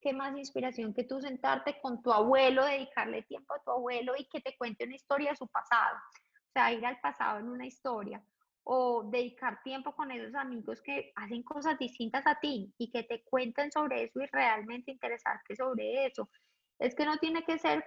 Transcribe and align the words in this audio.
qué 0.00 0.12
más 0.12 0.36
inspiración 0.36 0.94
que 0.94 1.04
tú 1.04 1.20
sentarte 1.20 1.80
con 1.80 2.02
tu 2.02 2.12
abuelo, 2.12 2.64
dedicarle 2.64 3.22
tiempo 3.22 3.54
a 3.54 3.62
tu 3.62 3.70
abuelo 3.70 4.14
y 4.16 4.26
que 4.26 4.40
te 4.40 4.56
cuente 4.56 4.84
una 4.84 4.96
historia 4.96 5.30
de 5.30 5.36
su 5.36 5.46
pasado. 5.48 5.96
O 5.96 6.52
sea, 6.52 6.72
ir 6.72 6.84
al 6.84 7.00
pasado 7.00 7.38
en 7.38 7.48
una 7.48 7.66
historia 7.66 8.22
o 8.64 9.08
dedicar 9.10 9.62
tiempo 9.62 9.94
con 9.94 10.10
esos 10.10 10.34
amigos 10.34 10.80
que 10.82 11.12
hacen 11.16 11.42
cosas 11.42 11.78
distintas 11.78 12.26
a 12.26 12.38
ti 12.38 12.72
y 12.78 12.90
que 12.90 13.02
te 13.04 13.22
cuenten 13.24 13.72
sobre 13.72 14.04
eso 14.04 14.20
y 14.20 14.26
realmente 14.26 14.92
interesarte 14.92 15.56
sobre 15.56 16.06
eso. 16.06 16.30
Es 16.78 16.94
que 16.94 17.04
no 17.04 17.18
tiene 17.18 17.44
que 17.44 17.58
ser, 17.58 17.84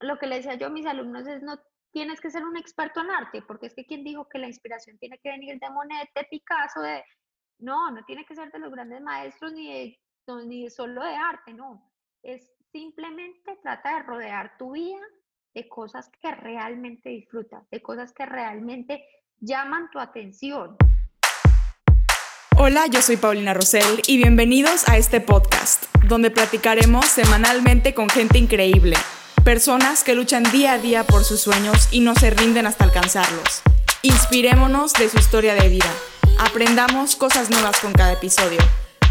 lo 0.00 0.18
que 0.18 0.26
le 0.26 0.36
decía 0.36 0.54
yo 0.54 0.66
a 0.66 0.70
mis 0.70 0.86
alumnos 0.86 1.26
es 1.26 1.42
no 1.42 1.58
tienes 1.92 2.20
que 2.20 2.30
ser 2.30 2.44
un 2.44 2.56
experto 2.56 3.00
en 3.00 3.10
arte, 3.10 3.42
porque 3.42 3.66
es 3.66 3.74
que 3.74 3.86
quien 3.86 4.04
dijo 4.04 4.28
que 4.28 4.38
la 4.38 4.46
inspiración 4.46 4.98
tiene 4.98 5.18
que 5.18 5.30
venir 5.30 5.58
de 5.58 5.70
Monet, 5.70 6.10
de 6.14 6.24
Picasso, 6.24 6.80
de... 6.80 7.02
No, 7.60 7.90
no 7.90 8.04
tiene 8.04 8.24
que 8.24 8.36
ser 8.36 8.52
de 8.52 8.58
los 8.60 8.70
grandes 8.70 9.00
maestros 9.00 9.52
ni 9.52 9.72
de, 9.72 10.00
ni 10.36 10.68
solo 10.68 11.02
de 11.02 11.14
arte, 11.14 11.54
no. 11.54 11.90
Es 12.22 12.50
simplemente 12.70 13.58
trata 13.62 13.96
de 13.96 14.02
rodear 14.02 14.58
tu 14.58 14.72
vida 14.72 15.00
de 15.54 15.68
cosas 15.68 16.10
que 16.20 16.30
realmente 16.34 17.08
disfrutas, 17.08 17.68
de 17.70 17.80
cosas 17.80 18.12
que 18.12 18.26
realmente 18.26 19.02
llaman 19.40 19.90
tu 19.90 19.98
atención. 19.98 20.76
Hola, 22.58 22.86
yo 22.88 23.00
soy 23.00 23.16
Paulina 23.16 23.54
Rosell 23.54 24.02
y 24.06 24.18
bienvenidos 24.18 24.86
a 24.88 24.98
este 24.98 25.20
podcast, 25.20 25.84
donde 26.06 26.30
platicaremos 26.30 27.06
semanalmente 27.06 27.94
con 27.94 28.10
gente 28.10 28.36
increíble, 28.36 28.96
personas 29.44 30.04
que 30.04 30.14
luchan 30.14 30.42
día 30.52 30.74
a 30.74 30.78
día 30.78 31.04
por 31.04 31.24
sus 31.24 31.40
sueños 31.40 31.88
y 31.90 32.00
no 32.00 32.14
se 32.14 32.30
rinden 32.30 32.66
hasta 32.66 32.84
alcanzarlos. 32.84 33.62
Inspirémonos 34.02 34.92
de 34.92 35.08
su 35.08 35.18
historia 35.18 35.54
de 35.54 35.68
vida, 35.68 35.92
aprendamos 36.38 37.16
cosas 37.16 37.48
nuevas 37.48 37.80
con 37.80 37.92
cada 37.92 38.12
episodio, 38.12 38.58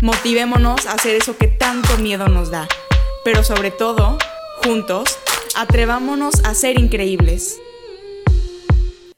motivémonos 0.01 0.85
a 0.85 0.93
hacer 0.93 1.15
eso 1.15 1.37
que 1.37 1.47
tanto 1.47 1.97
miedo 1.97 2.27
nos 2.27 2.51
da, 2.51 2.67
pero 3.23 3.43
sobre 3.43 3.71
todo, 3.71 4.17
juntos, 4.63 5.17
atrevámonos 5.55 6.43
a 6.45 6.53
ser 6.53 6.79
increíbles. 6.79 7.59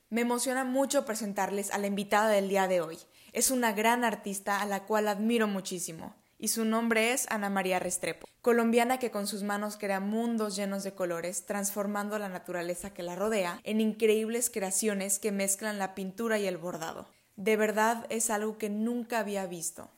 Me 0.09 0.22
emociona 0.22 0.63
mucho 0.63 1.05
presentarles 1.05 1.72
a 1.72 1.77
la 1.77 1.88
invitada 1.88 2.30
del 2.30 2.50
día 2.50 2.67
de 2.67 2.81
hoy. 2.81 2.97
Es 3.33 3.52
una 3.52 3.73
gran 3.73 4.03
artista 4.03 4.61
a 4.61 4.66
la 4.66 4.85
cual 4.85 5.07
admiro 5.07 5.47
muchísimo 5.47 6.16
y 6.39 6.47
su 6.47 6.63
nombre 6.63 7.11
es 7.11 7.27
Ana 7.30 7.50
María 7.50 7.80
Restrepo, 7.80 8.25
colombiana 8.41 8.97
que 8.97 9.11
con 9.11 9.27
sus 9.27 9.44
manos 9.44 9.75
crea 9.77 10.00
mundos 10.00 10.55
llenos 10.55 10.83
de 10.83 10.94
colores, 10.94 11.45
transformando 11.45 12.17
la 12.17 12.30
naturaleza 12.30 12.94
que 12.94 13.03
la 13.03 13.16
rodea 13.16 13.59
en 13.66 13.81
increíbles 13.81 14.50
creaciones 14.50 15.19
que 15.19 15.33
mezclan 15.33 15.77
la 15.77 15.94
pintura 15.94 16.39
y 16.39 16.47
el 16.47 16.57
bordado. 16.57 17.09
De 17.35 17.57
verdad 17.57 18.05
es 18.09 18.30
algo 18.30 18.57
que 18.57 18.69
nunca 18.69 19.19
había 19.19 19.45
visto. 19.45 19.91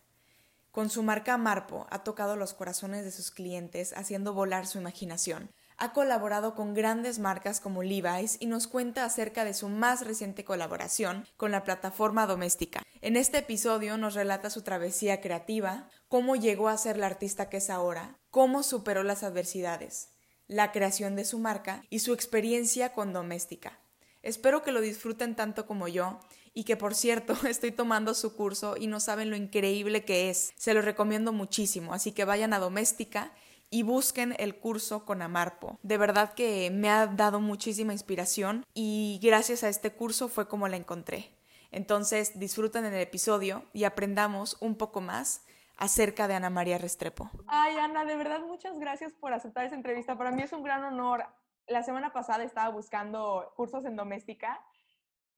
Con 0.72 0.90
su 0.90 1.04
marca 1.04 1.38
Marpo 1.38 1.88
ha 1.90 2.04
tocado 2.04 2.36
los 2.36 2.54
corazones 2.54 3.04
de 3.04 3.12
sus 3.12 3.32
clientes 3.32 3.94
haciendo 3.96 4.34
volar 4.34 4.66
su 4.68 4.78
imaginación 4.78 5.52
ha 5.82 5.94
colaborado 5.94 6.54
con 6.54 6.76
grandes 6.76 7.18
marcas 7.18 7.60
como 7.60 7.82
Levi's 7.82 8.38
y 8.40 8.46
nos 8.46 8.68
cuenta 8.68 9.04
acerca 9.04 9.44
de 9.46 9.56
su 9.56 9.68
más 9.68 10.06
reciente 10.06 10.46
colaboración 10.46 11.26
con 11.38 11.50
la 11.50 11.64
plataforma 11.64 12.28
doméstica. 12.28 12.84
En 13.02 13.18
este 13.18 13.40
episodio 13.40 13.98
nos 13.98 14.14
relata 14.14 14.52
su 14.52 14.62
travesía 14.62 15.22
creativa, 15.22 15.90
cómo 16.08 16.36
llegó 16.36 16.70
a 16.70 16.78
ser 16.78 16.98
la 16.98 17.08
artista 17.08 17.50
que 17.50 17.58
es 17.58 17.72
ahora, 17.72 18.20
cómo 18.30 18.62
superó 18.62 19.02
las 19.02 19.24
adversidades, 19.24 20.10
la 20.46 20.72
creación 20.72 21.16
de 21.16 21.26
su 21.26 21.40
marca 21.40 21.82
y 21.90 21.98
su 21.98 22.14
experiencia 22.14 22.94
con 22.94 23.12
doméstica. 23.12 23.80
Espero 24.22 24.62
que 24.62 24.72
lo 24.72 24.82
disfruten 24.82 25.36
tanto 25.36 25.66
como 25.66 25.88
yo 25.88 26.20
y 26.54 26.64
que 26.64 26.78
por 26.78 26.96
cierto 26.96 27.34
estoy 27.48 27.72
tomando 27.72 28.14
su 28.14 28.36
curso 28.36 28.76
y 28.78 28.88
no 28.88 29.00
saben 29.00 29.30
lo 29.30 29.36
increíble 29.36 30.06
que 30.06 30.30
es. 30.30 30.54
Se 30.58 30.74
lo 30.74 30.82
recomiendo 30.82 31.34
muchísimo, 31.34 31.94
así 31.94 32.12
que 32.12 32.26
vayan 32.26 32.54
a 32.54 32.60
Doméstica 32.60 33.32
y 33.70 33.84
busquen 33.84 34.36
el 34.38 34.58
curso 34.58 35.06
con 35.06 35.22
Amarpo. 35.22 35.80
De 35.82 35.98
verdad 35.98 36.34
que 36.34 36.70
me 36.72 36.90
ha 36.90 37.08
dado 37.08 37.40
muchísima 37.40 37.94
inspiración 37.94 38.66
y 38.74 39.20
gracias 39.24 39.64
a 39.64 39.70
este 39.70 39.92
curso 39.92 40.28
fue 40.28 40.48
como 40.48 40.68
la 40.68 40.76
encontré. 40.76 41.32
Entonces 41.72 42.38
disfruten 42.38 42.86
el 42.86 42.94
episodio 42.96 43.64
y 43.72 43.86
aprendamos 43.86 44.58
un 44.60 44.76
poco 44.76 45.00
más 45.00 45.46
acerca 45.78 46.28
de 46.28 46.36
Ana 46.36 46.50
María 46.50 46.78
Restrepo. 46.78 47.32
Ay, 47.48 47.78
Ana, 47.78 48.04
de 48.04 48.18
verdad 48.18 48.42
muchas 48.42 48.78
gracias 48.78 49.14
por 49.14 49.34
aceptar 49.34 49.64
esta 49.64 49.78
entrevista. 49.78 50.18
Para 50.18 50.32
mí 50.32 50.42
es 50.42 50.52
un 50.52 50.64
gran 50.64 50.84
honor. 50.84 51.26
La 51.68 51.82
semana 51.82 52.12
pasada 52.12 52.44
estaba 52.44 52.70
buscando 52.70 53.54
cursos 53.56 53.86
en 53.86 53.96
doméstica 53.96 54.60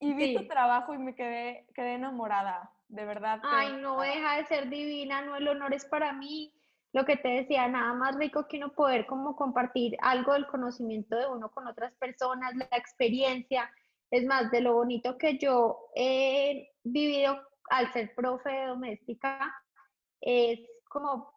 y 0.03 0.13
vi 0.13 0.35
tu 0.35 0.47
trabajo 0.47 0.93
y 0.93 0.97
me 0.97 1.15
quedé, 1.15 1.65
quedé 1.73 1.93
enamorada, 1.93 2.71
de 2.89 3.05
verdad. 3.05 3.39
Ay, 3.43 3.77
no 3.81 4.01
deja 4.01 4.37
de 4.37 4.45
ser 4.45 4.69
divina, 4.69 5.21
no, 5.21 5.35
el 5.35 5.47
honor 5.47 5.73
es 5.73 5.85
para 5.85 6.13
mí 6.13 6.53
lo 6.91 7.05
que 7.05 7.17
te 7.17 7.29
decía, 7.29 7.67
nada 7.67 7.93
más 7.93 8.15
rico 8.17 8.47
que 8.47 8.57
uno 8.57 8.73
poder 8.73 9.05
como 9.07 9.35
compartir 9.35 9.97
algo 10.01 10.33
del 10.33 10.45
conocimiento 10.45 11.15
de 11.15 11.27
uno 11.27 11.49
con 11.49 11.67
otras 11.67 11.93
personas, 11.95 12.55
la 12.55 12.67
experiencia. 12.77 13.69
Es 14.11 14.25
más, 14.25 14.51
de 14.51 14.61
lo 14.61 14.73
bonito 14.73 15.17
que 15.17 15.39
yo 15.39 15.89
he 15.95 16.69
vivido 16.83 17.41
al 17.71 17.91
ser 17.93 18.13
profe 18.13 18.51
de 18.51 18.67
doméstica, 18.67 19.55
es 20.21 20.59
como 20.87 21.33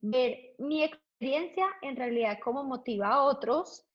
ver 0.00 0.54
mi 0.58 0.84
experiencia 0.84 1.66
en 1.82 1.96
realidad 1.96 2.38
como 2.42 2.64
motiva 2.64 3.08
a 3.08 3.22
otros 3.24 3.86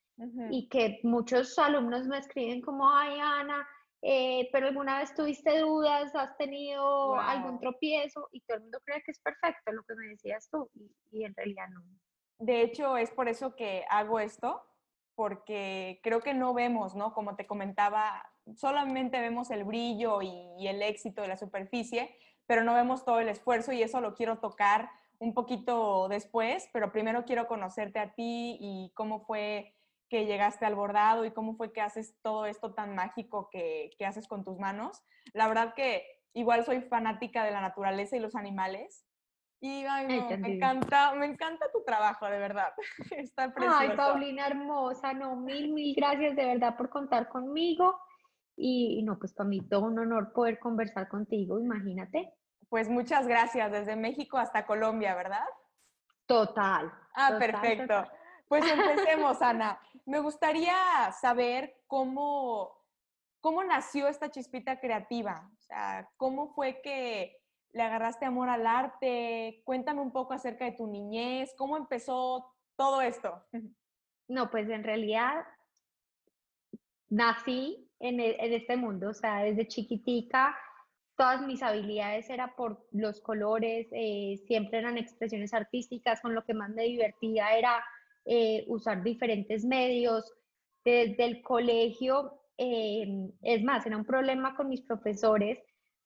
y 0.52 0.68
que 0.68 1.00
muchos 1.04 1.58
alumnos 1.58 2.06
me 2.06 2.18
escriben 2.18 2.62
como, 2.62 2.92
ay 2.92 3.18
Ana, 3.20 3.66
eh, 4.02 4.50
pero 4.54 4.68
alguna 4.68 5.00
vez 5.00 5.14
tuviste 5.14 5.60
dudas, 5.60 6.16
has 6.16 6.38
tenido 6.38 7.16
algún 7.16 7.60
tropiezo 7.60 8.30
y 8.32 8.42
todo 8.42 8.58
el 8.58 8.64
mundo 8.64 8.80
cree 8.86 9.02
que 9.04 9.12
es 9.12 9.20
perfecto 9.20 9.72
lo 9.74 9.84
que 9.84 9.96
me 9.96 10.08
decías 10.08 10.50
tú 10.50 10.70
y, 11.12 11.26
en 11.26 11.36
realidad 11.36 11.68
no. 11.70 11.84
De 12.40 12.62
hecho, 12.62 12.96
es 12.96 13.12
por 13.12 13.28
eso 13.28 13.56
que 13.56 13.84
hago 13.90 14.20
esto, 14.22 14.64
porque 15.16 16.00
creo 16.02 16.22
que 16.22 16.34
no 16.34 16.54
vemos, 16.54 16.96
¿no? 16.96 17.14
Como 17.14 17.36
te 17.36 17.46
comentaba, 17.46 18.24
solamente 18.56 19.20
vemos 19.20 19.52
el 19.52 19.66
brillo 19.66 20.22
y, 20.22 20.66
el 20.66 20.82
éxito 20.82 21.22
de 21.22 21.28
la 21.28 21.36
superficie, 21.36 22.16
pero 22.46 22.64
no 22.64 22.74
vemos 22.74 23.04
todo 23.04 23.20
el 23.20 23.28
esfuerzo 23.28 23.74
y 23.74 23.84
eso 23.84 24.00
lo 24.00 24.14
quiero 24.14 24.40
tocar 24.40 24.90
un 25.20 25.34
poquito 25.34 26.08
después, 26.08 26.70
pero 26.72 26.94
primero 26.94 27.26
quiero 27.26 27.48
conocerte 27.48 28.00
a 28.00 28.14
ti 28.14 28.58
y 28.62 28.94
cómo 28.96 29.20
fue 29.20 29.76
que 30.10 30.26
llegaste 30.26 30.66
al 30.66 30.76
bordado 30.76 31.26
y 31.26 31.32
cómo 31.32 31.56
fue 31.56 31.72
que 31.72 31.82
haces 31.82 32.18
todo 32.22 32.46
esto 32.46 32.74
tan 32.74 32.96
mágico 32.96 33.50
que, 33.52 33.92
que 33.98 34.06
haces 34.06 34.28
con 34.28 34.44
tus 34.44 34.58
manos. 34.58 35.04
La 35.34 35.48
verdad 35.48 35.74
que 35.76 36.04
igual 36.34 36.66
soy 36.66 36.82
fanática 36.82 37.44
de 37.44 37.52
la 37.52 37.62
naturaleza 37.62 38.16
y 38.18 38.20
los 38.20 38.36
animales. 38.36 39.06
Y 39.62 39.84
ay, 39.86 40.08
me 40.08 40.56
encanta, 40.56 41.14
me 41.16 41.26
encanta 41.26 41.66
tu 41.72 41.84
trabajo, 41.84 42.26
de 42.26 42.40
verdad. 42.40 42.74
Está 43.12 43.54
precioso. 43.54 43.78
Ay, 43.80 43.96
Paulina 43.96 44.48
hermosa, 44.48 45.14
no, 45.14 45.36
mil, 45.36 45.74
mil 45.74 45.96
gracias 45.96 46.36
de 46.36 46.46
verdad 46.46 46.78
por 46.78 46.90
contar 46.90 47.28
conmigo. 47.30 48.00
Y, 48.62 49.04
no, 49.04 49.18
pues 49.18 49.34
para 49.34 49.48
mí 49.48 49.62
todo 49.70 49.86
un 49.86 50.00
honor 50.00 50.34
poder 50.34 50.60
conversar 50.60 51.08
contigo, 51.08 51.60
imagínate. 51.60 52.34
Pues 52.68 52.90
muchas 52.90 53.26
gracias, 53.26 53.72
desde 53.72 53.96
México 53.96 54.38
hasta 54.38 54.66
Colombia, 54.66 55.16
¿verdad? 55.16 55.46
Total. 56.26 56.92
Ah, 57.16 57.36
perfecto. 57.40 58.06
Pues 58.50 58.66
empecemos, 58.70 59.42
Ana. 59.44 59.80
Me 60.06 60.20
gustaría 60.20 60.76
saber 61.22 61.76
cómo, 61.86 62.76
cómo 63.40 63.64
nació 63.64 64.08
esta 64.08 64.32
chispita 64.32 64.80
creativa. 64.80 65.50
O 65.56 65.62
sea, 65.62 66.10
cómo 66.18 66.50
fue 66.56 66.82
que 66.82 67.38
le 67.74 67.84
agarraste 67.84 68.26
amor 68.26 68.50
al 68.50 68.66
arte. 68.66 69.62
Cuéntame 69.66 70.02
un 70.02 70.12
poco 70.12 70.34
acerca 70.34 70.66
de 70.66 70.72
tu 70.72 70.88
niñez. 70.88 71.54
¿Cómo 71.56 71.78
empezó 71.78 72.52
todo 72.76 73.02
esto? 73.02 73.42
No, 74.32 74.52
pues 74.52 74.70
en 74.70 74.84
realidad 74.84 75.44
nací 77.10 77.90
en, 78.00 78.20
e, 78.20 78.36
en 78.46 78.54
este 78.54 78.78
mundo. 78.78 79.10
O 79.10 79.14
sea, 79.16 79.40
desde 79.40 79.68
chiquitica 79.68 80.56
todas 81.18 81.42
mis 81.42 81.64
habilidades 81.64 82.30
eran 82.30 82.54
por 82.56 82.88
los 82.92 83.22
colores, 83.22 83.88
eh, 83.92 84.40
siempre 84.46 84.78
eran 84.78 85.00
expresiones 85.00 85.52
artísticas, 85.54 86.22
con 86.22 86.36
lo 86.36 86.46
que 86.46 86.54
más 86.54 86.70
me 86.70 86.84
divertía 86.84 87.58
era 87.58 87.84
eh, 88.32 88.64
usar 88.68 89.02
diferentes 89.02 89.66
medios. 89.66 90.32
Desde 90.86 91.26
el 91.26 91.42
colegio, 91.42 92.44
eh, 92.60 93.28
es 93.42 93.64
más, 93.64 93.88
era 93.88 93.98
un 93.98 94.06
problema 94.06 94.56
con 94.56 94.70
mis 94.70 94.82
profesores 94.82 95.58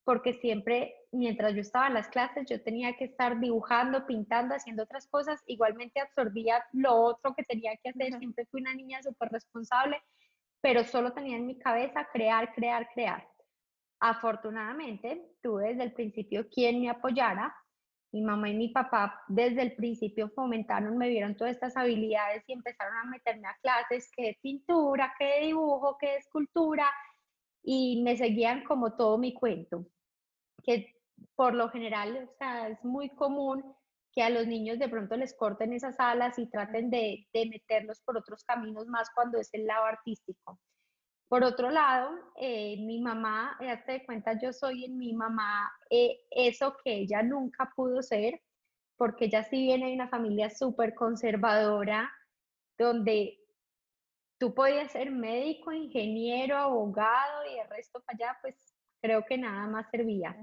porque 0.06 0.34
siempre, 0.34 0.96
mientras 1.12 1.54
yo 1.54 1.60
estaba 1.60 1.88
en 1.88 1.96
las 1.96 2.08
clases, 2.08 2.48
yo 2.50 2.62
tenía 2.62 2.96
que 2.96 3.06
estar 3.06 3.42
dibujando, 3.42 4.06
pintando, 4.06 4.56
haciendo 4.56 4.84
otras 4.84 5.06
cosas. 5.08 5.42
Igualmente 5.48 6.00
absorbía 6.00 6.64
lo 6.72 6.96
otro 6.96 7.34
que 7.36 7.44
tenía 7.44 7.76
que 7.84 7.90
hacer. 7.90 8.18
Siempre 8.18 8.46
fui 8.46 8.62
una 8.62 8.74
niña 8.74 9.04
súper 9.04 9.30
responsable, 9.30 10.02
pero 10.62 10.86
solo 10.86 11.12
tenía 11.12 11.36
en 11.36 11.46
mi 11.46 11.58
cabeza 11.58 12.08
crear, 12.12 12.54
crear, 12.54 12.88
crear. 12.94 13.28
Afortunadamente, 14.00 15.30
tuve 15.42 15.70
desde 15.70 15.84
el 15.84 15.94
principio 15.94 16.48
quien 16.50 16.80
me 16.80 16.90
apoyara 16.90 17.54
mi 18.14 18.22
mamá 18.22 18.50
y 18.50 18.54
mi 18.54 18.70
papá 18.70 19.24
desde 19.28 19.64
el 19.64 19.76
principio 19.76 20.30
fomentaron, 20.30 20.98
me 20.98 21.10
vieron 21.10 21.36
todas 21.36 21.54
estas 21.54 21.76
habilidades 21.76 22.44
y 22.48 22.54
empezaron 22.54 22.96
a 22.96 23.06
meterme 23.06 23.48
a 23.48 23.58
clases 23.62 24.10
que 24.16 24.24
de 24.28 24.40
pintura, 24.42 25.14
que 25.18 25.26
de 25.26 25.40
dibujo, 25.48 25.98
que 25.98 26.08
de 26.08 26.18
escultura 26.18 26.86
y 27.64 28.04
me 28.04 28.16
seguían 28.16 28.64
como 28.66 28.96
todo 28.96 29.18
mi 29.18 29.34
cuento, 29.34 29.88
que 30.64 30.96
por 31.36 31.56
lo 31.56 31.70
general, 31.70 32.30
o 32.30 32.38
sea, 32.38 32.68
es 32.68 32.84
muy 32.86 33.10
común 33.10 33.76
que 34.12 34.22
a 34.22 34.30
los 34.30 34.46
niños 34.46 34.78
de 34.78 34.90
pronto 34.90 35.18
les 35.18 35.36
corten 35.36 35.74
esas 35.74 36.00
alas 36.00 36.38
y 36.38 36.48
traten 36.48 36.92
de, 36.92 37.28
de 37.34 37.48
meterlos 37.48 38.00
por 38.02 38.16
otros 38.16 38.44
caminos 38.44 38.86
más 38.86 39.10
cuando 39.16 39.40
es 39.40 39.52
el 39.54 39.66
lado 39.66 39.86
artístico. 39.86 40.60
Por 41.28 41.44
otro 41.44 41.72
lado, 41.72 42.12
eh, 42.36 42.78
mi 42.80 43.02
mamá, 43.02 43.58
ya 43.60 43.84
te 43.84 44.06
cuenta, 44.06 44.40
yo 44.40 44.54
soy 44.54 44.86
en 44.86 44.98
mi 44.98 45.14
mamá 45.14 45.72
eh, 45.90 46.22
eso 46.30 46.78
que 46.84 46.94
ella 46.94 47.24
nunca 47.24 47.72
pudo 47.76 48.04
ser, 48.04 48.42
porque 48.98 49.26
ella 49.26 49.44
sí 49.44 49.64
viene 49.64 49.88
de 49.88 49.96
una 49.96 50.10
familia 50.10 50.50
súper 50.50 50.94
conservadora, 50.94 52.12
donde 52.78 53.40
tú 54.38 54.54
podías 54.54 54.92
ser 54.92 55.12
médico, 55.12 55.72
ingeniero, 55.72 56.58
abogado 56.58 57.46
y 57.46 57.60
el 57.60 57.70
resto 57.70 58.02
para 58.02 58.16
allá, 58.16 58.38
pues 58.42 58.56
creo 59.02 59.26
que 59.26 59.38
nada 59.38 59.68
más 59.68 59.90
servía. 59.90 60.36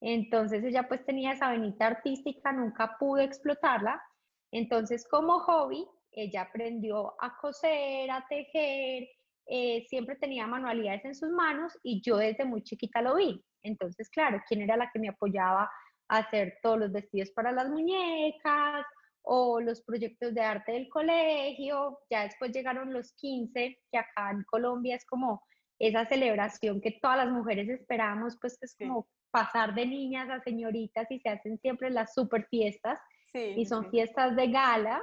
Entonces 0.00 0.62
ella 0.64 0.86
pues 0.88 1.04
tenía 1.04 1.32
esa 1.32 1.50
venita 1.50 1.86
artística, 1.86 2.52
nunca 2.52 2.96
pudo 2.98 3.20
explotarla. 3.20 4.02
Entonces 4.50 5.06
como 5.08 5.40
hobby, 5.40 5.86
ella 6.12 6.42
aprendió 6.42 7.14
a 7.22 7.36
coser, 7.38 8.10
a 8.10 8.26
tejer, 8.28 9.08
eh, 9.50 9.86
siempre 9.88 10.16
tenía 10.16 10.46
manualidades 10.46 11.04
en 11.04 11.14
sus 11.14 11.30
manos 11.30 11.72
y 11.82 12.02
yo 12.02 12.18
desde 12.18 12.44
muy 12.44 12.62
chiquita 12.62 13.00
lo 13.00 13.16
vi. 13.16 13.42
Entonces, 13.62 14.10
claro, 14.10 14.42
¿quién 14.46 14.62
era 14.62 14.76
la 14.76 14.90
que 14.92 14.98
me 14.98 15.08
apoyaba 15.08 15.70
a 16.08 16.18
hacer 16.18 16.58
todos 16.62 16.78
los 16.78 16.92
vestidos 16.92 17.30
para 17.30 17.50
las 17.52 17.68
muñecas 17.70 18.84
o 19.22 19.60
los 19.60 19.82
proyectos 19.82 20.34
de 20.34 20.42
arte 20.42 20.72
del 20.72 20.88
colegio? 20.88 21.98
Ya 22.10 22.24
después 22.24 22.52
llegaron 22.52 22.92
los 22.92 23.12
15, 23.14 23.78
que 23.90 23.98
acá 23.98 24.30
en 24.32 24.44
Colombia 24.44 24.96
es 24.96 25.06
como 25.06 25.42
esa 25.78 26.04
celebración 26.06 26.80
que 26.80 26.98
todas 27.00 27.16
las 27.18 27.30
mujeres 27.30 27.68
esperamos, 27.68 28.36
pues 28.40 28.58
es 28.62 28.76
como 28.76 29.08
pasar 29.30 29.74
de 29.74 29.86
niñas 29.86 30.28
a 30.28 30.40
señoritas 30.40 31.10
y 31.10 31.20
se 31.20 31.28
hacen 31.28 31.58
siempre 31.58 31.90
las 31.90 32.14
super 32.14 32.46
fiestas 32.48 32.98
y 33.32 33.64
son 33.66 33.90
fiestas 33.90 34.34
de 34.36 34.48
gala. 34.48 35.02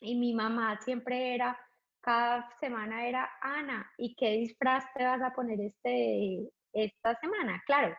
Y 0.00 0.16
mi 0.16 0.34
mamá 0.34 0.78
siempre 0.82 1.34
era, 1.34 1.58
cada 2.00 2.48
semana 2.60 3.06
era, 3.06 3.28
Ana, 3.40 3.90
¿y 3.96 4.14
qué 4.14 4.30
disfraz 4.32 4.84
te 4.94 5.04
vas 5.04 5.22
a 5.22 5.32
poner 5.32 5.60
este, 5.60 6.50
esta 6.72 7.14
semana? 7.20 7.62
Claro, 7.66 7.94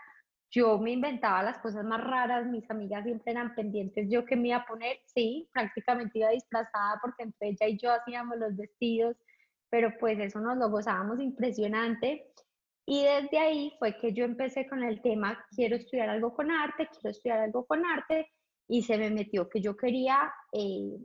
yo 0.51 0.80
me 0.80 0.92
inventaba 0.92 1.44
las 1.44 1.60
cosas 1.60 1.86
más 1.86 2.04
raras, 2.04 2.48
mis 2.48 2.69
amigas 2.72 3.04
siempre 3.04 3.31
eran 3.31 3.54
pendientes, 3.54 4.07
yo 4.10 4.25
que 4.25 4.36
me 4.36 4.50
iba 4.50 4.57
a 4.57 4.66
poner, 4.66 4.98
sí, 5.06 5.48
prácticamente 5.54 6.19
iba 6.19 6.30
disfrazada 6.30 7.00
porque 7.01 7.24
entre 7.24 7.50
ella 7.50 7.68
y 7.68 7.78
yo 7.78 7.92
hacíamos 7.92 8.38
los 8.38 8.56
vestidos, 8.56 9.16
pero 9.69 9.94
pues 10.00 10.18
eso 10.19 10.40
nos 10.40 10.57
lo 10.57 10.69
gozábamos 10.69 11.19
impresionante. 11.19 12.31
Y 12.86 13.04
desde 13.04 13.38
ahí 13.38 13.74
fue 13.78 13.96
que 14.00 14.13
yo 14.13 14.25
empecé 14.25 14.68
con 14.68 14.84
el 14.84 15.00
tema, 15.04 15.46
quiero 15.56 15.75
estudiar 15.75 16.10
algo 16.10 16.34
con 16.34 16.50
arte, 16.50 16.88
quiero 16.92 17.12
estudiar 17.12 17.40
algo 17.40 17.66
con 17.68 17.86
arte, 17.86 18.31
y 18.68 18.81
se 18.81 18.98
me 18.98 19.12
metió 19.12 19.48
que 19.50 19.62
yo 19.62 19.78
quería 19.78 20.34
eh, 20.54 20.98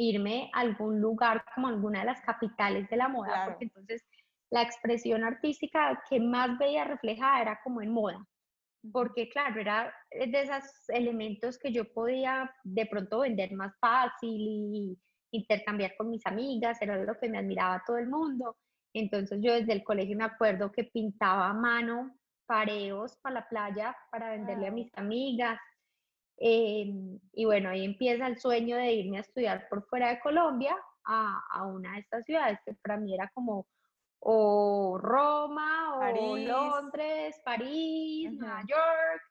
irme 0.00 0.50
a 0.54 0.60
algún 0.60 0.98
lugar 0.98 1.44
como 1.54 1.68
alguna 1.68 2.00
de 2.00 2.06
las 2.06 2.20
capitales 2.22 2.88
de 2.88 2.96
la 2.96 3.08
moda, 3.08 3.44
porque 3.44 3.64
entonces 3.66 4.02
la 4.50 4.62
expresión 4.62 5.22
artística 5.24 6.02
que 6.08 6.18
más 6.18 6.58
veía 6.58 6.84
reflejada 6.84 7.42
era 7.42 7.60
como 7.62 7.82
en 7.82 7.92
moda, 7.92 8.26
porque 8.92 9.28
claro, 9.28 9.60
era 9.60 9.94
de 10.10 10.40
esos 10.40 10.64
elementos 10.88 11.58
que 11.58 11.70
yo 11.70 11.92
podía 11.92 12.50
de 12.64 12.86
pronto 12.86 13.20
vender 13.20 13.52
más 13.52 13.74
fácil 13.78 14.40
y 14.40 14.98
intercambiar 15.32 15.94
con 15.96 16.08
mis 16.10 16.26
amigas, 16.26 16.80
era 16.80 16.96
lo 16.96 17.18
que 17.18 17.28
me 17.28 17.38
admiraba 17.38 17.82
todo 17.86 17.98
el 17.98 18.08
mundo. 18.08 18.56
Entonces 18.94 19.38
yo 19.42 19.52
desde 19.52 19.74
el 19.74 19.84
colegio 19.84 20.16
me 20.16 20.24
acuerdo 20.24 20.72
que 20.72 20.84
pintaba 20.84 21.50
a 21.50 21.54
mano 21.54 22.16
pareos 22.46 23.16
para 23.22 23.34
la 23.36 23.48
playa 23.48 23.96
para 24.10 24.30
venderle 24.30 24.66
a 24.66 24.72
mis 24.72 24.90
amigas. 24.96 25.60
Em, 26.42 27.20
y 27.32 27.44
bueno, 27.44 27.68
ahí 27.68 27.84
empieza 27.84 28.26
el 28.26 28.38
sueño 28.38 28.76
de 28.76 28.92
irme 28.92 29.18
a 29.18 29.20
estudiar 29.20 29.68
por 29.68 29.86
fuera 29.86 30.08
de 30.08 30.20
Colombia 30.20 30.74
a, 31.04 31.38
a 31.50 31.66
una 31.66 31.92
de 31.92 32.00
estas 32.00 32.24
ciudades 32.24 32.58
que 32.64 32.74
para 32.74 32.96
mí 32.96 33.14
era 33.14 33.30
como 33.34 33.66
o 34.20 34.98
Roma 34.98 35.98
o 35.98 36.36
Londres, 36.36 37.40
París, 37.44 38.32
Nueva 38.32 38.62
York. 38.66 39.22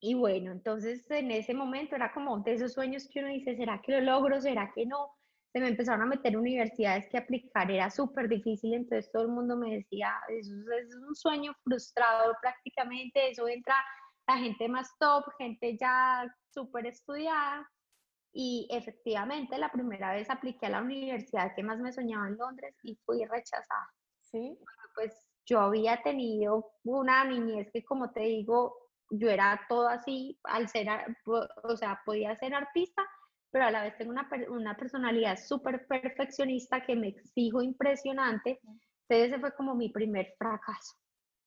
Y 0.00 0.14
bueno, 0.14 0.50
entonces 0.50 1.08
en 1.10 1.30
ese 1.30 1.54
momento 1.54 1.94
era 1.94 2.12
como 2.12 2.40
de 2.40 2.54
esos 2.54 2.72
sueños 2.72 3.08
que 3.08 3.20
uno 3.20 3.28
dice, 3.28 3.56
¿será 3.56 3.80
que 3.80 3.92
lo 3.92 4.00
logro? 4.00 4.40
¿Será 4.40 4.72
que 4.74 4.84
no? 4.84 5.12
se 5.52 5.60
me 5.60 5.68
empezaron 5.68 6.00
a 6.00 6.06
meter 6.06 6.36
universidades 6.36 7.06
que 7.10 7.18
aplicar 7.18 7.70
era 7.70 7.90
súper 7.90 8.26
difícil, 8.26 8.72
entonces 8.72 9.12
todo 9.12 9.24
el 9.24 9.28
mundo 9.28 9.54
me 9.54 9.76
decía, 9.76 10.14
eso, 10.28 10.54
es 10.80 10.94
un 10.96 11.14
sueño 11.14 11.52
frustrado 11.62 12.34
prácticamente, 12.40 13.30
eso 13.30 13.46
entra 13.46 13.74
la 14.26 14.38
gente 14.38 14.68
más 14.68 14.90
top, 14.98 15.24
gente 15.38 15.76
ya 15.76 16.32
súper 16.52 16.86
estudiada, 16.86 17.68
y 18.32 18.66
efectivamente 18.70 19.58
la 19.58 19.70
primera 19.70 20.14
vez 20.14 20.30
apliqué 20.30 20.66
a 20.66 20.70
la 20.70 20.82
universidad 20.82 21.54
que 21.54 21.62
más 21.62 21.78
me 21.78 21.92
soñaba 21.92 22.28
en 22.28 22.38
Londres 22.38 22.74
y 22.82 22.96
fui 23.04 23.24
rechazada. 23.26 23.90
Sí. 24.20 24.58
Pues 24.94 25.12
yo 25.44 25.60
había 25.60 26.02
tenido 26.02 26.72
una 26.84 27.24
niñez 27.24 27.70
que, 27.72 27.84
como 27.84 28.10
te 28.10 28.20
digo, 28.20 28.74
yo 29.10 29.28
era 29.28 29.60
todo 29.68 29.88
así, 29.88 30.38
al 30.44 30.68
ser, 30.68 30.88
o 31.26 31.76
sea, 31.76 32.00
podía 32.06 32.34
ser 32.36 32.54
artista, 32.54 33.02
pero 33.50 33.66
a 33.66 33.70
la 33.70 33.82
vez 33.82 33.98
tengo 33.98 34.12
una, 34.12 34.28
una 34.48 34.76
personalidad 34.76 35.36
súper 35.36 35.86
perfeccionista 35.86 36.82
que 36.86 36.96
me 36.96 37.08
exijo 37.08 37.60
impresionante. 37.60 38.60
Entonces 39.08 39.32
ese 39.32 39.40
fue 39.40 39.54
como 39.54 39.74
mi 39.74 39.90
primer 39.90 40.32
fracaso. 40.38 40.96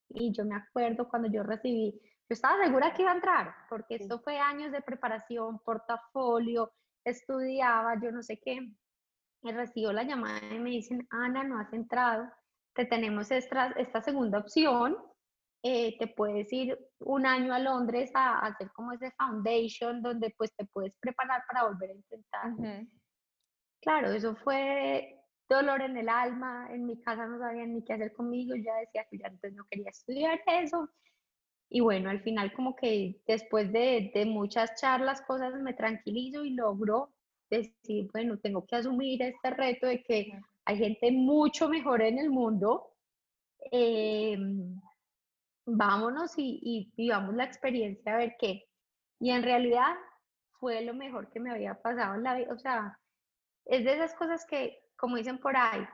Y 0.10 0.32
yo 0.32 0.46
me 0.46 0.56
acuerdo 0.56 1.10
cuando 1.10 1.32
yo 1.32 1.42
recibí, 1.42 2.00
yo 2.28 2.34
estaba 2.34 2.64
segura 2.64 2.94
que 2.94 3.04
iba 3.04 3.12
a 3.12 3.16
entrar, 3.16 3.56
porque 3.70 3.96
esto 3.96 4.20
fue 4.20 4.40
años 4.40 4.72
de 4.72 4.82
preparación, 4.82 5.60
portafolio, 5.60 6.72
estudiaba, 7.04 8.00
yo 8.02 8.12
no 8.12 8.24
sé 8.24 8.40
qué. 8.44 8.68
Y 9.44 9.52
recibo 9.52 9.92
la 9.92 10.04
llamada 10.04 10.40
y 10.52 10.58
me 10.58 10.72
dicen, 10.72 11.08
Ana, 11.12 11.44
no 11.44 11.60
has 11.60 11.72
entrado, 11.72 12.32
te 12.74 12.86
tenemos 12.86 13.30
esta, 13.30 13.68
esta 13.78 14.02
segunda 14.02 14.40
opción, 14.40 14.98
eh, 15.62 15.98
te 16.00 16.08
puedes 16.08 16.52
ir 16.52 16.78
un 17.00 17.26
año 17.26 17.54
a 17.54 17.60
Londres 17.60 18.12
a, 18.16 18.40
hacer 18.40 18.72
como 18.72 18.92
ese 18.92 19.12
foundation 19.12 20.02
donde 20.02 20.34
pues 20.38 20.52
te 20.56 20.66
puedes 20.66 20.94
preparar 21.00 21.44
para 21.48 21.68
volver 21.68 21.92
a 21.92 21.94
intentar. 21.94 22.88
Claro, 23.82 24.12
eso 24.12 24.36
fue 24.36 25.16
dolor 25.48 25.82
en 25.82 25.98
el 25.98 26.10
alma, 26.10 26.68
en 26.72 26.86
mi 26.86 27.00
casa 27.02 27.28
no 27.28 27.38
sabían 27.38 27.74
ni 27.74 27.84
qué 27.84 27.94
hacer 27.94 28.14
conmigo, 28.14 28.56
ya 28.56 28.76
decía 28.78 29.06
que 29.10 29.20
ya 29.20 29.28
entonces 29.28 29.54
no 29.54 29.66
quería 29.70 29.90
estudiar 29.90 30.40
eso. 30.48 30.90
Y 31.70 31.82
bueno, 31.82 32.10
al 32.10 32.22
final 32.22 32.54
como 32.54 32.76
que 32.76 33.22
después 33.28 33.72
de, 33.72 34.12
de 34.14 34.26
muchas 34.26 34.80
charlas, 34.80 35.22
cosas 35.22 35.54
me 35.62 35.74
tranquilizo 35.74 36.46
y 36.46 36.52
logro 36.52 37.12
decir, 37.50 38.10
bueno, 38.12 38.38
tengo 38.40 38.66
que 38.66 38.76
asumir 38.76 39.22
este 39.22 39.50
reto 39.52 39.88
de 39.88 40.04
que 40.04 40.40
hay 40.66 40.78
gente 40.78 41.12
mucho 41.12 41.70
mejor 41.70 42.02
en 42.02 42.20
el 42.20 42.30
mundo. 42.30 42.92
Eh, 43.72 44.38
vámonos 45.66 46.34
y, 46.38 46.92
vivamos 46.96 47.36
la 47.36 47.44
experiencia 47.44 48.14
a 48.14 48.18
ver 48.18 48.36
qué. 48.40 48.68
Y 49.20 49.32
en 49.32 49.44
realidad 49.44 49.96
fue 50.60 50.84
lo 50.84 50.94
mejor 50.94 51.30
que 51.30 51.40
me 51.40 51.52
había 51.52 51.82
pasado 51.82 52.16
en 52.16 52.24
la 52.24 52.36
vida. 52.36 52.54
O 52.54 52.58
sea, 52.58 53.00
es 53.66 53.84
de 53.84 53.94
esas 53.94 54.14
cosas 54.16 54.46
que, 54.46 54.84
como 54.96 55.18
dicen 55.18 55.40
por 55.40 55.56
ahí, 55.56 55.86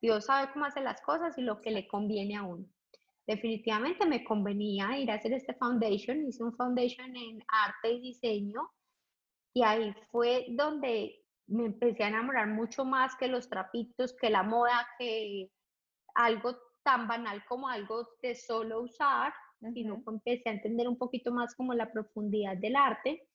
Dios 0.00 0.26
sabe 0.26 0.52
cómo 0.52 0.66
hace 0.66 0.80
las 0.80 1.00
cosas 1.00 1.36
y 1.38 1.42
lo 1.42 1.60
que 1.60 1.70
le 1.70 1.88
conviene 1.88 2.36
a 2.36 2.42
uno. 2.42 2.66
Definitivamente 3.26 4.06
me 4.06 4.22
convenía 4.22 4.98
ir 4.98 5.10
a 5.10 5.14
hacer 5.14 5.32
este 5.32 5.54
foundation. 5.54 6.26
Hice 6.26 6.42
un 6.42 6.54
foundation 6.56 7.16
en 7.16 7.42
arte 7.48 7.92
y 7.92 8.00
diseño. 8.00 8.70
Y 9.54 9.62
ahí 9.62 9.94
fue 10.10 10.46
donde 10.50 11.24
me 11.46 11.66
empecé 11.66 12.04
a 12.04 12.08
enamorar 12.08 12.48
mucho 12.48 12.84
más 12.84 13.14
que 13.16 13.28
los 13.28 13.48
trapitos, 13.48 14.14
que 14.14 14.30
la 14.30 14.42
moda, 14.42 14.86
que 14.98 15.50
algo 16.14 16.56
tan 16.82 17.08
banal 17.08 17.44
como 17.46 17.68
algo 17.68 18.08
de 18.22 18.34
solo 18.34 18.82
usar, 18.82 19.32
sino 19.72 20.02
que 20.04 20.10
empecé 20.10 20.48
a 20.48 20.52
entender 20.52 20.88
un 20.88 20.98
poquito 20.98 21.32
más 21.32 21.54
como 21.54 21.72
la 21.74 21.90
profundidad 21.90 22.56
del 22.56 22.76
arte 22.76 23.28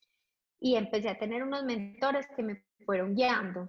y 0.60 0.76
empecé 0.76 1.08
a 1.08 1.18
tener 1.18 1.42
unos 1.42 1.64
mentores 1.64 2.26
que 2.36 2.42
me 2.42 2.64
fueron 2.84 3.14
guiando. 3.14 3.68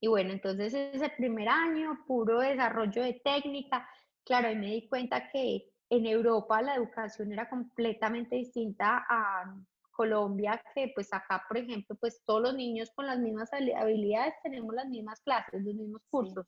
Y 0.00 0.08
bueno, 0.08 0.32
entonces 0.32 0.74
ese 0.74 1.08
primer 1.10 1.48
año, 1.48 2.04
puro 2.06 2.40
desarrollo 2.40 3.02
de 3.02 3.20
técnica, 3.24 3.88
claro, 4.24 4.50
y 4.50 4.56
me 4.56 4.66
di 4.66 4.88
cuenta 4.88 5.28
que 5.30 5.70
en 5.90 6.06
Europa 6.06 6.62
la 6.62 6.76
educación 6.76 7.32
era 7.32 7.48
completamente 7.48 8.36
distinta 8.36 9.04
a 9.08 9.54
Colombia, 9.90 10.60
que 10.74 10.92
pues 10.94 11.12
acá, 11.12 11.44
por 11.48 11.58
ejemplo, 11.58 11.96
pues 11.96 12.22
todos 12.24 12.42
los 12.42 12.54
niños 12.54 12.90
con 12.94 13.06
las 13.06 13.18
mismas 13.18 13.50
habilidades 13.52 14.34
tenemos 14.42 14.74
las 14.74 14.86
mismas 14.88 15.20
clases, 15.20 15.62
los 15.62 15.74
mismos 15.74 16.02
cursos. 16.10 16.46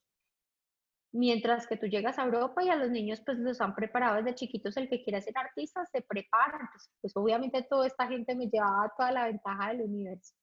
Mientras 1.12 1.66
que 1.66 1.76
tú 1.76 1.86
llegas 1.86 2.18
a 2.18 2.24
Europa 2.24 2.62
y 2.62 2.68
a 2.68 2.76
los 2.76 2.90
niños 2.90 3.22
pues 3.24 3.38
los 3.38 3.60
han 3.60 3.74
preparado 3.74 4.16
desde 4.16 4.34
chiquitos, 4.34 4.76
el 4.76 4.88
que 4.88 5.02
quiera 5.02 5.20
ser 5.20 5.38
artista 5.38 5.84
se 5.86 6.02
prepara, 6.02 6.68
pues, 6.72 6.90
pues 7.00 7.16
obviamente 7.16 7.62
toda 7.70 7.86
esta 7.86 8.06
gente 8.08 8.34
me 8.34 8.48
llevaba 8.48 8.92
toda 8.96 9.12
la 9.12 9.26
ventaja 9.26 9.68
del 9.68 9.82
universo. 9.82 10.34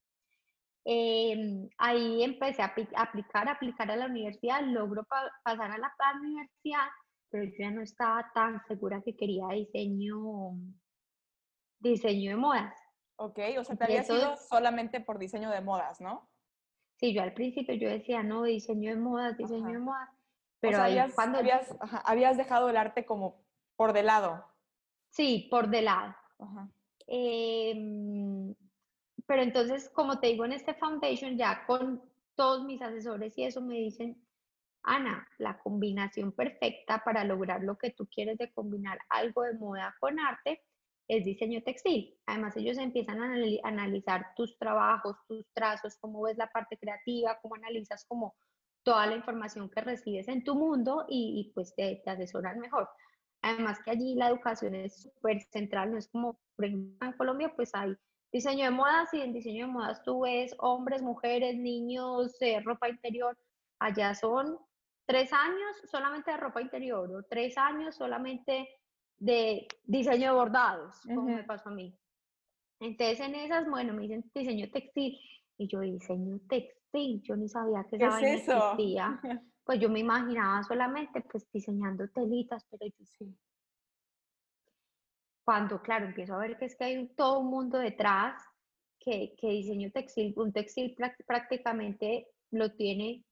Em, 0.85 1.69
ahí 1.77 2.23
empecé 2.23 2.61
a 2.61 2.73
aplicar, 2.97 3.47
aplicar 3.47 3.89
a 3.89 3.95
la 3.95 4.05
universidad, 4.07 4.61
logro 4.63 5.05
pasar 5.05 5.71
a 5.71 5.77
la, 5.77 5.93
universidad, 6.21 6.87
pero 7.33 7.45
yo 7.45 7.55
ya 7.57 7.71
no 7.71 7.81
estaba 7.81 8.31
tan 8.31 8.63
segura 8.67 9.01
que 9.01 9.15
quería 9.15 9.47
diseño, 9.47 10.51
diseño 11.79 12.29
de 12.29 12.37
modas. 12.37 12.75
Ok, 13.15 13.39
o 13.57 13.63
sea, 13.63 13.75
te 13.75 13.85
había 13.85 14.03
sido 14.03 14.37
solamente 14.37 14.99
por 14.99 15.17
diseño 15.17 15.49
de 15.49 15.61
modas, 15.61 15.99
¿no? 15.99 16.29
Sí, 16.99 17.11
yo 17.11 17.23
al 17.23 17.33
principio 17.33 17.73
yo 17.73 17.89
decía, 17.89 18.21
no, 18.21 18.43
diseño 18.43 18.91
de 18.91 19.01
modas, 19.01 19.35
diseño 19.35 19.65
de 19.65 19.79
modas. 19.79 20.09
Pero 20.59 20.79
ahí 20.79 20.99
cuando... 21.15 21.39
Habías, 21.39 21.75
habías 22.05 22.37
dejado 22.37 22.69
el 22.69 22.77
arte 22.77 23.03
como 23.03 23.43
por 23.77 23.93
de 23.93 24.03
lado. 24.03 24.45
Sí, 25.09 25.47
por 25.49 25.69
de 25.69 25.81
lado. 25.81 26.15
Em, 27.07 28.53
pero 29.25 29.41
entonces, 29.41 29.89
como 29.89 30.19
te 30.19 30.27
digo, 30.27 30.45
en 30.45 30.53
este 30.53 30.75
foundation 30.75 31.35
ya 31.35 31.65
con 31.65 31.99
todos 32.35 32.63
mis 32.63 32.79
asesores 32.79 33.35
y 33.39 33.45
eso 33.45 33.59
me 33.59 33.73
dicen, 33.73 34.23
Ana, 34.83 35.27
la 35.37 35.57
combinación 35.59 36.33
perfecta 36.33 37.01
para 37.03 37.23
lograr 37.23 37.63
lo 37.63 37.77
que 37.77 37.91
tú 37.91 38.07
quieres 38.07 38.37
de 38.37 38.51
combinar 38.51 38.99
algo 39.09 39.43
de 39.43 39.53
moda 39.53 39.95
con 39.99 40.19
arte 40.19 40.61
es 41.07 41.25
diseño 41.25 41.61
textil. 41.63 42.17
Además, 42.25 42.55
ellos 42.57 42.77
empiezan 42.77 43.21
a 43.21 43.33
analizar 43.63 44.33
tus 44.35 44.57
trabajos, 44.57 45.17
tus 45.27 45.45
trazos, 45.53 45.97
cómo 45.99 46.21
ves 46.23 46.37
la 46.37 46.47
parte 46.47 46.77
creativa, 46.77 47.39
cómo 47.41 47.55
analizas 47.55 48.05
como 48.05 48.35
toda 48.83 49.07
la 49.07 49.15
información 49.15 49.69
que 49.69 49.81
recibes 49.81 50.27
en 50.27 50.43
tu 50.43 50.55
mundo 50.55 51.05
y, 51.07 51.51
pues 51.55 51.73
te, 51.75 52.01
te, 52.03 52.09
asesoran 52.09 52.59
mejor. 52.59 52.89
Además 53.41 53.79
que 53.83 53.91
allí 53.91 54.15
la 54.15 54.29
educación 54.29 54.75
es 54.75 55.03
súper 55.03 55.41
central, 55.41 55.91
no 55.91 55.97
es 55.97 56.07
como, 56.09 56.39
por 56.55 56.65
ejemplo, 56.65 57.07
en 57.07 57.13
Colombia, 57.13 57.53
pues 57.55 57.71
hay 57.73 57.95
diseño 58.31 58.65
de 58.65 58.71
modas 58.71 59.13
y 59.13 59.21
en 59.21 59.33
diseño 59.33 59.67
de 59.67 59.71
modas 59.71 60.03
tú 60.03 60.21
ves 60.21 60.55
hombres, 60.59 61.01
mujeres, 61.01 61.55
niños, 61.55 62.35
eh, 62.41 62.61
ropa 62.61 62.89
interior. 62.89 63.37
Allá 63.79 64.15
son 64.15 64.57
tres 65.05 65.31
años 65.33 65.77
solamente 65.85 66.31
de 66.31 66.37
ropa 66.37 66.61
interior 66.61 67.09
o 67.11 67.23
tres 67.23 67.57
años 67.57 67.95
solamente 67.95 68.69
de 69.17 69.67
diseño 69.83 70.31
de 70.31 70.37
bordados, 70.37 71.01
como 71.03 71.23
me 71.23 71.43
pasó 71.43 71.69
a 71.69 71.73
mí. 71.73 71.97
Entonces 72.79 73.19
en 73.21 73.35
esas, 73.35 73.69
bueno, 73.69 73.93
me 73.93 74.03
dicen 74.03 74.29
diseño 74.33 74.69
textil 74.69 75.17
y 75.57 75.67
yo 75.67 75.79
diseño 75.79 76.39
textil, 76.49 77.21
yo 77.23 77.35
ni 77.35 77.47
sabía 77.47 77.85
que 77.89 77.95
esa 77.95 78.19
¿Qué 78.19 78.33
es 78.33 78.41
eso? 78.43 78.71
existía. 78.71 79.19
Pues 79.65 79.79
yo 79.79 79.89
me 79.89 80.01
imaginaba 80.01 80.61
solamente 80.63 81.21
pues 81.21 81.49
diseñando 81.49 82.09
telitas, 82.09 82.65
pero 82.69 82.85
yo 82.85 83.05
sí. 83.05 83.33
Cuando, 85.45 85.81
claro, 85.81 86.05
empiezo 86.05 86.35
a 86.35 86.39
ver 86.39 86.57
que 86.57 86.65
es 86.65 86.75
que 86.75 86.83
hay 86.83 87.07
todo 87.15 87.39
un 87.39 87.49
mundo 87.49 87.77
detrás, 87.77 88.43
que, 88.99 89.33
que 89.37 89.47
diseño 89.51 89.89
textil, 89.91 90.33
un 90.35 90.51
textil 90.51 90.93
prácticamente 91.25 92.27
lo 92.51 92.73
tiene, 92.73 93.23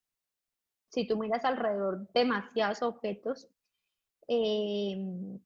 si 0.91 1.07
tú 1.07 1.17
miras 1.17 1.45
alrededor, 1.45 2.07
demasiados 2.13 2.81
objetos. 2.81 3.49
Em, 4.27 5.39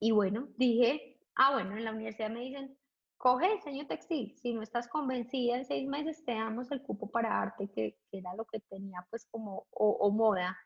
y 0.00 0.10
bueno, 0.12 0.48
dije, 0.56 1.18
ah, 1.36 1.52
bueno, 1.54 1.76
en 1.76 1.84
la 1.84 1.92
universidad 1.92 2.30
me 2.30 2.40
dicen, 2.40 2.76
coge 3.16 3.54
diseño 3.54 3.86
textil, 3.86 4.36
si 4.36 4.52
no 4.52 4.62
estás 4.62 4.88
convencida, 4.88 5.56
en 5.56 5.64
seis 5.64 5.88
meses 5.88 6.24
te 6.24 6.34
damos 6.34 6.70
el 6.70 6.82
cupo 6.82 7.10
para 7.10 7.40
arte, 7.40 7.70
que, 7.70 7.98
era 8.10 8.34
lo 8.34 8.44
que 8.44 8.60
tenía 8.60 9.06
pues 9.10 9.26
como, 9.30 9.66
o, 9.70 10.10
moda. 10.10 10.56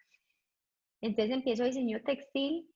Entonces 1.00 1.34
empiezo 1.34 1.64
diseño 1.64 2.02
textil 2.02 2.68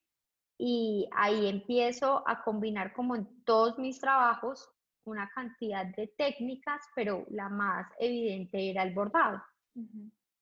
y 0.59 1.09
ahí 1.13 1.49
empiezo 1.49 2.23
a 2.29 2.43
combinar 2.45 2.93
como 2.93 3.17
en 3.17 3.45
todos 3.45 3.79
mis 3.79 3.99
trabajos 3.99 4.71
una 5.05 5.29
cantidad 5.35 5.87
de 5.97 6.07
técnicas, 6.09 6.83
pero 6.95 7.25
la 7.31 7.49
más 7.49 7.91
evidente 7.99 8.71
era 8.71 8.83
el 8.83 8.95
bordado. 8.95 9.43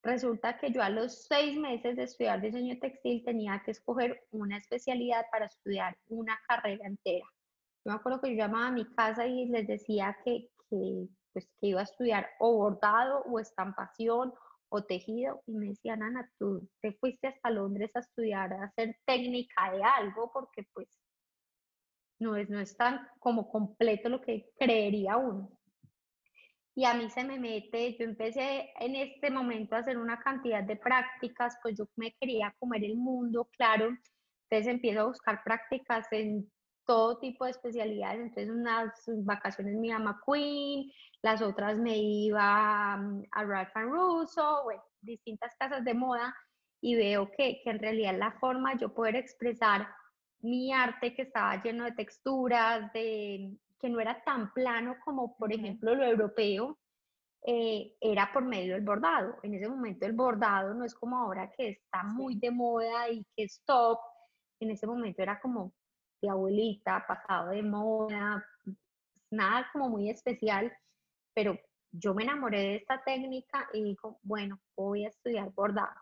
Resulta 0.03 0.59
que 0.59 0.71
yo 0.71 0.83
a 0.83 0.91
los 0.91 1.25
seis 1.27 1.59
meses 1.59 1.97
de 1.97 2.05
estudiar 2.05 2.41
diseño 2.41 2.79
textil 2.79 3.25
tenía 3.25 3.63
que 3.65 3.73
escoger 3.73 4.27
una 4.31 4.57
especialidad 4.57 5.27
para 5.33 5.47
estudiar 5.47 5.97
una 6.09 6.39
carrera 6.47 6.87
entera. 6.87 7.27
Yo 7.85 7.93
me 7.93 7.95
acuerdo 7.95 8.21
que 8.21 8.31
yo 8.31 8.37
llamaba 8.37 8.69
a 8.69 8.73
mi 8.73 8.85
casa 8.95 9.27
y 9.27 9.47
les 9.47 9.67
decía 9.67 10.17
que, 10.25 10.51
que, 10.71 11.09
pues, 11.33 11.49
que 11.61 11.67
iba 11.69 11.81
a 11.81 11.85
estudiar 11.85 12.29
o 12.39 12.57
bordado 12.57 13.23
o 13.23 13.41
estampación 13.41 14.33
o 14.69 14.85
tejido 14.85 15.43
y 15.47 15.53
me 15.53 15.69
decían, 15.69 16.03
Ana, 16.03 16.31
tú 16.39 16.69
te 16.81 16.93
fuiste 16.93 17.27
hasta 17.27 17.51
Londres 17.51 17.91
a 17.95 18.01
estudiar, 18.01 18.53
a 18.53 18.65
hacer 18.65 18.97
técnica 19.05 19.73
de 19.73 19.83
algo 19.83 20.31
porque 20.33 20.65
pues 20.75 20.89
no 22.21 22.37
es, 22.37 22.51
no 22.51 22.61
es 22.61 22.77
tan 22.77 23.09
como 23.19 23.51
completo 23.51 24.09
lo 24.09 24.21
que 24.21 24.51
creería 24.59 25.17
uno 25.17 25.58
y 26.79 26.85
a 26.85 26.95
mí 26.95 27.11
se 27.11 27.25
me 27.25 27.41
mete, 27.41 27.97
yo 27.99 28.05
empecé 28.05 28.71
en 28.79 28.95
este 28.95 29.33
momento 29.33 29.75
a 29.75 29.81
hacer 29.81 29.99
una 29.99 30.21
cantidad 30.21 30.63
de 30.63 30.77
prácticas, 30.77 31.59
pues 31.61 31.77
yo 31.77 31.89
me 31.97 32.15
quería 32.21 32.55
comer 32.61 32.85
el 32.85 32.97
mundo, 32.97 33.49
claro, 33.57 33.89
entonces 34.49 34.73
empiezo 34.73 35.01
a 35.01 35.07
buscar 35.07 35.43
prácticas 35.43 36.07
en 36.13 36.49
todo 36.87 37.19
tipo 37.19 37.47
de 37.47 37.51
especialidades, 37.51 38.21
entonces 38.21 38.51
unas 38.55 38.93
vacaciones 39.25 39.75
me 39.75 39.89
iba 39.89 39.97
a 39.97 39.99
McQueen, 39.99 40.89
las 41.21 41.43
otras 41.43 41.79
me 41.79 41.99
iba 41.99 42.97
mm, 42.97 43.25
a 43.33 43.45
Ralph 43.45 43.75
Russo, 43.75 44.61
bueno, 44.63 44.85
distintas 45.01 45.57
casas 45.59 45.85
de 45.85 45.95
moda 45.95 46.33
y 46.81 46.95
veo 46.95 47.29
que, 47.37 47.61
que 47.65 47.71
en 47.71 47.81
realidad 47.81 48.17
la 48.17 48.39
forma 48.39 48.75
de 48.75 48.83
yo 48.83 48.95
poder 48.95 49.17
expresar 49.17 49.89
mi 50.43 50.73
arte 50.73 51.13
que 51.13 51.23
estaba 51.23 51.61
lleno 51.61 51.87
de 51.87 51.93
texturas, 51.93 52.93
de 52.93 53.59
que 53.81 53.89
no 53.89 54.01
era 54.01 54.23
tan 54.25 54.53
plano 54.53 54.97
como, 55.05 55.37
por 55.37 55.53
ejemplo, 55.53 55.95
lo 55.95 56.05
europeo, 56.05 56.79
eh, 57.47 57.97
era 58.01 58.33
por 58.33 58.45
medio 58.45 58.75
del 58.75 58.85
bordado. 58.85 59.37
En 59.43 59.55
ese 59.55 59.69
momento 59.69 60.07
el 60.07 60.13
bordado 60.13 60.75
no 60.75 60.85
es 60.85 60.95
como 60.95 61.17
ahora 61.17 61.51
que 61.57 61.71
está 61.71 62.03
muy 62.03 62.35
de 62.37 62.51
moda 62.51 63.09
y 63.09 63.25
que 63.37 63.45
es 63.45 63.63
top. 63.65 63.99
En 64.61 64.71
ese 64.71 64.87
momento 64.87 65.23
era 65.23 65.41
como 65.41 65.73
de 66.21 66.29
abuelita, 66.29 67.05
pasado 67.07 67.51
de 67.51 67.63
moda, 67.63 68.45
nada 69.31 69.69
como 69.73 69.89
muy 69.89 70.11
especial, 70.11 70.73
pero 71.35 71.57
yo 71.93 72.15
me 72.15 72.25
enamoré 72.25 72.61
de 72.61 72.77
esta 72.77 73.03
técnica 73.05 73.69
y 73.73 73.83
digo, 73.83 74.19
bueno, 74.23 74.61
voy 74.77 75.05
a 75.05 75.09
estudiar 75.09 75.51
bordado. 75.53 76.01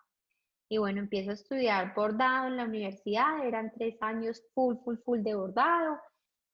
Y 0.68 0.78
bueno, 0.78 1.00
empiezo 1.00 1.30
a 1.30 1.34
estudiar 1.34 1.94
bordado 1.94 2.48
en 2.48 2.56
la 2.56 2.64
universidad, 2.64 3.46
eran 3.46 3.72
tres 3.72 3.96
años 4.00 4.42
full, 4.54 4.76
full, 4.84 4.96
full 5.04 5.20
de 5.20 5.34
bordado. 5.34 6.00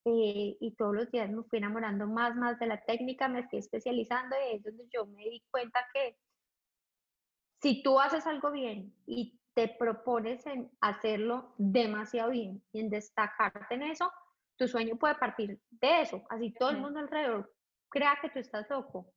Eh, 0.04 0.56
y 0.60 0.74
todos 0.76 0.94
los 0.94 1.10
días 1.12 1.30
me 1.30 1.44
fui 1.44 1.58
enamorando 1.58 2.08
más, 2.08 2.34
más 2.34 2.58
de 2.58 2.66
la 2.66 2.84
técnica, 2.84 3.28
me 3.28 3.48
fui 3.48 3.60
especializando 3.60 4.34
y 4.36 4.56
es 4.56 4.64
donde 4.64 4.88
yo 4.92 5.06
me 5.06 5.22
di 5.22 5.42
cuenta 5.50 5.78
que 5.94 6.16
si 7.60 7.82
tú 7.84 8.00
haces 8.00 8.26
algo 8.26 8.50
bien 8.50 8.92
y 9.06 9.38
te 9.54 9.68
propones 9.68 10.44
en 10.46 10.70
hacerlo 10.80 11.54
demasiado 11.56 12.30
bien 12.30 12.62
y 12.72 12.80
en 12.80 12.90
destacarte 12.90 13.74
en 13.74 13.82
eso, 13.82 14.10
tu 14.56 14.66
sueño 14.66 14.96
puede 14.96 15.14
partir 15.14 15.60
de 15.70 16.00
eso. 16.02 16.22
Así 16.30 16.52
todo 16.52 16.70
el 16.70 16.78
mundo 16.78 16.98
alrededor 16.98 17.52
crea 17.88 18.18
que 18.20 18.30
tú 18.30 18.40
estás 18.40 18.68
loco. 18.70 19.12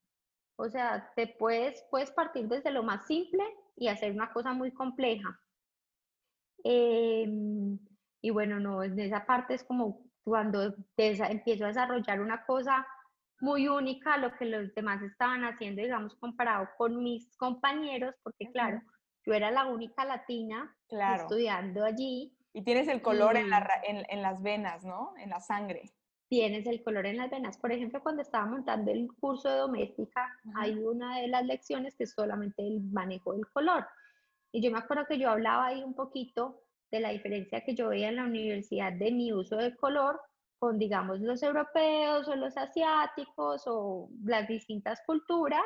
O 0.58 0.70
sea, 0.70 1.12
te 1.16 1.28
puedes, 1.28 1.84
puedes 1.90 2.12
partir 2.12 2.48
desde 2.48 2.72
lo 2.72 2.84
más 2.84 3.08
simple 3.08 3.44
y 3.76 3.88
hacer 3.88 4.12
una 4.12 4.32
cosa 4.32 4.54
muy 4.54 4.72
compleja. 4.72 5.40
Em, 6.64 7.80
y 8.22 8.30
bueno, 8.30 8.60
no, 8.60 8.84
en 8.84 9.00
esa 9.00 9.26
parte 9.26 9.54
es 9.54 9.64
como 9.64 10.05
cuando 10.26 10.64
empiezo 10.64 11.24
a 11.24 11.68
desarrollar 11.68 12.20
una 12.20 12.46
cosa 12.46 12.86
muy 13.40 13.68
única 13.68 14.16
a 14.16 14.18
lo 14.18 14.36
que 14.36 14.46
los 14.46 14.74
demás 14.74 15.02
estaban 15.04 15.44
haciendo, 15.44 15.82
digamos, 15.82 16.16
comparado 16.16 16.68
con 16.78 17.04
mis 17.04 17.38
compañeros, 17.38 18.16
porque 18.24 18.52
claro, 18.52 18.82
yo 19.24 19.34
era 19.34 19.52
la 19.52 19.66
única 19.66 20.04
latina 20.04 20.76
estudiando 21.16 21.86
allí. 21.86 22.36
Y 22.54 22.64
tienes 22.64 22.88
el 22.88 23.02
color 23.02 23.38
en, 23.38 23.50
la, 23.50 23.68
en, 23.84 24.22
las 24.22 24.42
venas, 24.42 24.84
¿no? 24.84 25.14
En 25.18 25.30
la 25.30 25.42
sangre. 25.42 25.92
Tienes 26.28 26.66
el 26.66 26.82
color 26.84 27.06
en 27.06 27.18
las 27.18 27.30
venas. 27.30 27.58
Por 27.58 27.72
ejemplo, 27.72 28.02
cuando 28.02 28.24
estaba 28.24 28.46
montando 28.46 28.92
el 28.92 29.08
curso 29.20 29.50
de 29.50 29.58
doméstica, 29.58 30.28
hay 30.56 30.74
una 30.74 31.20
de 31.20 31.28
las 31.28 31.46
lecciones 31.46 31.96
que 31.96 32.06
es 32.06 32.14
solamente 32.14 32.66
el 32.66 32.82
manejo 32.82 33.34
del 33.34 33.46
color. 33.50 33.86
Y 34.52 34.62
yo 34.62 34.72
me 34.72 34.80
acuerdo 34.80 35.06
que 35.06 35.20
yo 35.20 35.30
hablaba 35.30 35.68
ahí 35.68 35.84
un 35.84 35.94
poquito 35.94 36.65
de 36.92 37.00
la 37.00 37.10
diferencia 37.10 37.62
que 37.62 37.76
yo 37.76 37.90
veía 37.90 38.10
en 38.10 38.18
la 38.18 38.26
universidad 38.26 38.94
de 38.94 39.12
mi 39.12 39.34
uso 39.34 39.58
de 39.58 39.76
color 39.76 40.20
con, 40.60 40.80
digamos, 40.80 41.20
los 41.20 41.44
europeos 41.44 42.28
o 42.28 42.36
los 42.36 42.56
asiáticos 42.58 43.64
o 43.66 44.10
las 44.24 44.48
distintas 44.48 45.02
culturas. 45.06 45.66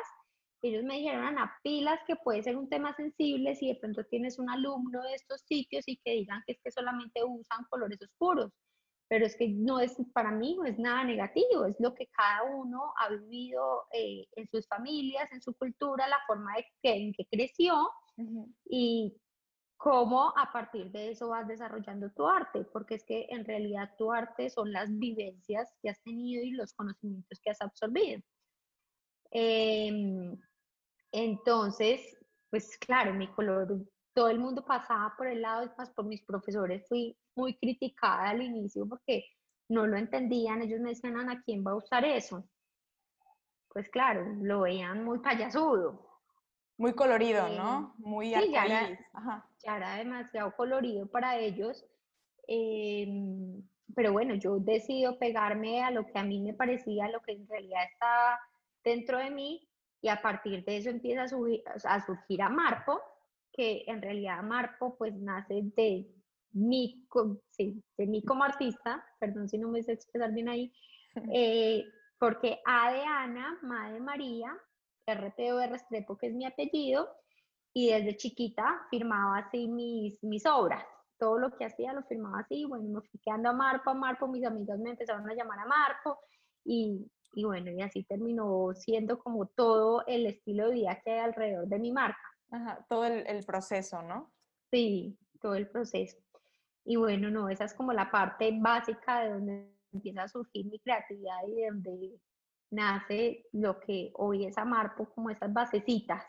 Ellos 0.62 0.84
me 0.84 0.98
dijeron, 0.98 1.24
Ana, 1.24 1.52
pilas 1.62 2.00
que 2.06 2.16
puede 2.16 2.42
ser 2.42 2.56
un 2.56 2.68
tema 2.68 2.94
sensible 2.94 3.54
si 3.54 3.68
de 3.68 3.76
pronto 3.76 4.04
tienes 4.04 4.38
un 4.38 4.50
alumno 4.50 5.02
de 5.02 5.14
estos 5.14 5.42
sitios 5.42 5.84
y 5.86 5.96
que 6.04 6.12
digan 6.12 6.42
que 6.46 6.52
es 6.52 6.60
que 6.62 6.70
solamente 6.70 7.22
usan 7.24 7.64
colores 7.70 8.00
oscuros. 8.02 8.52
Pero 9.08 9.26
es 9.26 9.36
que 9.36 9.48
no 9.48 9.80
es, 9.80 9.96
para 10.12 10.30
mí 10.30 10.54
no 10.56 10.64
es 10.64 10.78
nada 10.78 11.02
negativo, 11.02 11.64
es 11.64 11.76
lo 11.80 11.94
que 11.94 12.06
cada 12.08 12.44
uno 12.44 12.92
ha 12.98 13.08
vivido 13.08 13.84
eh, 13.92 14.26
en 14.36 14.46
sus 14.48 14.68
familias, 14.68 15.32
en 15.32 15.40
su 15.40 15.54
cultura, 15.54 16.06
la 16.06 16.20
forma 16.26 16.54
de 16.56 16.66
que, 16.82 16.92
en 16.94 17.12
que 17.12 17.24
creció. 17.26 17.74
Y 18.66 19.16
cómo 19.80 20.34
a 20.36 20.52
partir 20.52 20.90
de 20.90 21.10
eso 21.10 21.30
vas 21.30 21.48
desarrollando 21.48 22.10
tu 22.10 22.26
arte, 22.26 22.64
porque 22.70 22.96
es 22.96 23.04
que 23.04 23.26
en 23.30 23.46
realidad 23.46 23.90
tu 23.96 24.12
arte 24.12 24.50
son 24.50 24.70
las 24.70 24.90
vivencias 24.90 25.72
que 25.80 25.88
has 25.88 25.98
tenido 26.02 26.44
y 26.44 26.50
los 26.50 26.74
conocimientos 26.74 27.40
que 27.42 27.50
has 27.50 27.62
absorbido. 27.62 28.20
Em, 29.30 30.38
entonces, 31.12 32.14
pues 32.50 32.76
claro, 32.76 33.14
mi 33.14 33.26
color, 33.28 33.86
todo 34.12 34.28
el 34.28 34.38
mundo 34.38 34.62
pasaba 34.66 35.14
por 35.16 35.28
el 35.28 35.40
lado, 35.40 35.62
es 35.62 35.78
más 35.78 35.88
por 35.92 36.04
mis 36.04 36.22
profesores 36.26 36.86
fui 36.86 37.16
muy 37.34 37.56
criticada 37.56 38.28
al 38.28 38.42
inicio 38.42 38.86
porque 38.86 39.24
no 39.70 39.86
lo 39.86 39.96
entendían, 39.96 40.60
ellos 40.60 40.80
me 40.80 40.90
decían, 40.90 41.18
Ana, 41.18 41.42
¿quién 41.42 41.64
va 41.66 41.70
a 41.70 41.76
usar 41.76 42.04
eso? 42.04 42.46
Pues 43.70 43.88
claro, 43.88 44.26
lo 44.42 44.60
veían 44.60 45.04
muy 45.04 45.20
payasudo. 45.20 46.09
Muy 46.80 46.94
colorido, 46.94 47.46
¿no? 47.50 47.94
Eh, 47.98 48.02
muy 48.02 48.34
sí, 48.34 48.50
ya 48.50 49.76
era, 49.76 49.96
demasiado 49.96 50.56
colorido 50.56 51.06
para 51.06 51.36
ellos. 51.36 51.84
Em, 52.48 53.62
pero 53.94 54.12
bueno, 54.12 54.34
yo 54.36 54.58
decido 54.58 55.18
pegarme 55.18 55.82
a 55.82 55.90
lo 55.90 56.06
que 56.06 56.18
a 56.18 56.24
mí 56.24 56.40
me 56.40 56.54
parecía, 56.54 57.10
lo 57.10 57.20
que 57.20 57.32
en 57.32 57.46
realidad 57.46 57.82
está 57.92 58.40
dentro 58.82 59.18
de 59.18 59.30
mí, 59.30 59.68
y 60.00 60.08
a 60.08 60.22
partir 60.22 60.64
de 60.64 60.78
eso 60.78 60.88
empieza 60.88 61.24
a, 61.24 61.28
subir, 61.28 61.62
a 61.84 62.06
surgir 62.06 62.40
Amarpo, 62.40 62.98
que 63.52 63.84
en 63.86 64.00
realidad 64.00 64.38
Amarpo 64.38 64.96
pues 64.96 65.14
nace 65.14 65.60
de 65.76 66.06
mí, 66.52 67.06
sí, 67.50 67.84
de 67.98 68.06
mí 68.06 68.24
como 68.24 68.42
artista, 68.42 69.04
perdón 69.18 69.50
si 69.50 69.58
no 69.58 69.68
me 69.68 69.82
sé 69.82 69.92
expresar 69.92 70.32
bien 70.32 70.48
ahí, 70.48 70.72
eh, 71.34 71.84
porque 72.18 72.58
A 72.64 72.90
de 72.90 73.02
Ana, 73.02 73.58
Ma 73.60 73.92
de 73.92 74.00
María, 74.00 74.56
RTO 75.06 75.66
Restrepo, 75.66 76.16
que 76.16 76.28
es 76.28 76.34
mi 76.34 76.44
apellido, 76.44 77.08
y 77.72 77.90
desde 77.90 78.16
chiquita 78.16 78.86
firmaba 78.90 79.38
así 79.38 79.68
mis, 79.68 80.22
mis 80.22 80.44
obras. 80.46 80.84
Todo 81.18 81.38
lo 81.38 81.56
que 81.56 81.64
hacía 81.64 81.92
lo 81.92 82.02
firmaba 82.04 82.40
así, 82.40 82.64
bueno, 82.64 82.88
me 82.88 83.00
fui 83.00 83.20
quedando 83.20 83.50
a 83.50 83.52
Marpo, 83.52 83.90
a 83.90 83.94
Marpo, 83.94 84.26
mis 84.26 84.44
amigas 84.44 84.78
me 84.78 84.90
empezaron 84.90 85.28
a 85.28 85.34
llamar 85.34 85.60
a 85.60 85.66
Marpo, 85.66 86.18
y, 86.64 87.10
y 87.32 87.44
bueno, 87.44 87.70
y 87.70 87.80
así 87.82 88.04
terminó 88.04 88.72
siendo 88.74 89.18
como 89.18 89.46
todo 89.46 90.04
el 90.06 90.26
estilo 90.26 90.68
de 90.68 90.74
vida 90.74 91.00
que 91.04 91.12
hay 91.12 91.18
alrededor 91.20 91.66
de 91.66 91.78
mi 91.78 91.92
marca. 91.92 92.18
Ajá, 92.50 92.84
todo 92.88 93.04
el, 93.04 93.26
el 93.26 93.44
proceso, 93.44 94.02
¿no? 94.02 94.32
Sí, 94.70 95.16
todo 95.40 95.54
el 95.54 95.68
proceso. 95.68 96.18
Y 96.84 96.96
bueno, 96.96 97.30
no, 97.30 97.48
esa 97.48 97.64
es 97.64 97.74
como 97.74 97.92
la 97.92 98.10
parte 98.10 98.50
básica 98.58 99.20
de 99.20 99.30
donde 99.30 99.70
empieza 99.92 100.22
a 100.22 100.28
surgir 100.28 100.66
mi 100.66 100.78
creatividad 100.80 101.36
y 101.46 101.54
de 101.54 101.66
donde 101.66 102.18
nace 102.70 103.46
lo 103.52 103.80
que 103.80 104.12
hoy 104.14 104.46
es 104.46 104.56
Amarpo, 104.58 105.06
como 105.14 105.30
esas 105.30 105.52
basecitas. 105.52 106.24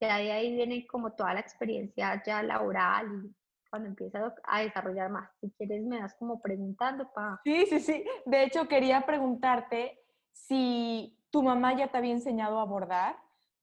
Ya 0.00 0.18
de 0.18 0.32
ahí 0.32 0.54
viene 0.54 0.86
como 0.86 1.12
toda 1.12 1.34
la 1.34 1.40
experiencia 1.40 2.22
ya 2.24 2.42
laboral 2.42 3.06
y 3.24 3.34
cuando 3.70 3.88
empieza 3.88 4.34
a 4.44 4.60
desarrollar 4.60 5.10
más. 5.10 5.30
Si 5.40 5.50
quieres, 5.52 5.84
me 5.84 6.00
das 6.00 6.14
como 6.14 6.40
preguntando 6.40 7.10
para... 7.12 7.40
Sí, 7.44 7.66
sí, 7.66 7.80
sí. 7.80 8.04
De 8.24 8.44
hecho, 8.44 8.68
quería 8.68 9.04
preguntarte 9.06 9.98
si 10.32 11.18
tu 11.30 11.42
mamá 11.42 11.76
ya 11.76 11.88
te 11.88 11.98
había 11.98 12.12
enseñado 12.12 12.60
a 12.60 12.64
bordar 12.64 13.16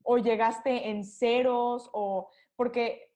o 0.04 0.18
llegaste 0.18 0.90
en 0.90 1.06
ceros 1.06 1.90
o 1.94 2.30
porque 2.56 3.14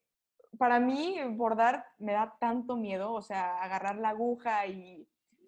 para 0.57 0.79
mí 0.79 1.19
bordar 1.31 1.85
me 1.99 2.13
da 2.13 2.35
tanto 2.39 2.75
miedo, 2.75 3.13
o 3.13 3.21
sea, 3.21 3.61
agarrar 3.61 3.97
la 3.97 4.09
aguja 4.09 4.65
y 4.67 5.07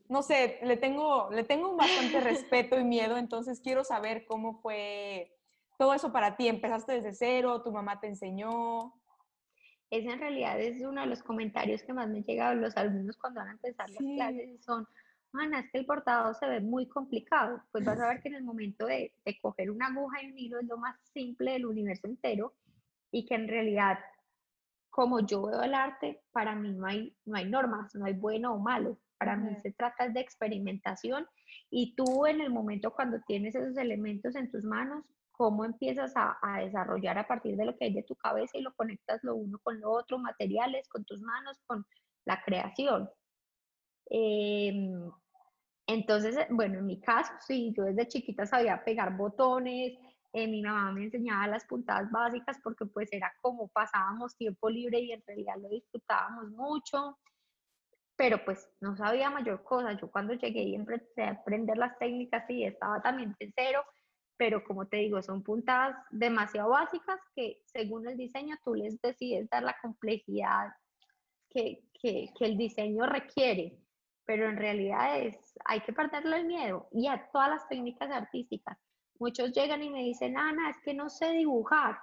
no 0.10 0.24
sé, 0.24 0.60
le 0.64 0.76
tengo, 0.76 1.30
le 1.32 1.44
tengo 1.44 1.76
bastante 1.76 2.20
respeto 2.20 2.80
y 2.80 2.84
miedo, 2.84 3.18
entonces 3.18 3.62
quiero 3.62 3.84
saber 3.84 4.26
cómo 4.26 4.60
fue 4.60 5.32
todo 5.78 5.94
eso 5.94 6.12
para 6.12 6.36
ti. 6.36 6.48
¿Empezaste 6.48 6.94
desde 6.94 7.14
cero? 7.14 7.62
¿Tu 7.62 7.72
mamá 7.72 8.00
te 8.00 8.08
enseñó? 8.08 8.94
Ese 9.92 10.10
en 10.10 10.20
realidad 10.20 10.60
es 10.60 10.82
uno 10.82 11.02
de 11.02 11.08
los 11.08 11.24
comentarios 11.24 11.84
que 11.84 11.94
más 11.94 12.10
me 12.10 12.22
llegado 12.24 12.56
los 12.56 12.76
alumnos 12.76 13.18
cuando 13.18 13.40
van 13.40 13.50
a 13.50 13.54
empezar 13.54 13.90
las 13.90 13.98
clases 13.98 14.50
y 14.50 14.58
son, 14.60 14.88
Ana, 15.34 15.60
es 15.62 15.72
que 15.72 15.80
el 15.80 15.86
bordado 15.86 16.34
se 16.34 16.48
ve 16.48 16.60
muy 16.60 16.88
complicado. 16.88 17.64
Pues 17.72 17.86
vas 17.86 18.00
a 18.00 18.08
ver 18.08 18.22
que 18.22 18.30
en 18.30 18.36
el 18.36 18.44
momento 18.44 18.86
de, 18.86 19.14
de 19.24 19.40
coger 19.40 19.72
una 19.72 19.88
aguja 19.88 20.22
y 20.22 20.32
un 20.32 20.38
hilo 20.38 20.60
es 20.60 20.68
lo 20.68 20.78
más 20.78 20.96
simple 21.14 21.54
del 21.54 21.66
universo 21.66 22.08
entero 22.08 22.54
y 23.12 23.26
que 23.26 23.36
en 23.36 23.48
realidad 23.48 24.00
como 24.90 25.20
yo 25.22 25.44
veo 25.44 25.62
el 25.62 25.74
arte, 25.74 26.24
para 26.32 26.56
mí 26.56 26.74
no 26.74 26.86
hay, 26.86 27.16
no 27.26 27.38
hay 27.38 27.50
normas, 27.50 27.94
no 27.96 28.06
hay 28.06 28.14
bueno 28.14 28.54
o 28.54 28.60
malo. 28.60 28.98
Para 29.20 29.36
mí 29.36 29.54
se 29.62 29.74
trata 29.74 30.08
de 30.08 30.22
experimentación 30.22 31.28
y 31.70 31.94
tú 31.94 32.26
en 32.26 32.40
el 32.40 32.50
momento 32.50 32.92
cuando 32.92 33.20
tienes 33.28 33.54
esos 33.54 33.76
elementos 33.76 34.34
en 34.36 34.50
tus 34.50 34.64
manos, 34.64 35.04
cómo 35.34 35.66
empiezas 35.66 36.14
a, 36.16 36.38
desarrollar 36.62 37.18
a 37.18 37.28
partir 37.28 37.58
de 37.58 37.66
lo 37.66 37.78
que 37.78 37.86
hay 37.86 37.94
de 37.94 38.04
tu 38.04 38.16
cabeza 38.16 38.58
y 38.58 38.62
lo 38.62 38.74
conectas 38.76 39.20
lo 39.24 39.36
uno 39.36 39.60
con 39.62 39.80
lo 39.82 39.92
otro, 39.92 40.20
materiales, 40.20 40.88
con 40.88 41.04
tus 41.04 41.22
manos, 41.22 41.58
con 41.68 41.86
la 42.26 42.42
creación. 42.44 43.10
Em, 44.10 45.12
entonces, 45.88 46.38
bueno, 46.50 46.80
en 46.80 46.86
mi 46.86 47.02
caso, 47.02 47.34
sí, 47.46 47.74
yo 47.76 47.84
desde 47.84 48.08
chiquita 48.08 48.46
sabía 48.46 48.84
pegar 48.86 49.18
botones, 49.18 49.98
eh, 50.32 50.48
mi 50.48 50.62
mamá 50.62 50.92
me 50.94 51.06
enseñaba 51.06 51.48
las 51.48 51.66
puntadas 51.66 52.10
básicas 52.12 52.58
porque 52.64 52.86
pues 52.86 53.12
era 53.12 53.34
como 53.42 53.68
pasábamos 53.70 54.38
tiempo 54.38 54.70
libre 54.70 55.00
y 55.00 55.12
en 55.12 55.24
realidad 55.26 55.56
lo 55.58 55.70
disfrutábamos 55.70 56.52
mucho 56.52 57.18
pero 58.20 58.44
pues 58.44 58.70
no 58.82 58.98
sabía 58.98 59.30
mayor 59.30 59.64
cosa. 59.64 59.94
Yo 59.94 60.12
cuando 60.12 60.34
llegué 60.34 60.64
y 60.64 60.76
empecé 60.76 61.24
a 61.24 61.30
aprender 61.30 61.78
las 61.78 61.98
técnicas, 62.00 62.44
sí, 62.48 62.66
estaba 62.66 63.02
también 63.02 63.34
en 63.40 63.54
cero, 63.56 63.82
pero 64.36 64.62
como 64.66 64.90
te 64.90 64.98
digo, 64.98 65.22
son 65.22 65.42
puntadas 65.42 65.96
demasiado 66.12 66.72
básicas 66.72 67.18
que 67.34 67.62
según 67.64 68.10
el 68.10 68.18
diseño 68.18 68.58
tú 68.62 68.76
les 68.76 69.00
decides 69.02 69.50
dar 69.50 69.64
la 69.64 69.74
complejidad 69.82 70.68
que, 71.50 71.86
que, 71.94 72.30
que 72.38 72.46
el 72.46 72.58
diseño 72.58 73.06
requiere, 73.06 73.80
pero 74.26 74.50
en 74.50 74.58
realidad 74.58 75.22
es, 75.22 75.38
hay 75.64 75.80
que 75.80 75.94
perderle 75.94 76.42
el 76.42 76.46
miedo 76.46 76.90
y 76.92 77.08
a 77.08 77.26
todas 77.32 77.50
las 77.50 77.70
técnicas 77.70 78.12
artísticas. 78.12 78.78
Muchos 79.18 79.54
llegan 79.54 79.82
y 79.82 79.90
me 79.90 80.04
dicen, 80.04 80.38
Ana, 80.38 80.72
es 80.72 80.78
que 80.84 80.94
no 80.94 81.10
sé 81.10 81.32
dibujar. 81.32 81.98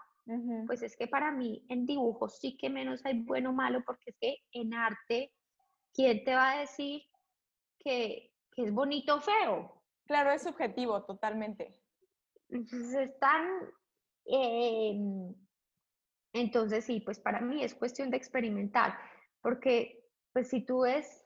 Pues 0.66 0.82
es 0.82 0.96
que 0.96 1.06
para 1.06 1.30
mí 1.30 1.64
en 1.68 1.86
dibujo 1.86 2.28
sí 2.28 2.56
que 2.56 2.70
menos 2.70 3.04
hay 3.04 3.20
bueno 3.20 3.50
o 3.50 3.52
malo, 3.52 3.84
porque 3.84 4.10
es 4.10 4.16
que 4.18 4.38
en 4.52 4.74
arte 4.74 5.30
¿quién 5.96 6.22
te 6.24 6.34
va 6.34 6.52
a 6.52 6.60
decir 6.60 7.02
que, 7.80 8.32
es 8.56 8.72
bonito 8.72 9.16
o 9.16 9.20
feo? 9.20 9.82
Claro, 10.06 10.30
es 10.30 10.42
subjetivo 10.42 11.04
totalmente. 11.04 11.82
Entonces 12.48 13.10
están, 13.10 13.44
entonces 16.32 16.84
sí, 16.84 17.00
pues 17.00 17.18
para 17.18 17.40
mí 17.40 17.64
es 17.64 17.74
cuestión 17.74 18.10
de 18.10 18.16
experimentar, 18.16 18.96
porque 19.42 20.04
pues 20.32 20.48
si 20.48 20.64
tú 20.64 20.80
ves, 20.80 21.24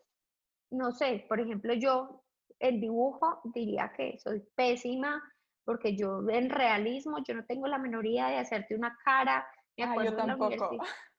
no 0.71 0.93
sé, 0.93 1.25
por 1.29 1.41
ejemplo 1.41 1.75
yo 1.75 2.25
el 2.59 2.81
dibujo 2.81 3.41
diría 3.55 3.93
que 3.97 4.19
soy 4.19 4.41
pésima, 4.55 5.23
porque 5.65 5.97
yo 5.97 6.29
en 6.31 6.51
realismo 6.51 7.19
yo 7.27 7.35
no 7.35 7.45
tengo 7.45 7.67
la 7.67 7.79
menoría 7.79 8.29
de 8.29 8.39
hacerte 8.39 8.75
una 8.75 8.97
cara. 9.05 9.47
Me 9.77 9.85
ah, 9.85 10.05
yo 10.05 10.17
tampoco 10.17 10.71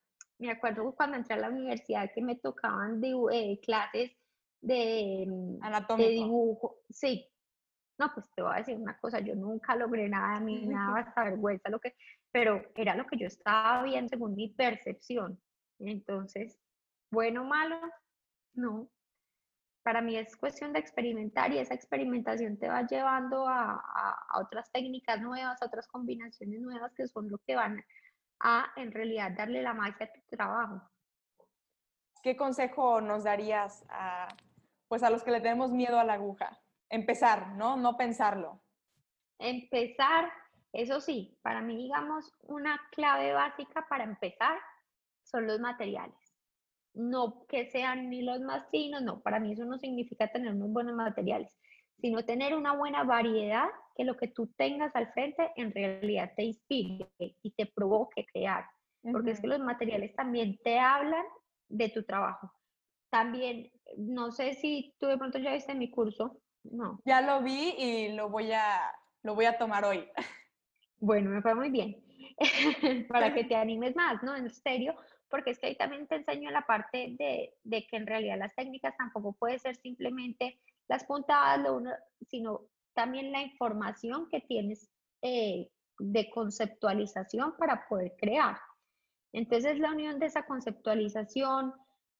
me 0.41 0.51
acuerdo 0.51 0.93
cuando 0.95 1.17
entré 1.17 1.35
a 1.35 1.39
la 1.39 1.49
universidad 1.49 2.11
que 2.13 2.21
me 2.21 2.35
tocaban 2.35 3.01
eh, 3.31 3.59
clases 3.61 4.11
de, 4.59 5.25
mm, 5.27 5.97
de, 5.97 6.09
dibujo. 6.09 6.79
Sí. 6.89 7.27
No, 7.99 8.11
pues 8.13 8.27
te 8.35 8.41
voy 8.41 8.51
a 8.53 8.57
decir 8.57 8.75
una 8.75 8.97
cosa, 8.97 9.19
yo 9.19 9.35
nunca 9.35 9.75
logré 9.75 10.09
nada, 10.09 10.39
mí 10.39 10.65
nada, 10.65 11.01
hasta 11.01 11.25
vergüenza, 11.25 11.69
lo 11.69 11.79
que, 11.79 11.95
pero 12.31 12.61
era 12.75 12.95
lo 12.95 13.05
que 13.05 13.17
yo 13.17 13.27
estaba 13.27 13.83
viendo 13.83 14.09
según 14.09 14.35
mi 14.35 14.49
percepción. 14.49 15.39
Entonces, 15.79 16.59
bueno 17.11 17.41
o 17.43 17.45
malo, 17.45 17.79
no. 18.55 18.89
Para 19.83 20.01
mí 20.01 20.15
es 20.15 20.35
cuestión 20.37 20.73
de 20.73 20.79
experimentar 20.79 21.51
y 21.51 21.59
esa 21.59 21.73
experimentación 21.73 22.57
te 22.57 22.67
va 22.67 22.85
llevando 22.85 23.47
a, 23.47 23.73
a 23.73 24.39
otras 24.39 24.71
técnicas 24.71 25.21
nuevas, 25.21 25.61
a 25.61 25.65
otras 25.65 25.87
combinaciones 25.87 26.61
nuevas 26.61 26.93
que 26.93 27.07
son 27.07 27.29
lo 27.29 27.39
que 27.39 27.55
van 27.55 27.83
a 28.41 28.71
en 28.75 28.91
realidad 28.91 29.31
darle 29.31 29.61
la 29.61 29.73
magia 29.73 30.05
a 30.05 30.13
tu 30.13 30.21
trabajo. 30.29 30.81
¿Qué 32.23 32.35
consejo 32.35 33.01
nos 33.01 33.23
darías 33.23 33.85
a, 33.89 34.27
pues 34.87 35.03
a 35.03 35.09
los 35.09 35.23
que 35.23 35.31
le 35.31 35.41
tenemos 35.41 35.71
miedo 35.71 35.99
a 35.99 36.03
la 36.03 36.13
aguja? 36.13 36.59
Empezar, 36.89 37.53
¿no? 37.53 37.77
No 37.77 37.97
pensarlo. 37.97 38.61
Empezar, 39.39 40.31
eso 40.71 41.01
sí, 41.01 41.37
para 41.41 41.61
mí, 41.61 41.75
digamos, 41.75 42.31
una 42.41 42.79
clave 42.91 43.33
básica 43.33 43.87
para 43.89 44.03
empezar 44.03 44.57
son 45.23 45.47
los 45.47 45.59
materiales. 45.59 46.15
No 46.93 47.45
que 47.47 47.65
sean 47.71 48.09
ni 48.09 48.21
los 48.21 48.41
más 48.41 48.69
finos, 48.69 49.01
no, 49.01 49.21
para 49.21 49.39
mí 49.39 49.53
eso 49.53 49.65
no 49.65 49.77
significa 49.77 50.27
tener 50.27 50.53
muy 50.53 50.69
buenos 50.69 50.93
materiales, 50.93 51.57
sino 52.01 52.25
tener 52.25 52.55
una 52.55 52.73
buena 52.73 53.03
variedad 53.03 53.67
que 53.95 54.03
lo 54.03 54.17
que 54.17 54.27
tú 54.27 54.47
tengas 54.57 54.95
al 54.95 55.13
frente 55.13 55.51
en 55.55 55.71
realidad 55.71 56.31
te 56.35 56.43
inspire 56.43 57.07
y 57.19 57.51
te 57.51 57.67
provoque 57.67 58.25
crear, 58.25 58.65
porque 59.11 59.31
es 59.31 59.39
que 59.39 59.47
los 59.47 59.59
materiales 59.59 60.13
también 60.15 60.57
te 60.63 60.79
hablan 60.79 61.23
de 61.69 61.89
tu 61.89 62.03
trabajo. 62.03 62.51
También, 63.09 63.71
no 63.97 64.31
sé 64.31 64.55
si 64.55 64.95
tú 64.99 65.07
de 65.07 65.17
pronto 65.17 65.37
ya 65.37 65.53
viste 65.53 65.75
mi 65.75 65.91
curso, 65.91 66.41
no. 66.63 66.99
Ya 67.05 67.21
lo 67.21 67.41
vi 67.41 67.75
y 67.77 68.09
lo 68.13 68.29
voy 68.29 68.51
a, 68.51 68.93
lo 69.23 69.35
voy 69.35 69.45
a 69.45 69.57
tomar 69.57 69.85
hoy. 69.85 70.07
Bueno, 70.99 71.31
me 71.31 71.41
fue 71.41 71.55
muy 71.55 71.69
bien, 71.69 71.97
para 73.09 73.33
que 73.33 73.43
te 73.43 73.55
animes 73.55 73.95
más, 73.95 74.21
¿no? 74.23 74.35
En 74.35 74.49
serio, 74.49 74.95
porque 75.29 75.51
es 75.51 75.59
que 75.59 75.67
ahí 75.67 75.75
también 75.75 76.07
te 76.07 76.15
enseño 76.15 76.51
la 76.51 76.65
parte 76.65 77.15
de, 77.17 77.53
de 77.63 77.87
que 77.87 77.97
en 77.97 78.05
realidad 78.05 78.37
las 78.37 78.53
técnicas 78.55 78.95
tampoco 78.97 79.33
puede 79.33 79.57
ser 79.57 79.75
simplemente 79.77 80.59
las 80.91 81.05
puntadas, 81.05 81.65
sino 82.27 82.67
también 82.93 83.31
la 83.31 83.41
información 83.41 84.27
que 84.29 84.41
tienes 84.41 84.89
eh, 85.21 85.69
de 85.97 86.29
conceptualización 86.29 87.55
para 87.57 87.87
poder 87.87 88.13
crear. 88.17 88.57
Entonces, 89.31 89.79
la 89.79 89.91
unión 89.91 90.19
de 90.19 90.25
esa 90.25 90.45
conceptualización, 90.45 91.73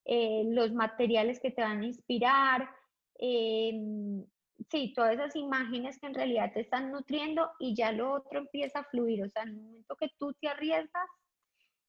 eh, 0.06 0.44
los 0.46 0.72
materiales 0.72 1.38
que 1.38 1.50
te 1.50 1.60
van 1.60 1.82
a 1.82 1.86
inspirar, 1.86 2.70
em, 3.18 4.24
sí, 4.70 4.94
todas 4.96 5.16
esas 5.16 5.36
imágenes 5.36 5.98
que 6.00 6.06
en 6.06 6.14
realidad 6.14 6.50
te 6.54 6.60
están 6.60 6.90
nutriendo 6.90 7.50
y 7.58 7.76
ya 7.76 7.92
lo 7.92 8.10
otro 8.10 8.38
empieza 8.38 8.78
a 8.78 8.84
fluir. 8.84 9.22
O 9.22 9.28
sea, 9.28 9.42
en 9.42 9.50
el 9.50 9.56
momento 9.56 9.96
que 9.96 10.08
tú 10.18 10.32
te 10.40 10.48
arriesgas, 10.48 11.10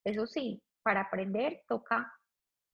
eso 0.03 0.27
sí, 0.27 0.61
para 0.83 1.03
aprender 1.03 1.61
toca 1.65 2.11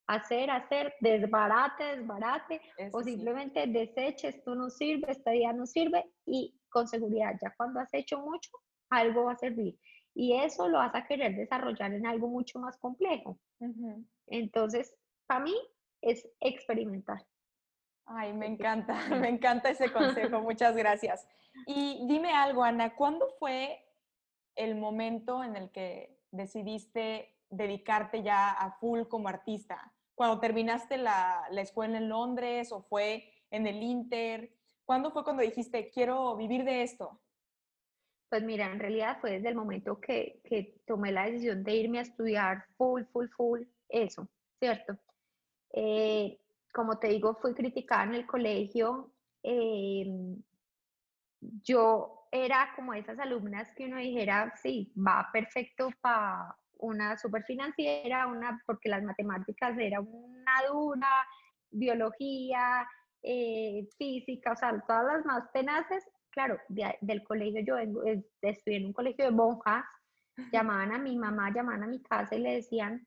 hacer, 0.09 0.49
hacer, 0.49 0.95
desbarate, 1.01 1.97
desbarate, 1.97 2.59
o 2.91 3.03
simplemente 3.03 3.67
deseche, 3.67 4.29
esto 4.29 4.55
no 4.55 4.71
sirve, 4.71 5.11
esta 5.11 5.29
día 5.29 5.53
no 5.53 5.67
sirve, 5.67 6.03
y 6.25 6.59
con 6.69 6.87
seguridad, 6.87 7.35
ya 7.39 7.53
cuando 7.55 7.79
has 7.79 7.93
hecho 7.93 8.19
mucho, 8.19 8.49
algo 8.89 9.25
va 9.25 9.33
a 9.33 9.37
servir. 9.37 9.77
Y 10.15 10.33
eso 10.33 10.67
lo 10.67 10.79
vas 10.79 10.95
a 10.95 11.05
querer 11.05 11.35
desarrollar 11.35 11.93
en 11.93 12.07
algo 12.07 12.27
mucho 12.27 12.57
más 12.57 12.75
complejo. 12.77 13.39
Entonces, 14.25 14.95
para 15.27 15.41
mí 15.41 15.55
es 16.01 16.27
experimentar. 16.39 17.23
Ay, 18.07 18.33
me 18.33 18.47
encanta, 18.47 18.95
me 19.27 19.29
encanta 19.29 19.69
ese 19.69 19.93
consejo, 19.93 20.41
muchas 20.41 20.75
gracias. 20.75 21.27
Y 21.67 22.03
dime 22.07 22.33
algo, 22.33 22.63
Ana, 22.63 22.95
¿cuándo 22.95 23.29
fue 23.37 23.85
el 24.55 24.73
momento 24.73 25.43
en 25.43 25.55
el 25.55 25.69
que 25.69 26.17
decidiste 26.31 27.35
dedicarte 27.51 28.23
ya 28.23 28.49
a 28.49 28.71
full 28.79 29.03
como 29.03 29.27
artista? 29.27 29.93
¿Cuando 30.19 30.41
terminaste 30.41 30.97
la, 30.97 31.47
escuela 31.55 31.97
en 31.97 32.09
Londres 32.09 32.73
o 32.73 32.81
fue 32.81 33.31
en 33.51 33.65
el 33.67 33.81
Inter? 33.81 34.53
¿Cuándo 34.83 35.11
fue 35.11 35.23
cuando 35.23 35.43
dijiste, 35.43 35.89
quiero 35.91 36.35
vivir 36.35 36.65
de 36.65 36.83
esto? 36.83 37.21
Pues 38.27 38.43
mira, 38.43 38.69
en 38.69 38.81
realidad 38.81 39.19
fue 39.21 39.31
desde 39.31 39.47
el 39.47 39.55
momento 39.55 40.01
que, 40.01 40.41
que 40.43 40.81
tomé 40.85 41.13
la 41.13 41.23
decisión 41.23 41.63
de 41.63 41.73
irme 41.73 41.99
a 41.99 42.01
estudiar 42.01 42.65
full, 42.75 43.03
full, 43.13 43.27
full, 43.29 43.61
eso, 43.87 44.27
¿cierto? 44.59 44.97
Eh, 45.71 46.37
como 46.73 46.99
te 46.99 47.07
digo, 47.07 47.35
fui 47.35 47.53
criticada 47.53 48.03
en 48.03 48.15
el 48.15 48.27
colegio. 48.27 49.13
Em, 49.41 50.35
yo 51.63 52.27
era 52.29 52.73
como 52.75 52.93
esas 52.93 53.17
alumnas 53.19 53.71
que 53.73 53.85
uno 53.85 53.95
dijera, 53.95 54.53
sí, 54.61 54.91
va 54.97 55.29
perfecto 55.31 55.87
para 56.01 56.57
una 56.79 57.17
superfinanciera, 57.17 58.27
una, 58.27 58.61
porque 58.65 58.89
las 58.89 59.03
matemáticas 59.03 59.77
era 59.77 59.99
una 59.99 60.53
dura, 60.67 61.09
biología, 61.71 62.87
eh, 63.21 63.87
física, 63.97 64.53
o 64.53 64.55
sea, 64.55 64.81
todas 64.87 65.05
las 65.05 65.25
más 65.25 65.51
tenaces. 65.51 66.03
Claro, 66.31 66.59
del 66.67 67.23
colegio, 67.23 67.61
yo 67.61 67.75
estudié 68.41 68.77
en 68.77 68.85
un 68.85 68.93
colegio 68.93 69.25
de 69.25 69.31
monjas, 69.31 69.83
llamaban 70.51 70.93
a 70.93 70.99
mi 70.99 71.17
mamá, 71.17 71.51
llamaban 71.53 71.83
a 71.83 71.87
mi 71.87 72.01
casa 72.01 72.35
y 72.35 72.39
le 72.39 72.55
decían, 72.55 73.05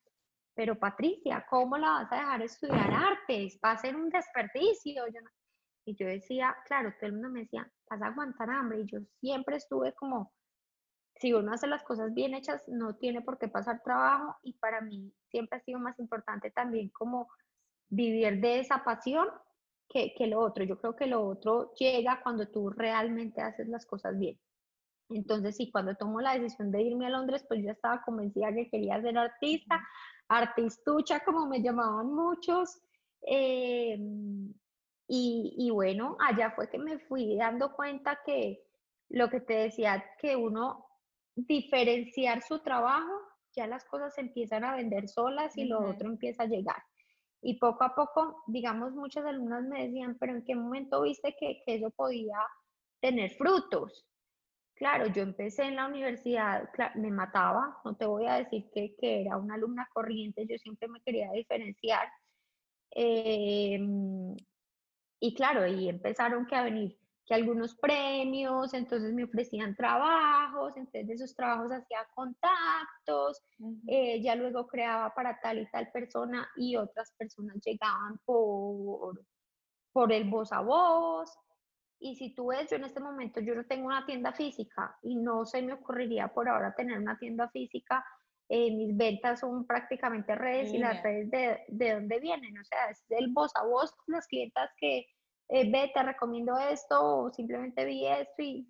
pero 0.54 0.78
Patricia, 0.78 1.46
¿cómo 1.48 1.78
la 1.78 1.90
vas 1.90 2.12
a 2.12 2.16
dejar 2.16 2.42
estudiar 2.42 2.92
artes? 2.92 3.58
Va 3.64 3.72
a 3.72 3.78
ser 3.78 3.96
un 3.96 4.10
desperdicio. 4.10 5.04
y 5.86 5.96
yo 5.96 6.06
decía, 6.06 6.54
claro, 6.66 6.92
todo 6.98 7.06
el 7.06 7.12
mundo 7.14 7.30
me 7.30 7.40
decía, 7.40 7.70
vas 7.88 8.02
a 8.02 8.06
aguantar 8.06 8.50
hambre. 8.50 8.80
Y 8.80 8.86
yo 8.86 8.98
siempre 9.20 9.56
estuve 9.56 9.94
como, 9.94 10.32
si 11.22 11.32
uno 11.32 11.52
hace 11.52 11.68
las 11.68 11.84
cosas 11.84 12.12
bien 12.12 12.34
hechas, 12.34 12.60
no 12.66 12.96
tiene 12.96 13.22
por 13.22 13.38
qué 13.38 13.46
pasar 13.46 13.80
trabajo. 13.84 14.36
Y 14.42 14.54
para 14.54 14.80
mí 14.80 15.14
siempre 15.30 15.56
ha 15.56 15.62
sido 15.62 15.78
más 15.78 15.96
importante 16.00 16.50
también 16.50 16.88
como 16.88 17.28
vivir 17.88 18.40
de 18.40 18.58
esa 18.58 18.82
pasión 18.82 19.28
que, 19.88 20.14
que 20.14 20.26
lo 20.26 20.40
otro. 20.40 20.64
Yo 20.64 20.76
creo 20.78 20.96
que 20.96 21.06
lo 21.06 21.24
otro 21.24 21.72
llega 21.74 22.20
cuando 22.24 22.48
tú 22.48 22.70
realmente 22.70 23.40
haces 23.40 23.68
las 23.68 23.86
cosas 23.86 24.18
bien. 24.18 24.36
Entonces, 25.10 25.56
sí, 25.56 25.70
cuando 25.70 25.94
tomo 25.94 26.20
la 26.20 26.36
decisión 26.36 26.72
de 26.72 26.82
irme 26.82 27.06
a 27.06 27.10
Londres, 27.10 27.44
pues 27.46 27.62
yo 27.62 27.70
estaba 27.70 28.02
convencida 28.02 28.52
que 28.52 28.68
quería 28.68 29.00
ser 29.00 29.16
artista, 29.16 29.80
artistucha, 30.26 31.20
como 31.20 31.46
me 31.46 31.62
llamaban 31.62 32.12
muchos. 32.12 32.82
Eh, 33.28 33.96
y, 35.06 35.54
y, 35.56 35.70
bueno, 35.70 36.16
allá 36.18 36.50
fue 36.50 36.68
que 36.68 36.78
me 36.78 36.98
fui 36.98 37.36
dando 37.36 37.76
cuenta 37.76 38.18
que 38.26 38.64
lo 39.08 39.30
que 39.30 39.40
te 39.40 39.54
decía, 39.54 40.04
que 40.18 40.34
uno 40.34 40.91
diferenciar 41.34 42.42
su 42.42 42.60
trabajo, 42.60 43.12
ya 43.54 43.66
las 43.66 43.84
cosas 43.84 44.16
empiezan 44.18 44.64
a 44.64 44.76
vender 44.76 45.08
solas 45.08 45.56
y 45.56 45.64
lo 45.64 45.80
otro 45.80 46.08
empieza 46.08 46.44
a 46.44 46.46
llegar. 46.46 46.82
Y 47.42 47.58
poco 47.58 47.84
a 47.84 47.94
poco, 47.94 48.42
digamos, 48.46 48.92
muchas 48.92 49.24
alumnas 49.26 49.64
me 49.64 49.86
decían, 49.86 50.16
pero 50.18 50.32
¿en 50.32 50.44
qué 50.44 50.54
momento 50.54 51.02
viste 51.02 51.34
que, 51.38 51.62
que 51.66 51.74
eso 51.74 51.90
podía 51.90 52.38
tener 53.00 53.30
frutos? 53.32 54.06
Claro, 54.74 55.06
yo 55.06 55.22
empecé 55.22 55.64
en 55.64 55.76
la 55.76 55.86
universidad, 55.86 56.68
me 56.96 57.10
mataba, 57.10 57.78
no 57.84 57.94
te 57.94 58.06
voy 58.06 58.26
a 58.26 58.38
decir 58.38 58.68
que, 58.74 58.96
era 59.00 59.36
una 59.36 59.54
alumna 59.54 59.88
corriente, 59.92 60.46
yo 60.46 60.58
siempre 60.58 60.88
me 60.88 61.00
quería 61.02 61.30
diferenciar. 61.30 62.08
Em, 62.90 64.34
y 65.20 65.34
claro, 65.34 65.66
y 65.66 65.88
empezaron 65.88 66.46
que 66.46 66.56
a 66.56 66.64
venir 66.64 66.98
que 67.32 67.36
algunos 67.36 67.74
premios, 67.76 68.74
entonces 68.74 69.14
me 69.14 69.24
ofrecían 69.24 69.74
trabajos, 69.74 70.76
entonces 70.76 71.06
de 71.06 71.14
esos 71.14 71.34
trabajos 71.34 71.72
hacía 71.72 72.06
contactos, 72.14 73.42
eh, 73.86 74.20
ya 74.22 74.34
luego 74.34 74.66
creaba 74.66 75.14
para 75.14 75.40
tal 75.40 75.60
y 75.60 75.70
tal 75.70 75.90
persona 75.90 76.46
y 76.56 76.76
otras 76.76 77.10
personas 77.16 77.56
llegaban 77.64 78.18
por, 78.26 79.24
por 79.92 80.12
el 80.12 80.28
voz 80.28 80.52
a 80.52 80.60
voz. 80.60 81.34
Y 82.00 82.16
si 82.16 82.34
tú 82.34 82.48
ves, 82.48 82.68
yo 82.68 82.76
en 82.76 82.84
este 82.84 83.00
momento 83.00 83.40
yo 83.40 83.54
no 83.54 83.64
tengo 83.64 83.86
una 83.86 84.04
tienda 84.04 84.32
física 84.32 84.98
y 85.02 85.14
no 85.16 85.46
se 85.46 85.62
me 85.62 85.72
ocurriría 85.72 86.28
por 86.28 86.48
ahora 86.48 86.74
tener 86.74 86.98
una 86.98 87.16
tienda 87.16 87.48
física. 87.48 88.04
Eh, 88.48 88.70
mis 88.76 88.94
ventas 88.94 89.40
son 89.40 89.66
prácticamente 89.66 90.34
redes 90.34 90.74
y 90.74 90.78
las 90.78 91.02
redes 91.02 91.30
de, 91.30 91.60
de 91.68 91.94
dónde 91.94 92.20
vienen, 92.20 92.58
o 92.58 92.64
sea, 92.64 92.90
es 92.90 93.02
del 93.08 93.32
voz 93.32 93.52
a 93.56 93.64
voz, 93.64 93.94
las 94.08 94.26
clientas 94.26 94.70
que 94.76 95.06
eh, 95.48 95.70
ve, 95.70 95.90
te 95.94 96.02
recomiendo 96.02 96.58
esto 96.58 97.00
o 97.00 97.30
simplemente 97.32 97.84
vi 97.84 98.06
esto 98.06 98.42
y 98.42 98.66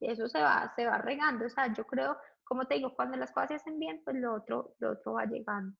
eso 0.00 0.28
se 0.28 0.40
va, 0.40 0.72
se 0.76 0.86
va 0.86 0.98
regando. 0.98 1.46
O 1.46 1.50
sea, 1.50 1.72
yo 1.72 1.84
creo, 1.86 2.16
como 2.44 2.66
te 2.66 2.76
digo, 2.76 2.94
cuando 2.94 3.16
las 3.16 3.32
cosas 3.32 3.48
se 3.48 3.54
hacen 3.56 3.78
bien, 3.78 4.02
pues 4.04 4.16
lo 4.16 4.34
otro, 4.34 4.74
lo 4.78 4.92
otro 4.92 5.14
va 5.14 5.24
llegando. 5.26 5.76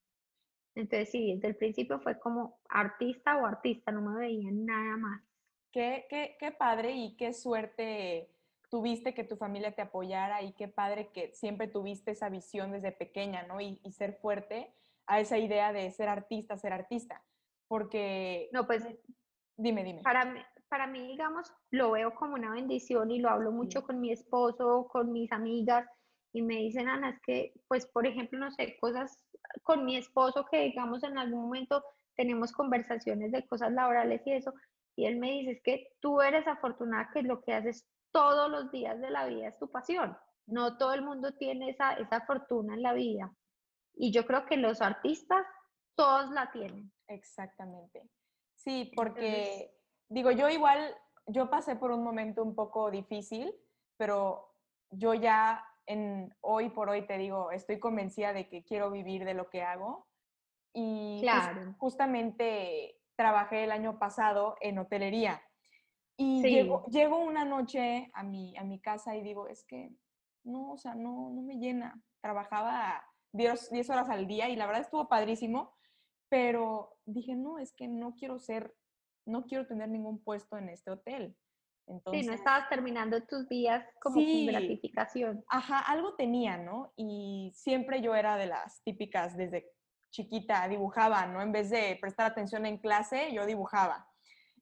Entonces, 0.75 1.11
sí, 1.11 1.35
desde 1.35 1.49
el 1.49 1.57
principio 1.57 2.01
fue 2.01 2.19
como 2.19 2.61
artista 2.69 3.37
o 3.37 3.47
artista, 3.47 3.91
no 3.91 4.03
me 4.03 4.19
veía 4.19 4.51
nada 4.53 4.97
más. 4.97 5.23
Qué, 5.73 6.07
qué, 6.09 6.37
qué 6.39 6.53
padre 6.53 6.93
y 6.93 7.17
qué 7.17 7.33
suerte 7.33 8.31
tuviste 8.71 9.15
que 9.15 9.25
tu 9.25 9.37
familia 9.37 9.75
te 9.75 9.83
apoyara 9.83 10.43
y 10.43 10.53
qué 10.53 10.69
padre 10.69 11.11
que 11.13 11.35
siempre 11.35 11.69
tuviste 11.69 12.13
esa 12.13 12.29
visión 12.29 12.71
desde 12.71 12.93
pequeña, 12.93 13.43
¿no? 13.45 13.61
Y, 13.61 13.81
y, 13.83 13.93
ser 13.93 14.15
fuerte 14.21 14.75
a 15.07 15.21
esa 15.21 15.39
idea 15.39 15.73
de 15.73 15.91
ser 15.91 16.09
artista, 16.09 16.57
ser 16.57 16.73
artista. 16.73 17.25
Porque... 17.67 18.49
No, 18.53 18.67
pues... 18.67 18.85
Dime, 19.59 19.83
dime. 19.83 20.03
Para 20.03 20.25
mí, 20.25 20.41
para 20.69 20.87
mí, 20.87 21.07
digamos, 21.09 21.53
lo 21.71 21.91
veo 21.91 22.15
como 22.15 22.35
una 22.35 22.53
bendición 22.53 23.11
y 23.11 23.19
lo 23.19 23.29
hablo 23.29 23.51
mucho 23.51 23.83
con 23.83 24.01
mi 24.01 24.13
esposo, 24.13 24.87
con 24.91 25.13
mis 25.13 25.33
amigas, 25.33 25.87
y 26.33 26.43
me 26.43 26.57
dicen, 26.57 26.89
Ana, 26.89 27.11
es 27.11 27.21
que, 27.23 27.53
pues, 27.67 27.87
por 27.87 28.07
ejemplo, 28.07 28.39
no 28.39 28.51
sé, 28.53 28.77
cosas 28.81 29.25
con 29.65 29.85
mi 29.85 29.97
esposo 29.97 30.47
que, 30.51 30.65
digamos, 30.65 31.03
en 31.03 31.19
algún 31.19 31.43
momento 31.43 31.83
tenemos 32.15 32.53
conversaciones 32.53 33.33
de 33.33 33.47
cosas 33.47 33.73
laborales 33.73 34.23
y 34.27 34.33
eso, 34.33 34.53
y 34.97 35.07
él 35.07 35.17
me 35.17 35.33
dice, 35.33 35.53
es 35.53 35.63
que 35.63 35.89
tú 36.01 36.21
eres 36.21 36.47
afortunada 36.47 37.11
que 37.13 37.23
lo 37.23 37.41
que 37.41 37.55
haces 37.55 37.89
todos 38.13 38.51
los 38.51 38.71
días 38.71 39.01
de 39.01 39.11
la 39.11 39.27
vida 39.27 39.49
es 39.49 39.59
tu 39.59 39.71
pasión. 39.71 40.17
No 40.47 40.77
todo 40.77 40.95
el 40.95 41.03
mundo 41.03 41.33
tiene 41.35 41.71
esa, 41.71 41.95
esa 41.95 42.21
fortuna 42.23 42.75
en 42.75 42.83
la 42.83 42.93
vida. 42.93 43.33
Y 43.95 44.13
yo 44.13 44.27
creo 44.27 44.47
que 44.47 44.57
los 44.57 44.81
artistas, 44.81 45.47
todos 45.95 46.31
la 46.31 46.51
tienen. 46.53 46.93
Exactamente. 47.09 48.09
Sí, 48.59 48.93
porque 48.97 49.75
digo, 50.09 50.31
yo 50.33 50.49
igual, 50.49 50.95
yo 51.27 51.49
pasé 51.49 51.77
por 51.77 51.93
un 51.93 52.03
momento 52.03 52.43
un 52.43 52.55
poco 52.55 52.91
difícil, 52.91 53.55
pero 53.97 54.55
yo 54.91 55.15
ya 55.15 55.65
en 55.87 56.35
hoy 56.41 56.69
por 56.71 56.91
hoy 56.91 57.07
te 57.07 57.17
digo, 57.19 57.51
estoy 57.51 57.79
convencida 57.79 58.33
de 58.33 58.49
que 58.49 58.65
quiero 58.65 58.91
vivir 58.91 59.25
de 59.25 59.35
lo 59.35 59.49
que 59.49 59.63
hago. 59.63 60.07
Y 60.75 61.21
claro. 61.23 61.75
justamente 61.79 63.01
trabajé 63.17 63.65
el 63.65 63.73
año 63.73 63.99
pasado 63.99 64.57
en 64.61 64.79
hotelería. 64.79 65.43
Y 66.17 66.43
llego, 66.43 67.19
una 67.19 67.45
noche 67.45 68.11
a 68.13 68.25
mi, 68.25 68.57
a 68.57 68.65
mi 68.65 68.81
casa 68.81 69.17
y 69.17 69.23
digo, 69.23 69.47
es 69.47 69.65
que 69.65 69.93
no, 70.43 70.73
o 70.73 70.77
sea, 70.77 70.95
no, 70.95 71.31
no 71.31 71.43
me 71.43 71.59
llena. 71.59 72.03
Trabajaba 72.21 73.05
10, 73.33 73.71
10 73.71 73.91
horas 73.91 74.11
al 74.11 74.27
día 74.27 74.49
y 74.49 74.57
la 74.57 74.67
verdad 74.67 74.83
estuvo 74.83 75.09
padrísimo, 75.09 75.78
pero 76.29 76.97
dije, 77.05 77.35
no, 77.35 77.59
es 77.59 77.73
que 77.73 77.89
no 77.89 78.15
quiero 78.15 78.39
ser, 78.39 78.75
no 79.27 79.45
quiero 79.47 79.67
tener 79.67 79.89
ningún 79.89 80.23
puesto 80.23 80.57
en 80.57 80.69
este 80.69 80.91
hotel. 80.91 81.37
Entonces, 81.87 82.23
sí, 82.23 82.27
no 82.29 82.35
estabas 82.35 82.69
terminando 82.69 83.23
tus 83.23 83.49
días 83.49 83.85
como 84.03 84.17
con 84.17 84.47
gratificación. 84.47 85.45
Ajá, 85.49 85.79
algo 85.81 86.15
tenía, 86.17 86.59
¿no? 86.59 86.93
Y 86.97 87.51
siempre 87.55 88.03
yo 88.03 88.15
era 88.15 88.37
de 88.37 88.47
las 88.47 88.83
típicas 88.83 89.37
desde 89.37 89.73
chiquita 90.11 90.69
dibujaba, 90.69 91.27
¿no? 91.27 91.41
En 91.41 91.53
vez 91.53 91.71
de 91.71 91.97
prestar 92.01 92.27
atención 92.27 92.67
en 92.67 92.79
clase, 92.79 93.33
yo 93.33 93.47
dibujaba. 93.47 94.07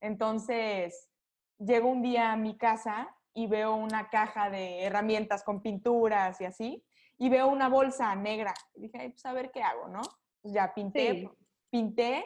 Entonces, 0.00 1.10
llego 1.58 1.88
un 1.88 2.02
día 2.02 2.32
a 2.32 2.36
mi 2.36 2.56
casa 2.56 3.14
y 3.34 3.46
veo 3.46 3.74
una 3.74 4.08
caja 4.08 4.50
de 4.50 4.84
herramientas 4.84 5.42
con 5.42 5.62
pinturas 5.62 6.40
y 6.40 6.44
así, 6.44 6.84
y 7.18 7.28
veo 7.28 7.48
una 7.48 7.68
bolsa 7.68 8.14
negra. 8.14 8.54
Y 8.74 8.82
dije, 8.82 9.10
pues 9.10 9.26
a 9.26 9.32
ver 9.32 9.50
qué 9.50 9.62
hago, 9.62 9.88
¿no? 9.88 10.02
Pues 10.42 10.54
ya 10.54 10.72
pinté, 10.72 11.28
pinté 11.70 12.24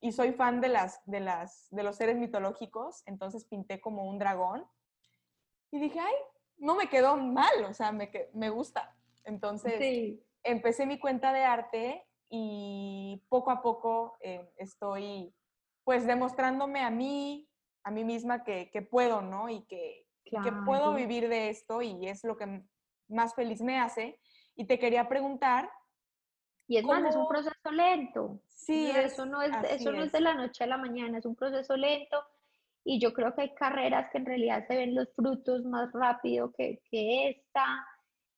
y 0.00 0.12
soy 0.12 0.32
fan 0.32 0.60
de, 0.60 0.68
las, 0.68 1.00
de, 1.06 1.20
las, 1.20 1.68
de 1.70 1.82
los 1.82 1.96
seres 1.96 2.16
mitológicos, 2.16 3.02
entonces 3.06 3.44
pinté 3.44 3.80
como 3.80 4.08
un 4.08 4.18
dragón 4.18 4.66
y 5.70 5.80
dije, 5.80 5.98
ay, 6.00 6.14
no 6.58 6.74
me 6.74 6.88
quedó 6.88 7.16
mal, 7.16 7.64
o 7.68 7.74
sea, 7.74 7.92
me, 7.92 8.10
me 8.34 8.50
gusta. 8.50 8.96
Entonces 9.24 10.18
empecé 10.42 10.86
mi 10.86 10.98
cuenta 10.98 11.32
de 11.32 11.44
arte 11.44 12.06
y 12.30 13.24
poco 13.28 13.50
a 13.50 13.62
poco 13.62 14.16
eh, 14.20 14.50
estoy 14.56 15.34
pues 15.84 16.06
demostrándome 16.06 16.80
a 16.80 16.90
mí, 16.90 17.48
a 17.82 17.90
mí 17.90 18.04
misma 18.04 18.44
que, 18.44 18.70
que 18.70 18.82
puedo, 18.82 19.22
¿no? 19.22 19.48
Y 19.48 19.62
que, 19.66 20.06
que 20.24 20.52
puedo 20.66 20.92
vivir 20.92 21.28
de 21.28 21.48
esto 21.48 21.80
y 21.80 22.06
es 22.06 22.24
lo 22.24 22.36
que 22.36 22.62
más 23.08 23.34
feliz 23.34 23.62
me 23.62 23.80
hace. 23.80 24.20
Y 24.54 24.66
te 24.66 24.78
quería 24.78 25.08
preguntar. 25.08 25.70
Y 26.68 26.76
es 26.76 26.84
más, 26.84 27.02
es 27.02 27.16
un 27.16 27.26
proceso 27.26 27.72
lento. 27.72 28.42
Sí, 28.46 28.90
eso, 28.90 29.24
no 29.24 29.40
es, 29.40 29.50
eso 29.70 29.90
no 29.90 30.02
es 30.02 30.12
de 30.12 30.20
la 30.20 30.34
noche 30.34 30.64
a 30.64 30.66
la 30.66 30.76
mañana, 30.76 31.18
es 31.18 31.24
un 31.24 31.34
proceso 31.34 31.74
lento. 31.76 32.22
Y 32.84 33.00
yo 33.00 33.14
creo 33.14 33.34
que 33.34 33.42
hay 33.42 33.54
carreras 33.54 34.10
que 34.12 34.18
en 34.18 34.26
realidad 34.26 34.66
se 34.68 34.76
ven 34.76 34.94
los 34.94 35.08
frutos 35.14 35.64
más 35.64 35.90
rápido 35.92 36.52
que, 36.52 36.82
que 36.90 37.30
esta, 37.30 37.86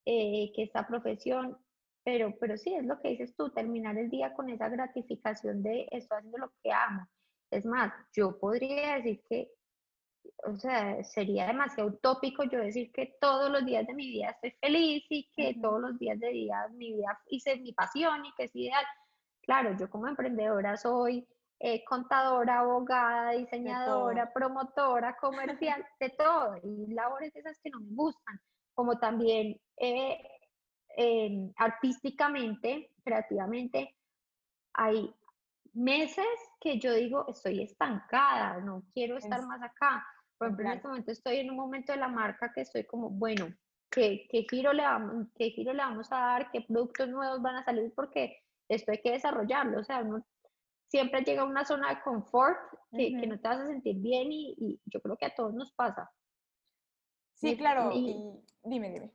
eh, 0.05 0.53
que 0.55 0.63
esta 0.63 0.87
profesión. 0.87 1.59
Pero, 2.05 2.33
pero 2.39 2.57
sí, 2.57 2.73
es 2.73 2.85
lo 2.85 3.01
que 3.01 3.11
dices 3.11 3.35
tú, 3.37 3.51
terminar 3.51 3.99
el 3.99 4.09
día 4.09 4.33
con 4.33 4.49
esa 4.49 4.69
gratificación 4.69 5.63
de 5.63 5.89
estoy 5.91 6.19
haciendo 6.19 6.39
lo 6.39 6.53
que 6.63 6.73
amo. 6.73 7.07
Es 7.51 7.67
más, 7.67 7.93
yo 8.15 8.39
podría 8.39 8.95
decir 8.97 9.23
que 9.29 9.51
o 10.47 10.57
sea, 10.57 11.03
sería 11.05 11.47
demasiado 11.47 11.91
utópico 11.91 12.45
yo 12.45 12.59
decir 12.59 12.91
que 12.93 13.17
todos 13.21 13.51
los 13.51 13.65
días 13.65 13.87
de 13.87 13.95
mi 13.95 14.09
vida 14.09 14.31
estoy 14.31 14.53
feliz 14.61 15.05
y 15.09 15.31
que 15.35 15.57
todos 15.61 15.81
los 15.81 15.99
días 15.99 16.19
de 16.19 16.29
día 16.29 16.69
mi 16.73 16.95
vida 16.95 17.19
hice 17.27 17.57
mi 17.57 17.73
pasión 17.73 18.25
y 18.25 18.33
que 18.35 18.45
es 18.45 18.57
ideal. 18.57 18.85
Claro, 19.43 19.77
yo 19.79 19.89
como 19.91 20.09
emprendedora 20.09 20.77
soy 20.77 21.27
eh, 21.63 21.85
contadora, 21.85 22.61
abogada, 22.61 23.33
diseñadora, 23.33 24.33
promotora, 24.33 25.17
comercial, 25.17 25.85
de 25.99 26.09
todo, 26.09 26.57
y 26.63 26.93
labores 26.95 27.37
esas 27.37 27.59
que 27.63 27.69
no 27.69 27.81
me 27.81 27.95
gustan, 27.95 28.41
como 28.73 28.99
también 28.99 29.61
eh, 29.77 30.19
em, 30.97 31.53
artísticamente, 31.57 32.93
creativamente, 33.05 33.95
hay 34.73 35.15
meses 35.73 36.27
que 36.61 36.79
yo 36.79 36.93
digo, 36.95 37.27
estoy 37.29 37.63
estancada, 37.63 38.61
no 38.61 38.85
quiero 38.93 39.17
estar 39.17 39.47
más 39.47 39.63
acá. 39.63 40.07
Por 40.39 40.49
ejemplo, 40.49 40.67
en 40.67 40.73
este 40.77 40.89
momento 40.89 41.13
estoy 41.13 41.37
en 41.37 41.51
un 41.51 41.57
momento 41.57 41.93
de 41.93 41.99
la 41.99 42.09
marca 42.09 42.53
que 42.55 42.63
estoy 42.63 42.85
como, 42.85 43.11
bueno, 43.11 43.47
¿qué, 43.91 44.27
qué, 44.31 44.47
giro 44.49 44.73
le 44.73 44.83
vamos, 44.83 45.29
¿qué 45.35 45.51
giro 45.51 45.73
le 45.73 45.83
vamos 45.83 46.11
a 46.13 46.17
dar? 46.17 46.51
¿Qué 46.51 46.63
productos 46.63 47.09
nuevos 47.09 47.43
van 47.43 47.57
a 47.57 47.65
salir? 47.65 47.93
Porque 47.95 48.39
esto 48.69 48.93
hay 48.93 48.99
que 48.99 49.13
desarrollarlo. 49.13 49.81
O 49.81 49.85
sea, 49.85 50.01
uno 50.01 50.25
siempre 50.89 51.23
llega 51.23 51.43
a 51.43 51.47
una 51.47 51.65
zona 51.65 51.91
de 51.91 52.01
confort 52.03 52.59
que, 52.91 53.17
que 53.17 53.27
no 53.27 53.39
te 53.39 53.49
vas 53.49 53.61
a 53.61 53.67
sentir 53.67 53.97
bien 53.99 54.33
y, 54.33 54.55
y, 54.59 54.81
yo 54.87 55.01
creo 55.01 55.17
que 55.17 55.27
a 55.27 55.35
todos 55.35 55.55
nos 55.55 55.73
pasa. 55.73 56.11
Sí, 57.35 57.57
claro. 57.57 57.91
Y, 57.95 58.17
dime, 58.65 58.91
dime. 58.91 59.13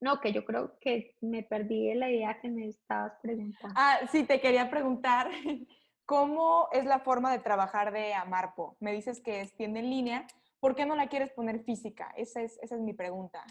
No, 0.00 0.20
que 0.20 0.32
yo 0.32 0.44
creo 0.44 0.78
que 0.80 1.16
me 1.20 1.42
perdí 1.42 1.88
de 1.88 1.94
la 1.96 2.10
idea 2.10 2.40
que 2.40 2.48
me 2.48 2.66
estabas 2.66 3.14
preguntando. 3.20 3.74
Ah, 3.76 3.98
sí, 4.10 4.24
te 4.24 4.40
quería 4.40 4.70
preguntar 4.70 5.28
¿Cómo 6.08 6.70
es 6.72 6.86
la 6.86 7.00
forma 7.00 7.30
de 7.30 7.40
trabajar 7.40 7.92
de 7.92 8.14
Amarpo? 8.14 8.78
Me 8.80 8.94
dices 8.94 9.20
que 9.20 9.42
es 9.42 9.52
tienda 9.52 9.80
en 9.80 9.90
línea. 9.90 10.26
¿Por 10.58 10.74
qué 10.74 10.86
no 10.86 10.96
la 10.96 11.08
quieres 11.08 11.30
poner 11.32 11.62
física? 11.64 12.14
Esa 12.16 12.40
es, 12.40 12.58
esa 12.62 12.76
es 12.76 12.80
mi 12.80 12.94
pregunta. 12.94 13.44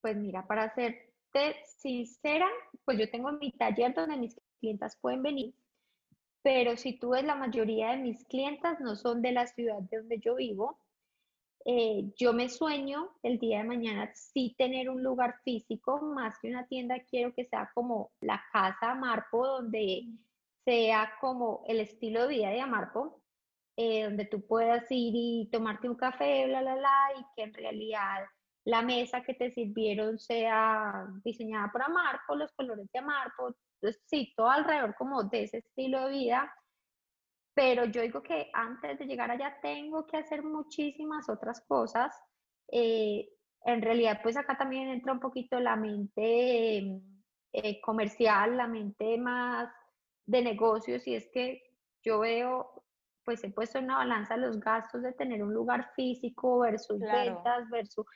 Pues 0.00 0.16
mira, 0.16 0.46
para 0.46 0.72
serte 0.72 1.56
sincera, 1.66 2.46
pues 2.84 2.96
yo 2.96 3.10
tengo 3.10 3.32
mi 3.32 3.50
taller 3.50 3.92
donde 3.92 4.16
mis 4.16 4.40
clientas 4.60 4.96
pueden 5.00 5.24
venir, 5.24 5.52
pero 6.42 6.76
si 6.76 6.96
tú 6.96 7.08
ves 7.10 7.24
la 7.24 7.34
mayoría 7.34 7.90
de 7.90 7.96
mis 7.96 8.24
clientas 8.26 8.78
no 8.78 8.94
son 8.94 9.20
de 9.20 9.32
la 9.32 9.48
ciudad 9.48 9.80
de 9.80 9.96
donde 9.96 10.20
yo 10.20 10.36
vivo, 10.36 10.78
eh, 11.64 12.12
yo 12.16 12.32
me 12.32 12.48
sueño 12.48 13.10
el 13.22 13.38
día 13.38 13.58
de 13.58 13.64
mañana 13.64 14.10
sí 14.14 14.54
tener 14.56 14.90
un 14.90 15.02
lugar 15.02 15.36
físico, 15.44 16.00
más 16.00 16.38
que 16.38 16.48
una 16.48 16.66
tienda, 16.66 16.96
quiero 17.10 17.34
que 17.34 17.44
sea 17.44 17.70
como 17.74 18.10
la 18.20 18.42
casa 18.52 18.92
Amarpo, 18.92 19.46
donde 19.46 20.06
sea 20.64 21.12
como 21.20 21.64
el 21.66 21.80
estilo 21.80 22.22
de 22.22 22.34
vida 22.34 22.50
de 22.50 22.60
Amarpo, 22.60 23.22
eh, 23.76 24.04
donde 24.04 24.24
tú 24.24 24.46
puedas 24.46 24.84
ir 24.90 25.12
y 25.14 25.48
tomarte 25.52 25.88
un 25.88 25.96
café, 25.96 26.46
bla, 26.46 26.62
bla, 26.62 26.76
bla, 26.76 27.08
y 27.18 27.24
que 27.36 27.42
en 27.42 27.54
realidad 27.54 28.24
la 28.64 28.82
mesa 28.82 29.22
que 29.22 29.34
te 29.34 29.50
sirvieron 29.52 30.18
sea 30.18 31.06
diseñada 31.24 31.70
por 31.72 31.82
Amarpo, 31.82 32.34
los 32.34 32.52
colores 32.52 32.86
de 32.92 32.98
Amarpo, 32.98 33.54
entonces, 33.80 34.02
sí, 34.06 34.32
todo 34.36 34.50
alrededor 34.50 34.94
como 34.96 35.24
de 35.24 35.44
ese 35.44 35.58
estilo 35.58 36.06
de 36.06 36.10
vida, 36.10 36.52
pero 37.58 37.86
yo 37.86 38.02
digo 38.02 38.22
que 38.22 38.50
antes 38.52 39.00
de 39.00 39.06
llegar 39.06 39.32
allá 39.32 39.58
tengo 39.60 40.06
que 40.06 40.16
hacer 40.16 40.44
muchísimas 40.44 41.28
otras 41.28 41.60
cosas. 41.62 42.14
Eh, 42.70 43.28
en 43.64 43.82
realidad, 43.82 44.20
pues 44.22 44.36
acá 44.36 44.56
también 44.56 44.88
entra 44.90 45.12
un 45.12 45.18
poquito 45.18 45.58
la 45.58 45.74
mente 45.74 47.02
eh, 47.52 47.80
comercial, 47.80 48.56
la 48.56 48.68
mente 48.68 49.18
más 49.18 49.72
de 50.24 50.40
negocios 50.40 51.04
y 51.08 51.16
es 51.16 51.28
que 51.32 51.60
yo 52.04 52.20
veo, 52.20 52.84
pues 53.24 53.42
he 53.42 53.50
puesto 53.50 53.78
en 53.78 53.86
una 53.86 53.96
balanza 53.96 54.36
los 54.36 54.60
gastos 54.60 55.02
de 55.02 55.12
tener 55.14 55.42
un 55.42 55.52
lugar 55.52 55.90
físico 55.96 56.60
versus 56.60 57.00
ventas, 57.00 57.68
versus... 57.70 58.06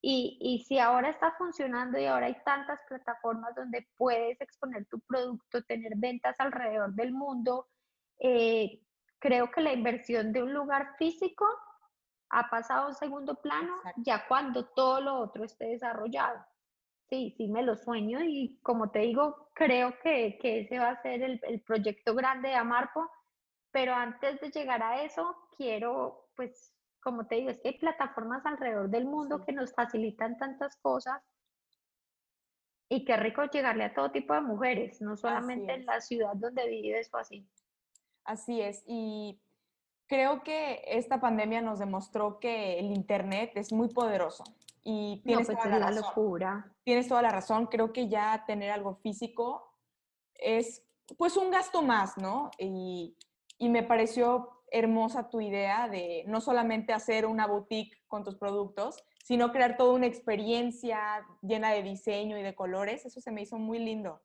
Y, 0.00 0.38
y, 0.40 0.62
si 0.62 0.78
ahora 0.78 1.08
está 1.08 1.32
funcionando 1.32 1.98
y 1.98 2.04
ahora 2.04 2.26
hay 2.26 2.36
tantas 2.44 2.78
plataformas 2.88 3.52
donde 3.56 3.88
puedes 3.96 4.40
exponer 4.40 4.86
tu 4.86 5.00
producto, 5.00 5.64
tener 5.64 5.94
ventas 5.96 6.38
alrededor 6.38 6.94
del 6.94 7.10
mundo, 7.10 7.66
eh, 8.18 8.82
creo 9.18 9.50
que 9.50 9.60
la 9.60 9.72
inversión 9.72 10.32
de 10.32 10.42
un 10.42 10.52
lugar 10.52 10.96
físico 10.98 11.46
ha 12.30 12.48
pasado 12.50 12.84
a 12.84 12.88
un 12.88 12.94
segundo 12.94 13.36
plano 13.36 13.74
ya 13.96 14.26
cuando 14.26 14.66
todo 14.66 15.00
lo 15.00 15.18
otro 15.18 15.44
esté 15.44 15.66
desarrollado. 15.66 16.44
Sí, 17.08 17.34
sí 17.36 17.46
me 17.46 17.62
lo 17.62 17.76
sueño 17.76 18.20
y 18.22 18.58
como 18.62 18.90
te 18.90 19.00
digo, 19.00 19.50
creo 19.54 19.96
que, 20.02 20.38
que 20.40 20.60
ese 20.60 20.78
va 20.78 20.90
a 20.90 21.02
ser 21.02 21.22
el, 21.22 21.40
el, 21.44 21.60
proyecto 21.60 22.14
grande 22.14 22.48
de 22.48 22.56
Amarpo, 22.56 23.08
pero 23.70 23.94
antes 23.94 24.40
de 24.40 24.50
llegar 24.50 24.82
a 24.82 25.02
eso, 25.02 25.36
quiero, 25.56 26.28
pues, 26.34 26.72
como 27.00 27.26
te 27.28 27.36
digo, 27.36 27.50
es 27.50 27.60
que 27.60 27.68
hay 27.68 27.78
plataformas 27.78 28.44
alrededor 28.44 28.90
del 28.90 29.04
mundo 29.04 29.44
que 29.44 29.52
nos 29.52 29.72
facilitan 29.72 30.36
tantas 30.36 30.76
cosas 30.78 31.22
y 32.88 33.04
qué 33.04 33.16
rico 33.16 33.44
llegarle 33.44 33.84
a 33.84 33.94
todo 33.94 34.10
tipo 34.10 34.34
de 34.34 34.40
mujeres, 34.40 35.00
no 35.00 35.16
solamente 35.16 35.74
en 35.74 35.86
la 35.86 36.00
ciudad 36.00 36.32
donde 36.34 36.68
vives 36.68 37.08
o 37.12 37.18
así. 37.18 37.46
Así 38.26 38.60
es, 38.60 38.82
y 38.86 39.40
creo 40.06 40.42
que 40.42 40.82
esta 40.86 41.20
pandemia 41.20 41.62
nos 41.62 41.78
demostró 41.78 42.38
que 42.38 42.78
el 42.78 42.86
Internet 42.86 43.52
es 43.54 43.72
muy 43.72 43.88
poderoso 43.88 44.44
y 44.82 45.20
tienes 45.24 45.46
pues 45.46 45.58
toda 45.58 45.78
la, 45.78 45.90
locura. 45.90 46.72
Tienes 46.84 47.08
toda 47.08 47.22
la 47.22 47.30
razón. 47.30 47.66
Creo 47.66 47.92
que 47.92 48.08
ya 48.08 48.44
tener 48.46 48.70
algo 48.70 48.94
físico 48.94 49.72
es 50.34 50.84
pues 51.16 51.36
un 51.36 51.50
gasto 51.50 51.82
más, 51.82 52.16
¿no? 52.18 52.50
Y, 52.58 53.16
y 53.58 53.68
me 53.68 53.82
pareció 53.82 54.62
hermosa 54.70 55.28
tu 55.28 55.40
idea 55.40 55.88
de 55.88 56.24
no 56.26 56.40
solamente 56.40 56.92
hacer 56.92 57.26
una 57.26 57.46
boutique 57.46 57.96
con 58.06 58.22
tus 58.22 58.36
productos, 58.36 59.02
sino 59.24 59.50
crear 59.50 59.76
toda 59.76 59.92
una 59.92 60.06
experiencia 60.06 61.26
llena 61.42 61.72
de 61.72 61.82
diseño 61.82 62.38
y 62.38 62.42
de 62.42 62.54
colores. 62.54 63.04
Eso 63.04 63.20
se 63.20 63.32
me 63.32 63.42
hizo 63.42 63.58
muy 63.58 63.80
lindo. 63.80 64.22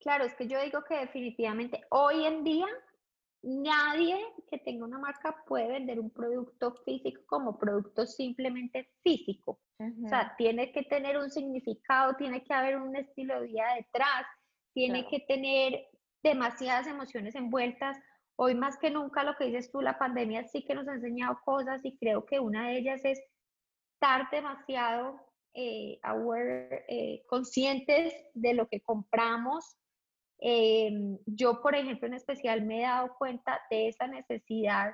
Claro, 0.00 0.24
es 0.24 0.34
que 0.34 0.46
yo 0.46 0.60
digo 0.62 0.84
que 0.84 0.96
definitivamente 0.96 1.84
hoy 1.90 2.24
en 2.24 2.44
día 2.44 2.66
nadie 3.46 4.18
que 4.50 4.58
tenga 4.58 4.84
una 4.84 4.98
marca 4.98 5.44
puede 5.46 5.68
vender 5.68 6.00
un 6.00 6.10
producto 6.10 6.74
físico 6.84 7.22
como 7.26 7.58
producto 7.58 8.04
simplemente 8.04 8.90
físico. 9.02 9.60
O 9.78 10.08
sea, 10.08 10.34
tiene 10.36 10.72
que 10.72 10.82
tener 10.82 11.16
un 11.16 11.30
significado, 11.30 12.16
tiene 12.16 12.42
que 12.42 12.52
haber 12.52 12.76
un 12.76 12.96
estilo 12.96 13.40
de 13.40 13.46
vida 13.46 13.74
detrás, 13.76 14.26
tiene 14.74 15.06
que 15.08 15.20
tener 15.20 15.86
demasiadas 16.22 16.86
emociones 16.86 17.34
envueltas. 17.34 17.96
Hoy 18.36 18.54
más 18.54 18.78
que 18.78 18.90
nunca 18.90 19.22
lo 19.22 19.36
que 19.36 19.44
dices 19.44 19.70
tú, 19.70 19.80
la 19.80 19.98
pandemia 19.98 20.44
sí 20.48 20.64
que 20.64 20.74
nos 20.74 20.88
ha 20.88 20.94
enseñado 20.94 21.38
cosas 21.44 21.84
y 21.84 21.96
creo 21.98 22.26
que 22.26 22.40
una 22.40 22.68
de 22.68 22.78
ellas 22.78 23.00
es 23.04 23.20
estar 23.94 24.28
demasiado 24.30 25.20
eh, 25.54 26.00
aware, 26.02 26.84
eh, 26.88 27.22
conscientes 27.28 28.12
de 28.34 28.54
lo 28.54 28.66
que 28.66 28.80
compramos, 28.80 29.76
Em, 30.38 31.18
yo, 31.26 31.60
por 31.62 31.74
ejemplo, 31.74 32.06
en 32.08 32.14
especial 32.14 32.62
me 32.62 32.80
he 32.80 32.82
dado 32.82 33.16
cuenta 33.18 33.60
de 33.70 33.88
esa 33.88 34.06
necesidad 34.06 34.92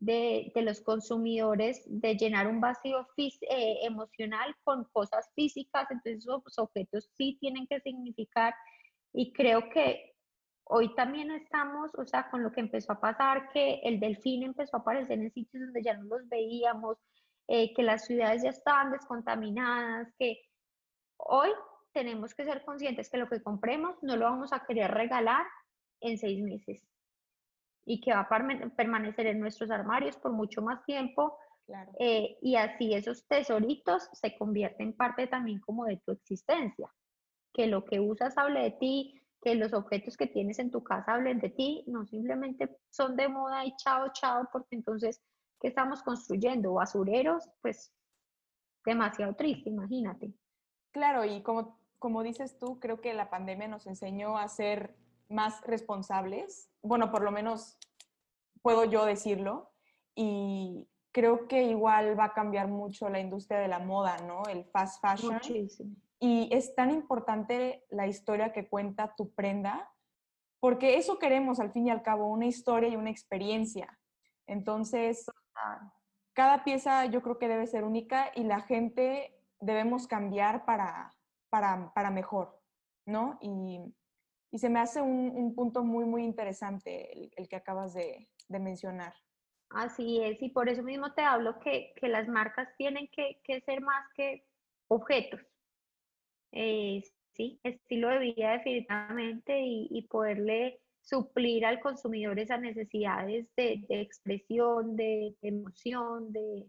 de, 0.00 0.52
de 0.54 0.62
los 0.62 0.80
consumidores 0.80 1.82
de 1.86 2.16
llenar 2.16 2.46
un 2.46 2.60
vacío 2.60 3.06
eh, 3.16 3.78
emocional 3.82 4.54
con 4.64 4.84
cosas 4.92 5.28
físicas, 5.34 5.90
entonces 5.90 6.18
esos 6.18 6.58
objetos 6.58 7.10
sí 7.16 7.36
tienen 7.40 7.66
que 7.66 7.80
significar 7.80 8.54
y 9.12 9.32
creo 9.32 9.68
que 9.70 10.14
hoy 10.64 10.94
también 10.94 11.30
estamos, 11.32 11.90
o 11.96 12.06
sea, 12.06 12.30
con 12.30 12.42
lo 12.42 12.52
que 12.52 12.60
empezó 12.60 12.92
a 12.92 13.00
pasar, 13.00 13.48
que 13.52 13.80
el 13.82 13.98
delfín 13.98 14.42
empezó 14.42 14.76
a 14.76 14.80
aparecer 14.80 15.18
en 15.18 15.32
sitios 15.32 15.64
donde 15.64 15.82
ya 15.82 15.94
no 15.94 16.04
los 16.04 16.28
veíamos, 16.28 16.98
eh, 17.48 17.72
que 17.74 17.82
las 17.82 18.04
ciudades 18.04 18.42
ya 18.42 18.50
estaban 18.50 18.92
descontaminadas, 18.92 20.12
que 20.18 20.42
hoy 21.16 21.48
tenemos 21.92 22.34
que 22.34 22.44
ser 22.44 22.64
conscientes 22.64 23.10
que 23.10 23.18
lo 23.18 23.28
que 23.28 23.42
compremos 23.42 23.96
no 24.02 24.16
lo 24.16 24.24
vamos 24.26 24.52
a 24.52 24.64
querer 24.64 24.90
regalar 24.90 25.46
en 26.00 26.18
seis 26.18 26.42
meses. 26.42 26.82
y 27.90 28.00
que 28.02 28.12
va 28.12 28.20
a 28.20 28.70
permanecer 28.76 29.26
en 29.26 29.40
nuestros 29.40 29.70
armarios 29.70 30.16
por 30.18 30.32
mucho 30.32 30.60
más 30.62 30.84
tiempo. 30.84 31.38
Eh, 31.98 32.36
y 32.42 32.56
así 32.56 32.94
esos 32.94 33.26
tesoritos 33.26 34.08
se 34.12 34.36
convierten 34.36 34.88
en 34.88 34.96
parte 34.96 35.26
también 35.26 35.60
como 35.60 35.86
de 35.86 35.96
tu 36.04 36.12
existencia. 36.12 36.92
Que 37.52 37.66
lo 37.66 37.84
que 37.84 37.98
usas 38.00 38.36
hable 38.36 38.60
de 38.60 38.70
ti, 38.72 39.22
que 39.40 39.54
los 39.54 39.72
objetos 39.72 40.16
que 40.16 40.26
tienes 40.26 40.58
en 40.58 40.70
tu 40.70 40.82
casa 40.82 41.14
hablen 41.14 41.38
de 41.40 41.50
ti, 41.50 41.84
no 41.86 42.04
simplemente 42.06 42.68
son 42.90 43.16
de 43.16 43.28
moda 43.28 43.64
y 43.64 43.74
chao, 43.76 44.12
chao, 44.12 44.48
porque 44.52 44.76
entonces, 44.76 45.22
¿qué 45.60 45.68
estamos 45.68 46.02
construyendo? 46.02 46.74
Basureros, 46.74 47.48
pues 47.62 47.90
demasiado 48.84 49.34
triste, 49.34 49.70
imagínate. 49.70 50.34
Claro, 50.92 51.24
y 51.24 51.42
como, 51.42 51.78
como 51.98 52.22
dices 52.22 52.58
tú, 52.58 52.80
creo 52.80 53.00
que 53.00 53.14
la 53.14 53.30
pandemia 53.30 53.68
nos 53.68 53.86
enseñó 53.86 54.38
a 54.38 54.48
ser 54.48 54.96
más 55.28 55.60
responsables. 55.62 56.70
Bueno, 56.82 57.10
por 57.10 57.22
lo 57.22 57.30
menos 57.30 57.78
puedo 58.62 58.84
yo 58.84 59.04
decirlo. 59.04 59.70
Y 60.14 60.88
creo 61.12 61.46
que 61.48 61.64
igual 61.64 62.18
va 62.18 62.24
a 62.24 62.34
cambiar 62.34 62.68
mucho 62.68 63.08
la 63.08 63.20
industria 63.20 63.58
de 63.58 63.68
la 63.68 63.78
moda, 63.78 64.18
¿no? 64.18 64.42
El 64.48 64.64
fast 64.64 65.00
fashion. 65.00 65.34
Muchísimo. 65.34 65.94
Y 66.20 66.48
es 66.52 66.74
tan 66.74 66.90
importante 66.90 67.84
la 67.90 68.06
historia 68.06 68.52
que 68.52 68.68
cuenta 68.68 69.14
tu 69.16 69.32
prenda, 69.34 69.88
porque 70.60 70.96
eso 70.96 71.18
queremos 71.18 71.60
al 71.60 71.70
fin 71.70 71.86
y 71.86 71.90
al 71.90 72.02
cabo, 72.02 72.26
una 72.26 72.46
historia 72.46 72.88
y 72.88 72.96
una 72.96 73.10
experiencia. 73.10 73.96
Entonces, 74.46 75.26
cada 76.32 76.64
pieza 76.64 77.04
yo 77.06 77.22
creo 77.22 77.38
que 77.38 77.48
debe 77.48 77.68
ser 77.68 77.84
única 77.84 78.32
y 78.34 78.42
la 78.42 78.62
gente 78.62 79.37
debemos 79.60 80.06
cambiar 80.06 80.64
para, 80.64 81.14
para, 81.50 82.10
mejor, 82.10 82.60
¿no? 83.06 83.38
Y, 83.40 83.94
se 84.56 84.70
me 84.70 84.80
hace 84.80 85.02
un, 85.02 85.54
punto 85.54 85.84
muy, 85.84 86.06
muy 86.06 86.24
interesante 86.24 87.30
el, 87.36 87.48
que 87.48 87.56
acabas 87.56 87.92
de, 87.92 88.28
mencionar. 88.48 89.14
Así 89.70 90.22
es, 90.22 90.40
y 90.42 90.48
por 90.48 90.70
eso 90.70 90.82
mismo 90.82 91.12
te 91.12 91.22
hablo 91.22 91.58
que, 91.60 91.92
las 92.02 92.28
marcas 92.28 92.68
tienen 92.78 93.08
que, 93.08 93.40
que 93.44 93.60
ser 93.60 93.82
más 93.82 94.06
que 94.14 94.46
objetos, 94.88 95.40
eh, 96.52 97.02
sí, 97.34 97.60
estilo 97.62 98.08
de 98.08 98.18
vida 98.18 98.52
definitivamente 98.52 99.60
y, 99.60 100.02
poderle 100.10 100.80
suplir 101.02 101.64
al 101.64 101.80
consumidor 101.80 102.38
esas 102.38 102.60
necesidades 102.60 103.46
de, 103.56 103.84
expresión, 103.88 104.96
de, 104.96 105.34
emoción, 105.42 106.32
de... 106.32 106.66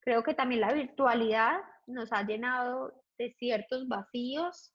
Creo 0.00 0.22
que 0.22 0.34
también 0.34 0.62
la 0.62 0.72
virtualidad 0.72 1.60
nos 1.90 2.12
ha 2.12 2.22
llenado 2.22 2.92
de 3.18 3.32
ciertos 3.38 3.86
vacíos, 3.88 4.72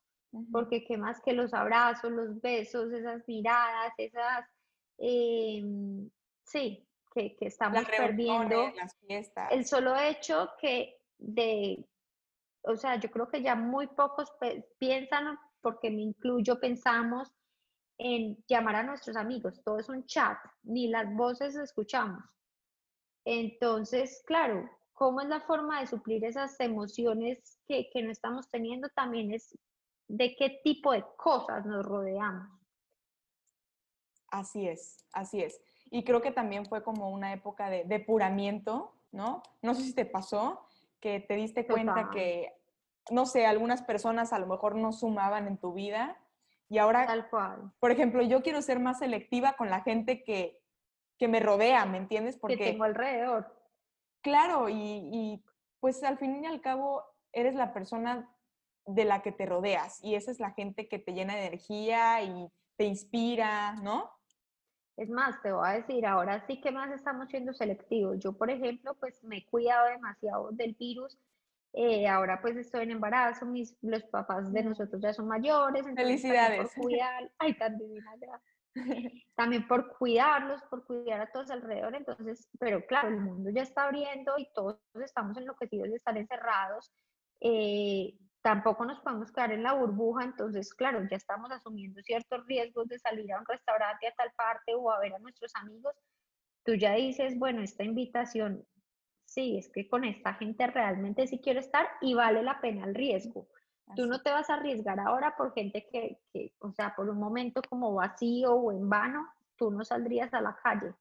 porque 0.51 0.84
qué 0.84 0.97
más 0.97 1.21
que 1.21 1.34
los 1.34 1.54
abrazos, 1.54 2.12
los 2.12 2.41
besos, 2.41 2.91
esas 2.91 3.28
miradas, 3.28 3.93
esas... 3.97 4.45
Em, 4.97 6.10
sí, 6.43 6.88
que, 7.13 7.36
que 7.36 7.47
estamos 7.47 7.86
perdiendo. 7.86 8.71
El 9.51 9.65
solo 9.65 9.95
hecho 9.97 10.51
que 10.60 10.97
de 11.17 11.86
o 12.67 12.75
sea, 12.75 12.95
yo 12.97 13.10
creo 13.10 13.30
que 13.30 13.41
ya 13.41 13.56
muy 13.56 13.88
pocos 13.88 14.32
piensan, 14.80 15.38
porque 15.62 15.89
me 15.89 16.01
incluyo, 16.01 16.60
pensamos 16.60 17.32
en 17.97 18.38
llamar 18.47 18.75
a 18.75 18.84
nuestros 18.84 19.15
amigos, 19.15 19.62
todo 19.63 19.80
es 19.80 19.89
un 19.89 20.06
chat, 20.06 20.38
ni 20.63 20.88
las 20.89 21.13
voces 21.15 21.56
escuchamos. 21.56 22.23
Entonces, 23.25 24.21
claro, 24.25 24.69
¿cómo 24.95 25.21
es 25.21 25.27
la 25.27 25.41
forma 25.41 25.81
de 25.81 25.88
suplir 25.88 26.25
esas 26.25 26.60
emociones 26.60 27.60
que, 27.67 27.89
que 27.91 28.01
no 28.01 28.12
estamos 28.12 28.49
teniendo? 28.49 28.89
También 28.89 29.31
es 29.31 29.55
de 30.08 30.36
qué 30.36 30.62
tipo 30.63 30.91
de 30.91 31.05
cosas 31.17 31.65
nos 31.65 31.86
rodeamos. 31.86 32.49
Así 34.29 34.67
es, 34.67 35.05
así 35.13 35.41
es. 35.41 35.62
Y 35.91 36.03
creo 36.03 36.21
que 36.21 36.31
también 36.31 36.65
fue 36.65 36.84
como 36.84 37.10
una 37.10 37.31
época 37.34 37.69
de 37.69 37.84
depuramiento, 37.84 38.93
¿no? 39.12 39.43
No 39.62 39.75
sé 39.75 39.84
si 39.84 39.93
te 39.93 40.05
pasó, 40.05 40.65
que 40.99 41.19
te 41.19 41.36
diste 41.36 41.67
cuenta 41.67 42.10
que, 42.12 42.53
no 43.12 43.25
sé, 43.25 43.45
algunas 43.45 43.84
personas 43.84 44.34
a 44.34 44.39
lo 44.39 44.47
mejor 44.47 44.75
no 44.75 44.91
sumaban 44.91 45.47
en 45.47 45.58
tu 45.58 45.73
vida 45.73 46.17
y 46.67 46.79
ahora, 46.79 47.05
Tal 47.05 47.29
cual. 47.29 47.71
por 47.79 47.91
ejemplo, 47.91 48.23
yo 48.23 48.41
quiero 48.41 48.62
ser 48.62 48.79
más 48.79 48.99
selectiva 48.99 49.53
con 49.53 49.69
la 49.69 49.81
gente 49.81 50.23
que, 50.23 50.60
que 51.19 51.27
me 51.27 51.39
rodea, 51.39 51.86
¿me 51.86 51.97
entiendes? 51.97 52.38
Porque, 52.38 52.58
que 52.58 52.71
tengo 52.71 52.86
alrededor. 52.86 53.55
Claro, 54.26 54.70
y, 54.70 54.74
y 54.74 55.44
pues 55.80 56.04
al 56.04 56.18
fin 56.18 56.44
y 56.44 56.48
al 56.48 56.60
cabo 56.60 57.04
eres 57.32 57.54
la 57.54 57.74
persona 57.74 58.28
de 58.88 59.06
la 59.06 59.22
que 59.22 59.32
te 59.32 59.46
rodeas 59.46 60.04
y 60.04 60.16
esa 60.16 60.32
es 60.32 60.40
la 60.40 60.50
gente 60.50 60.88
que 60.88 60.98
te 60.98 61.14
llena 61.14 61.36
de 61.36 61.46
energía 61.46 62.24
y 62.24 62.52
te 62.76 62.86
inspira, 62.86 63.76
¿no? 63.84 64.10
Es 64.98 65.12
más, 65.12 65.40
te 65.44 65.52
voy 65.52 65.68
a 65.68 65.74
decir, 65.74 66.08
ahora 66.08 66.44
sí 66.48 66.60
que 66.60 66.72
más 66.72 66.92
estamos 66.92 67.30
siendo 67.30 67.54
selectivos. 67.54 68.18
Yo, 68.18 68.34
por 68.34 68.50
ejemplo, 68.50 68.96
pues 68.96 69.24
me 69.24 69.38
he 69.38 69.46
cuidado 69.46 69.90
demasiado 69.90 70.50
del 70.54 70.74
virus. 70.74 71.20
Eh, 71.74 72.08
ahora 72.08 72.42
pues 72.42 72.58
estoy 72.58 72.86
en 72.86 72.92
embarazo, 72.92 73.46
mis, 73.46 73.78
los 73.84 74.02
papás 74.06 74.52
de 74.52 74.64
nosotros 74.64 75.00
ya 75.04 75.14
son 75.14 75.28
mayores. 75.28 75.86
Felicidades. 75.86 76.74
Por 76.74 76.86
cuidar, 76.86 77.32
ay, 77.38 77.54
tan 77.54 77.78
divina 77.78 78.12
ya. 78.20 78.42
También 79.36 79.68
por 79.68 79.98
cuidarlos, 79.98 80.62
por 80.70 80.86
cuidar 80.86 81.22
a 81.22 81.32
todos 81.32 81.50
alrededor. 81.50 81.96
Entonces, 81.96 82.50
pero 82.60 82.86
claro, 82.86 83.10
el 83.10 83.22
mundo 83.22 83.50
ya 83.50 83.62
está 83.62 83.86
abriendo 83.86 84.34
y 84.38 84.48
todos 84.54 84.80
estamos 85.04 85.38
enloquecidos 85.38 85.90
de 85.90 85.96
estar 85.96 86.18
encerrados. 86.18 86.92
Eh, 87.42 88.18
tampoco 88.42 88.86
nos 88.86 89.00
podemos 89.00 89.32
quedar 89.32 89.52
en 89.52 89.64
la 89.64 89.74
burbuja, 89.74 90.24
entonces, 90.24 90.74
claro, 90.74 91.02
ya 91.10 91.18
estamos 91.18 91.52
asumiendo 91.52 92.02
ciertos 92.04 92.46
riesgos 92.46 92.88
de 92.88 93.00
salir 93.00 93.32
a 93.34 93.40
un 93.40 93.46
restaurante 93.46 94.08
a 94.08 94.12
tal 94.12 94.32
parte 94.38 94.76
o 94.76 94.92
a 94.92 95.00
ver 95.00 95.16
a 95.16 95.20
nuestros 95.20 95.52
amigos. 95.56 95.96
Tú 96.64 96.76
ya 96.76 96.94
dices, 96.94 97.38
bueno, 97.40 97.62
esta 97.62 97.84
invitación, 97.84 98.66
sí, 99.26 99.58
es 99.58 99.70
que 99.72 99.88
con 99.88 100.04
esta 100.04 100.36
gente 100.36 100.68
realmente 100.68 101.28
sí 101.28 101.40
quiero 101.40 101.60
estar 101.60 101.88
y 102.02 102.14
vale 102.14 102.44
la 102.44 102.62
pena 102.62 102.86
el 102.86 102.96
riesgo. 102.96 103.48
Tú 103.95 104.08
no 104.08 104.21
te 104.21 104.32
vas 104.32 104.50
a 104.50 104.56
arriesgar 104.56 105.00
ahora 105.00 105.36
por 105.36 105.54
gente 105.54 105.88
que, 105.91 106.19
que, 106.34 106.54
o 106.60 106.71
sea, 106.71 106.95
por 106.95 107.10
un 107.10 107.19
momento 107.19 107.62
como 107.69 107.93
vacío 107.93 108.54
o 108.54 108.71
en 108.71 108.89
vano, 108.89 109.28
tú 109.58 109.69
no 109.69 109.86
saldrías 109.86 110.34
a 110.34 110.41
la 110.41 110.56
calle. 110.56 110.93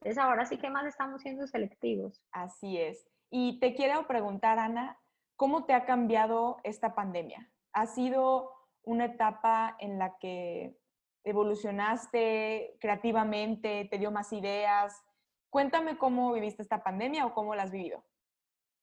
Entonces 0.00 0.18
ahora 0.18 0.44
sí 0.46 0.58
que 0.58 0.68
más 0.68 0.86
estamos 0.86 1.22
siendo 1.22 1.46
selectivos. 1.46 2.20
Así 2.32 2.78
es. 2.78 3.06
Y 3.30 3.60
te 3.60 3.74
quiero 3.74 4.06
preguntar, 4.08 4.58
Ana, 4.58 4.98
¿Cómo 5.42 5.64
te 5.64 5.74
ha 5.74 5.84
cambiado 5.84 6.60
esta 6.62 6.94
pandemia? 6.94 7.50
¿Ha 7.72 7.86
sido 7.88 8.52
una 8.84 9.06
etapa 9.06 9.76
en 9.80 9.98
la 9.98 10.16
que 10.18 10.78
evolucionaste 11.24 12.76
creativamente, 12.80 13.88
te 13.90 13.98
dio 13.98 14.12
más 14.12 14.32
ideas? 14.32 15.02
Cuéntame 15.50 15.98
cómo 15.98 16.32
viviste 16.32 16.62
esta 16.62 16.84
pandemia 16.84 17.26
o 17.26 17.34
cómo 17.34 17.56
la 17.56 17.64
has 17.64 17.72
vivido. 17.72 18.04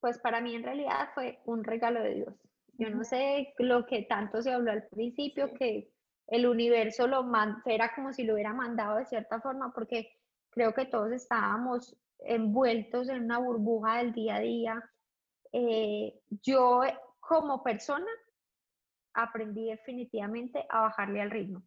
Pues 0.01 0.19
para 0.19 0.41
mí 0.41 0.53
en 0.53 0.63
realidad 0.63 1.09
fue 1.13 1.39
un 1.45 1.63
regalo 1.63 2.01
de 2.01 2.15
Dios. 2.15 2.35
Yo 2.79 2.89
no 2.89 3.03
sé 3.03 3.53
lo 3.57 3.85
que 3.85 4.03
tanto 4.03 4.41
se 4.41 4.53
habló 4.53 4.71
al 4.71 4.87
principio, 4.87 5.53
que 5.53 5.91
el 6.27 6.47
universo 6.47 7.07
lo 7.07 7.25
era 7.65 7.93
como 7.93 8.13
si 8.13 8.23
lo 8.23 8.35
hubiera 8.35 8.53
mandado 8.53 8.99
de 8.99 9.05
cierta 9.05 9.41
forma, 9.41 9.73
porque 9.73 10.17
creo 10.49 10.73
que 10.73 10.85
todos 10.85 11.11
estábamos 11.11 11.97
envueltos 12.19 13.09
en 13.09 13.25
una 13.25 13.37
burbuja 13.37 13.97
del 13.97 14.13
día 14.13 14.37
a 14.37 14.39
día, 14.39 14.91
eh, 15.51 16.21
yo 16.41 16.81
como 17.19 17.61
persona 17.61 18.07
aprendí 19.13 19.65
definitivamente 19.65 20.65
a 20.69 20.83
bajarle 20.83 21.21
al 21.21 21.31
ritmo. 21.31 21.61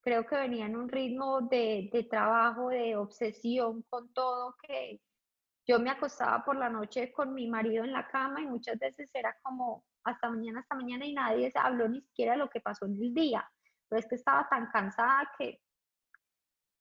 Creo 0.00 0.26
que 0.26 0.36
venía 0.36 0.66
en 0.66 0.76
un 0.76 0.88
ritmo 0.88 1.40
de, 1.40 1.90
de 1.92 2.04
trabajo, 2.04 2.68
de 2.68 2.94
obsesión 2.94 3.82
con 3.90 4.12
todo, 4.12 4.54
que 4.62 5.00
yo 5.66 5.80
me 5.80 5.90
acostaba 5.90 6.44
por 6.44 6.56
la 6.56 6.68
noche 6.68 7.10
con 7.10 7.34
mi 7.34 7.48
marido 7.48 7.82
en 7.82 7.92
la 7.92 8.06
cama 8.06 8.42
y 8.42 8.46
muchas 8.46 8.78
veces 8.78 9.10
era 9.12 9.36
como 9.42 9.82
hasta 10.06 10.30
mañana, 10.30 10.60
hasta 10.60 10.74
mañana 10.74 11.04
y 11.04 11.14
nadie 11.14 11.52
habló 11.54 11.88
ni 11.88 12.00
siquiera 12.00 12.32
de 12.32 12.38
lo 12.38 12.48
que 12.48 12.60
pasó 12.60 12.86
en 12.86 12.94
el 12.94 13.14
día. 13.14 13.48
Pero 13.88 14.00
es 14.00 14.06
que 14.06 14.16
estaba 14.16 14.48
tan 14.48 14.70
cansada 14.70 15.30
que 15.38 15.60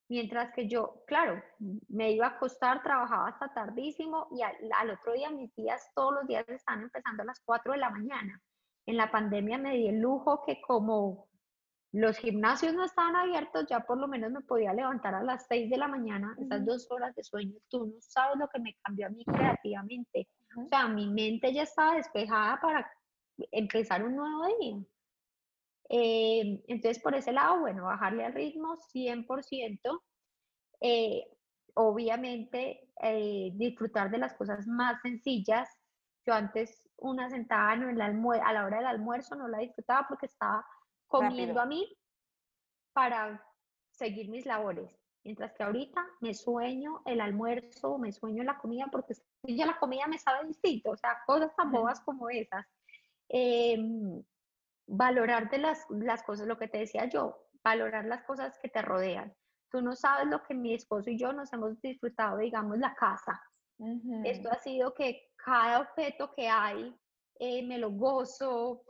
Mientras 0.07 0.53
que 0.53 0.67
yo, 0.67 1.03
claro, 1.07 1.41
me 1.87 2.11
iba 2.11 2.27
a 2.27 2.31
acostar, 2.31 2.83
trabajaba 2.83 3.29
hasta 3.29 3.51
tardísimo 3.53 4.27
y 4.31 4.41
al, 4.43 4.89
otro 4.91 5.13
día 5.13 5.31
mis 5.31 5.53
días 5.55 5.91
todos 5.95 6.13
los 6.13 6.27
días 6.27 6.47
están 6.47 6.83
empezando 6.83 7.23
a 7.23 7.25
las 7.25 7.41
4 7.43 7.71
de 7.73 7.79
la 7.79 7.89
mañana. 7.89 8.39
En 8.85 8.97
la 8.97 9.09
pandemia 9.09 9.57
me 9.57 9.73
di 9.75 9.87
el 9.87 9.99
lujo 9.99 10.43
que 10.45 10.61
como 10.61 11.27
los 11.91 12.17
gimnasios 12.17 12.75
no 12.75 12.83
estaban 12.83 13.15
abiertos, 13.15 13.65
ya 13.67 13.79
por 13.79 13.97
lo 13.97 14.07
menos 14.07 14.31
me 14.31 14.41
podía 14.41 14.73
levantar 14.73 15.15
a 15.15 15.23
las 15.23 15.47
6 15.47 15.71
de 15.71 15.77
la 15.77 15.87
mañana, 15.87 16.35
esas 16.37 16.63
dos 16.63 16.91
horas 16.91 17.15
de 17.15 17.23
sueño. 17.23 17.55
Tú 17.67 17.87
no 17.87 17.95
sabes 17.99 18.37
lo 18.37 18.47
que 18.47 18.59
me 18.59 18.75
cambió 18.83 19.07
a 19.07 19.09
mí 19.09 19.25
creativamente. 19.25 20.27
O 20.55 20.67
sea, 20.67 20.87
mi 20.87 21.09
mente 21.09 21.51
ya 21.51 21.63
estaba 21.63 21.95
despejada 21.95 22.61
para 22.61 22.91
empezar 23.51 24.03
un 24.03 24.15
nuevo 24.15 24.45
día. 24.59 24.77
Eh, 25.89 26.63
entonces, 26.67 27.01
por 27.01 27.15
ese 27.15 27.31
lado, 27.31 27.59
bueno, 27.59 27.85
bajarle 27.85 28.25
al 28.25 28.33
ritmo 28.33 28.77
100%. 28.93 30.03
Eh, 30.81 31.25
obviamente, 31.75 32.89
eh, 33.01 33.51
disfrutar 33.53 34.09
de 34.09 34.17
las 34.17 34.33
cosas 34.33 34.65
más 34.67 35.01
sencillas. 35.01 35.69
Yo 36.25 36.33
antes 36.33 36.87
una 36.97 37.29
sentada 37.29 37.73
en 37.73 37.83
el 37.83 38.01
a 38.01 38.53
la 38.53 38.65
hora 38.65 38.77
del 38.77 38.87
almuerzo 38.87 39.35
no 39.35 39.47
la 39.47 39.59
disfrutaba 39.59 40.07
porque 40.07 40.25
estaba 40.25 40.65
comiendo 41.07 41.59
a 41.59 41.65
mí 41.65 41.95
para 42.93 43.43
seguir 43.91 44.29
mis 44.29 44.45
labores. 44.45 44.97
Mientras 45.23 45.53
que 45.53 45.63
ahorita 45.63 46.05
me 46.21 46.33
sueño 46.33 47.01
el 47.05 47.19
almuerzo, 47.19 47.97
me 47.97 48.11
sueño 48.11 48.43
la 48.43 48.57
comida, 48.59 48.87
porque 48.91 49.15
ya 49.43 49.65
la 49.65 49.77
comida 49.79 50.07
me 50.07 50.19
sabe 50.19 50.47
distinto, 50.47 50.91
o 50.91 50.97
sea, 50.97 51.17
cosas 51.25 51.55
tan 51.55 51.71
bobas 51.71 51.99
como 52.01 52.29
esas. 52.29 52.65
Em, 53.29 54.23
valorar 54.87 55.49
de 55.49 55.57
las, 55.57 55.85
las 55.89 56.23
cosas, 56.23 56.47
lo 56.47 56.57
que 56.57 56.67
te 56.67 56.79
decía 56.79 57.05
yo, 57.05 57.47
valorar 57.63 58.05
las 58.05 58.23
cosas 58.23 58.57
que 58.61 58.69
te 58.69 58.81
rodean. 58.81 59.33
Tú 59.71 59.81
no 59.81 59.95
sabes 59.95 60.27
lo 60.27 60.43
que 60.43 60.53
mi 60.53 60.73
esposo 60.73 61.09
y 61.09 61.17
yo 61.17 61.33
nos 61.33 61.51
hemos 61.53 61.81
disfrutado, 61.81 62.37
digamos, 62.37 62.77
la 62.77 62.93
casa. 62.93 63.41
Esto 64.23 64.49
ha 64.49 64.57
sido 64.59 64.93
que 64.93 65.31
cada 65.35 65.81
objeto 65.81 66.31
que 66.33 66.47
hay 66.47 66.95
eh, 67.39 67.65
me 67.65 67.77
lo 67.77 67.91
gozo. 67.91 68.83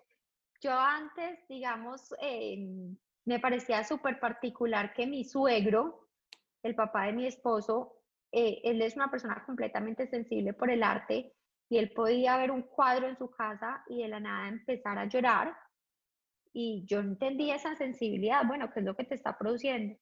Yo 0.61 0.71
antes, 0.71 1.39
digamos, 1.47 2.13
em, 2.19 2.95
me 3.25 3.39
parecía 3.39 3.83
súper 3.83 4.19
particular 4.19 4.93
que 4.93 5.07
mi 5.07 5.23
suegro, 5.23 6.09
el 6.61 6.75
papá 6.75 7.05
de 7.05 7.13
mi 7.13 7.25
esposo, 7.25 7.95
eh, 8.31 8.61
él 8.63 8.81
es 8.81 8.95
una 8.95 9.09
persona 9.09 9.43
completamente 9.45 10.07
sensible 10.07 10.53
por 10.53 10.69
el 10.69 10.83
arte 10.83 11.34
y 11.69 11.77
él 11.77 11.91
podía 11.91 12.37
ver 12.37 12.51
un 12.51 12.61
cuadro 12.61 13.07
en 13.07 13.17
su 13.17 13.29
casa 13.29 13.83
y 13.87 14.01
de 14.01 14.07
la 14.07 14.19
nada 14.19 14.47
empezar 14.47 14.97
a 14.97 15.05
llorar. 15.05 15.55
Y 16.53 16.85
yo 16.85 16.99
entendía 16.99 17.55
esa 17.55 17.75
sensibilidad, 17.75 18.45
bueno, 18.45 18.71
¿qué 18.71 18.79
es 18.79 18.85
lo 18.85 18.95
que 18.95 19.03
te 19.03 19.15
está 19.15 19.37
produciendo? 19.37 19.97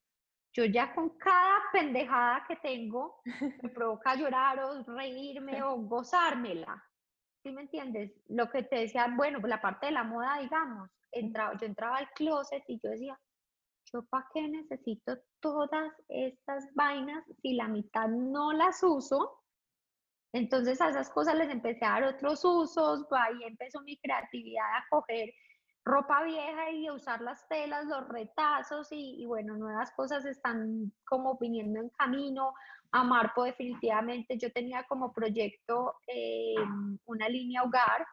Yo 0.55 0.66
ya 0.66 0.93
con 0.93 1.18
cada 1.18 1.59
pendejada 1.72 2.45
que 2.47 2.57
tengo 2.57 3.22
me 3.64 3.70
provoca 3.70 4.16
llorar 4.16 4.59
o 4.59 4.84
reírme 4.84 5.64
o 5.64 5.78
gozármela. 5.78 6.84
¿Sí 7.41 7.51
me 7.51 7.61
entiendes? 7.64 8.11
Lo 8.28 8.49
que 8.49 8.64
te 8.64 8.78
decía, 8.78 9.11
bueno, 9.16 9.39
la 9.39 9.61
parte 9.61 9.88
de 9.88 9.93
la 9.93 10.03
moda, 10.03 10.39
digamos, 10.39 10.89
entraba, 11.11 11.57
yo 11.59 11.66
entraba 11.66 11.97
al 11.97 12.09
closet 12.11 12.64
y 12.68 12.80
yo 12.82 12.91
decía, 12.91 13.20
¿yo 13.91 14.03
para 14.03 14.28
qué 14.34 14.47
necesito 14.47 15.18
todas 15.39 15.91
estas 16.07 16.66
vainas 16.74 17.24
si 17.41 17.53
la 17.55 17.68
mitad 17.68 18.07
no 18.07 18.53
las 18.53 18.82
uso? 18.84 19.43
Entonces 20.34 20.82
a 20.82 20.90
esas 20.90 21.10
cosas 21.12 21.36
les 21.36 21.50
empecé 21.50 21.86
a 21.86 21.92
dar 21.92 22.04
otros 22.06 22.44
usos, 22.44 23.06
ahí 23.12 23.44
empezó 23.46 23.82
mi 23.82 23.98
creatividad 23.98 24.66
a 24.78 24.86
coger 24.90 25.32
ropa 25.86 26.24
vieja 26.24 26.72
y 26.72 26.88
a 26.88 26.94
usar 26.94 27.22
las 27.22 27.48
telas, 27.48 27.86
los 27.86 28.08
retazos 28.08 28.88
y, 28.92 29.26
bueno, 29.26 29.56
nuevas 29.58 29.92
cosas 29.92 30.26
están 30.26 30.92
como 31.06 31.38
viniendo 31.38 31.80
en 31.80 31.90
camino. 31.90 32.54
A 32.92 33.04
Marpo 33.04 33.44
definitivamente 33.44 34.38
yo 34.38 34.52
tenía 34.52 34.84
como 34.84 35.14
proyecto 35.14 35.96
eh, 36.08 36.56
una 37.06 37.28
línea 37.28 37.64
hogar 37.64 38.06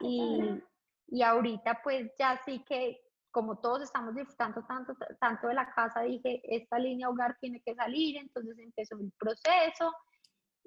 y, 0.00 0.62
y 1.08 1.22
ahorita 1.22 1.80
pues 1.82 2.10
ya 2.18 2.40
sí 2.44 2.64
que 2.66 3.00
como 3.30 3.58
todos 3.58 3.82
estamos 3.82 4.14
disfrutando 4.14 4.64
tanto, 4.64 4.94
tanto 5.20 5.48
de 5.48 5.54
la 5.54 5.70
casa, 5.70 6.00
dije, 6.00 6.40
esta 6.42 6.78
línea 6.78 7.10
hogar 7.10 7.36
tiene 7.38 7.60
que 7.60 7.74
salir, 7.74 8.16
entonces 8.16 8.58
empezó 8.58 8.98
el 8.98 9.12
proceso 9.18 9.92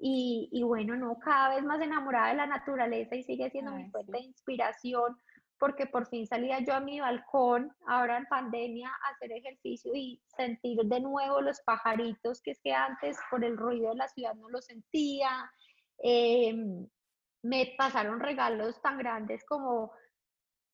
y, 0.02 0.62
bueno, 0.62 0.96
no, 0.96 1.18
cada 1.18 1.54
vez 1.54 1.64
más 1.64 1.80
enamorada 1.80 2.28
de 2.28 2.36
la 2.36 2.46
naturaleza 2.46 3.16
y 3.16 3.22
sigue 3.22 3.50
siendo 3.50 3.72
mi 3.72 3.90
fuente 3.90 4.12
de 4.12 4.20
inspiración 4.20 5.16
porque 5.58 5.84
por 5.84 6.06
fin 6.06 6.26
salía 6.26 6.60
yo 6.60 6.72
a 6.72 6.80
mi 6.80 7.00
balcón, 7.00 7.70
ahora 7.86 8.16
en 8.16 8.24
pandemia, 8.24 8.88
a 8.88 9.10
hacer 9.10 9.30
ejercicio 9.30 9.92
y 9.94 10.18
sentir 10.34 10.78
de 10.84 11.00
nuevo 11.00 11.42
los 11.42 11.60
pajaritos, 11.60 12.40
que 12.40 12.52
es 12.52 12.60
que 12.62 12.72
antes 12.72 13.18
por 13.30 13.44
el 13.44 13.58
ruido 13.58 13.90
de 13.90 13.96
la 13.96 14.08
ciudad 14.08 14.34
no 14.36 14.48
lo 14.48 14.62
sentía. 14.62 15.52
Em, 15.98 16.88
me 17.42 17.74
pasaron 17.76 18.20
regalos 18.20 18.80
tan 18.80 18.96
grandes 18.96 19.44
como 19.44 19.92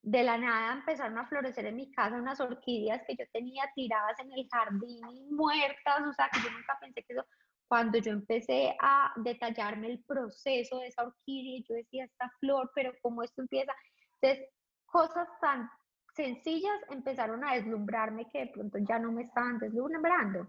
de 0.03 0.22
la 0.22 0.39
nada 0.39 0.74
empezaron 0.74 1.18
a 1.18 1.27
florecer 1.27 1.66
en 1.66 1.74
mi 1.74 1.91
casa 1.91 2.14
unas 2.14 2.39
orquídeas 2.39 3.03
que 3.09 3.16
yo 3.16 3.24
tenía 3.33 3.64
tiradas 3.74 4.20
en 4.20 4.31
el 4.31 4.49
jardín 4.49 5.01
y 5.11 5.20
muertas, 5.33 6.07
o 6.09 6.12
sea, 6.12 6.29
que 6.33 6.39
yo 6.43 6.51
nunca 6.53 6.79
pensé 6.81 7.03
que 7.03 7.12
eso, 7.12 7.27
cuando 7.69 7.99
yo 7.99 8.12
empecé 8.12 8.77
a 8.81 9.12
detallarme 9.17 9.89
el 9.89 10.05
proceso 10.05 10.79
de 10.79 10.89
esa 10.89 11.05
orquídea, 11.05 11.64
yo 11.69 11.75
decía, 11.75 12.05
esta 12.05 12.31
flor, 12.41 12.71
pero 12.75 12.93
cómo 13.03 13.23
esto 13.23 13.43
empieza. 13.43 13.73
Entonces, 14.21 14.49
cosas 14.87 15.29
tan 15.41 15.69
sencillas 16.14 16.79
empezaron 16.91 17.45
a 17.45 17.55
deslumbrarme 17.55 18.29
que 18.31 18.47
de 18.47 18.47
pronto 18.49 18.79
ya 18.79 18.99
no 18.99 19.12
me 19.12 19.23
estaban 19.23 19.59
deslumbrando. 19.59 20.49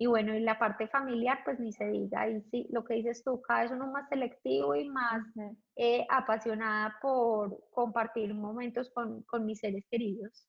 Y 0.00 0.06
bueno, 0.06 0.32
y 0.34 0.40
la 0.40 0.58
parte 0.58 0.86
familiar, 0.86 1.40
pues 1.44 1.58
ni 1.58 1.72
se 1.72 1.86
diga, 1.88 2.28
y 2.28 2.40
sí, 2.42 2.68
lo 2.70 2.84
que 2.84 2.94
dices 2.94 3.24
tú, 3.24 3.42
cada 3.42 3.62
vez 3.62 3.72
uno 3.72 3.88
más 3.88 4.08
selectivo 4.08 4.76
y 4.76 4.88
más 4.88 5.24
eh, 5.74 6.06
apasionada 6.08 6.96
por 7.02 7.68
compartir 7.70 8.32
momentos 8.32 8.90
con, 8.90 9.22
con 9.24 9.44
mis 9.44 9.58
seres 9.58 9.84
queridos. 9.90 10.46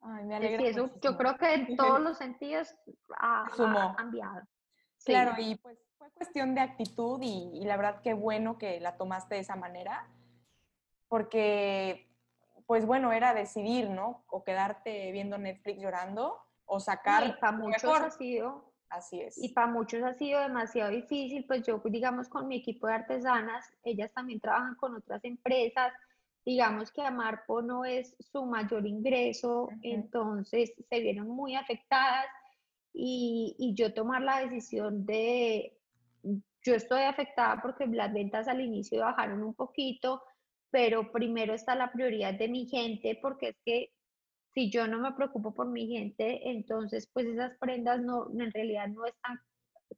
Ay, 0.00 0.24
me 0.24 0.36
alegra. 0.36 0.66
eso, 0.66 0.90
yo 1.02 1.16
creo 1.18 1.36
que 1.36 1.52
en 1.52 1.76
todos 1.76 2.00
los 2.00 2.16
sentidos 2.16 2.74
ha, 3.18 3.44
ha 3.44 3.96
cambiado. 3.96 4.40
Claro, 5.04 5.32
y 5.38 5.56
pues 5.56 5.78
fue 5.98 6.10
cuestión 6.10 6.54
de 6.54 6.60
actitud 6.60 7.20
y, 7.22 7.50
y, 7.54 7.64
la 7.64 7.76
verdad 7.76 8.02
que 8.02 8.14
bueno 8.14 8.58
que 8.58 8.80
la 8.80 8.96
tomaste 8.96 9.36
de 9.36 9.40
esa 9.40 9.56
manera, 9.56 10.08
porque 11.08 12.10
pues 12.70 12.86
bueno, 12.86 13.12
era 13.12 13.34
decidir, 13.34 13.90
¿no? 13.90 14.22
O 14.28 14.44
quedarte 14.44 15.10
viendo 15.10 15.38
Netflix 15.38 15.80
llorando 15.80 16.38
o 16.66 16.78
sacar... 16.78 17.26
y 17.26 17.32
para 17.32 17.50
muchos 17.50 18.00
ha 18.00 18.10
sido... 18.12 18.72
Así 18.88 19.20
es. 19.20 19.38
Y 19.38 19.48
para 19.48 19.66
muchos 19.66 20.04
ha 20.04 20.14
sido 20.14 20.40
demasiado 20.40 20.90
difícil, 20.90 21.44
pues 21.46 21.64
yo, 21.64 21.80
digamos, 21.84 22.28
con 22.28 22.46
mi 22.46 22.58
equipo 22.58 22.86
de 22.86 22.94
artesanas, 22.94 23.72
ellas 23.82 24.12
también 24.12 24.38
trabajan 24.38 24.76
con 24.76 24.94
otras 24.94 25.24
empresas, 25.24 25.92
digamos 26.44 26.92
que 26.92 27.02
Amarpo 27.02 27.60
no 27.60 27.84
es 27.84 28.14
su 28.20 28.46
mayor 28.46 28.86
ingreso, 28.86 29.68
entonces 29.82 30.72
se 30.88 31.00
vieron 31.00 31.28
muy 31.28 31.56
afectadas 31.56 32.26
y, 32.92 33.54
y 33.58 33.74
yo 33.74 33.94
tomar 33.94 34.22
la 34.22 34.40
decisión 34.40 35.04
de, 35.06 35.76
yo 36.62 36.74
estoy 36.74 37.02
afectada 37.02 37.60
porque 37.62 37.86
las 37.86 38.12
ventas 38.12 38.48
al 38.48 38.60
inicio 38.60 39.00
bajaron 39.00 39.42
un 39.42 39.54
poquito, 39.54 40.22
pero 40.70 41.10
primero 41.12 41.54
está 41.54 41.74
la 41.74 41.92
prioridad 41.92 42.34
de 42.34 42.48
mi 42.48 42.66
gente, 42.66 43.18
porque 43.20 43.48
es 43.48 43.56
que 43.64 43.92
si 44.52 44.70
yo 44.70 44.86
no 44.86 44.98
me 44.98 45.12
preocupo 45.12 45.54
por 45.54 45.68
mi 45.68 45.86
gente, 45.86 46.50
entonces 46.50 47.08
pues 47.12 47.26
esas 47.26 47.56
prendas 47.58 48.00
no, 48.00 48.28
en 48.38 48.50
realidad 48.52 48.88
no 48.88 49.06
están 49.06 49.40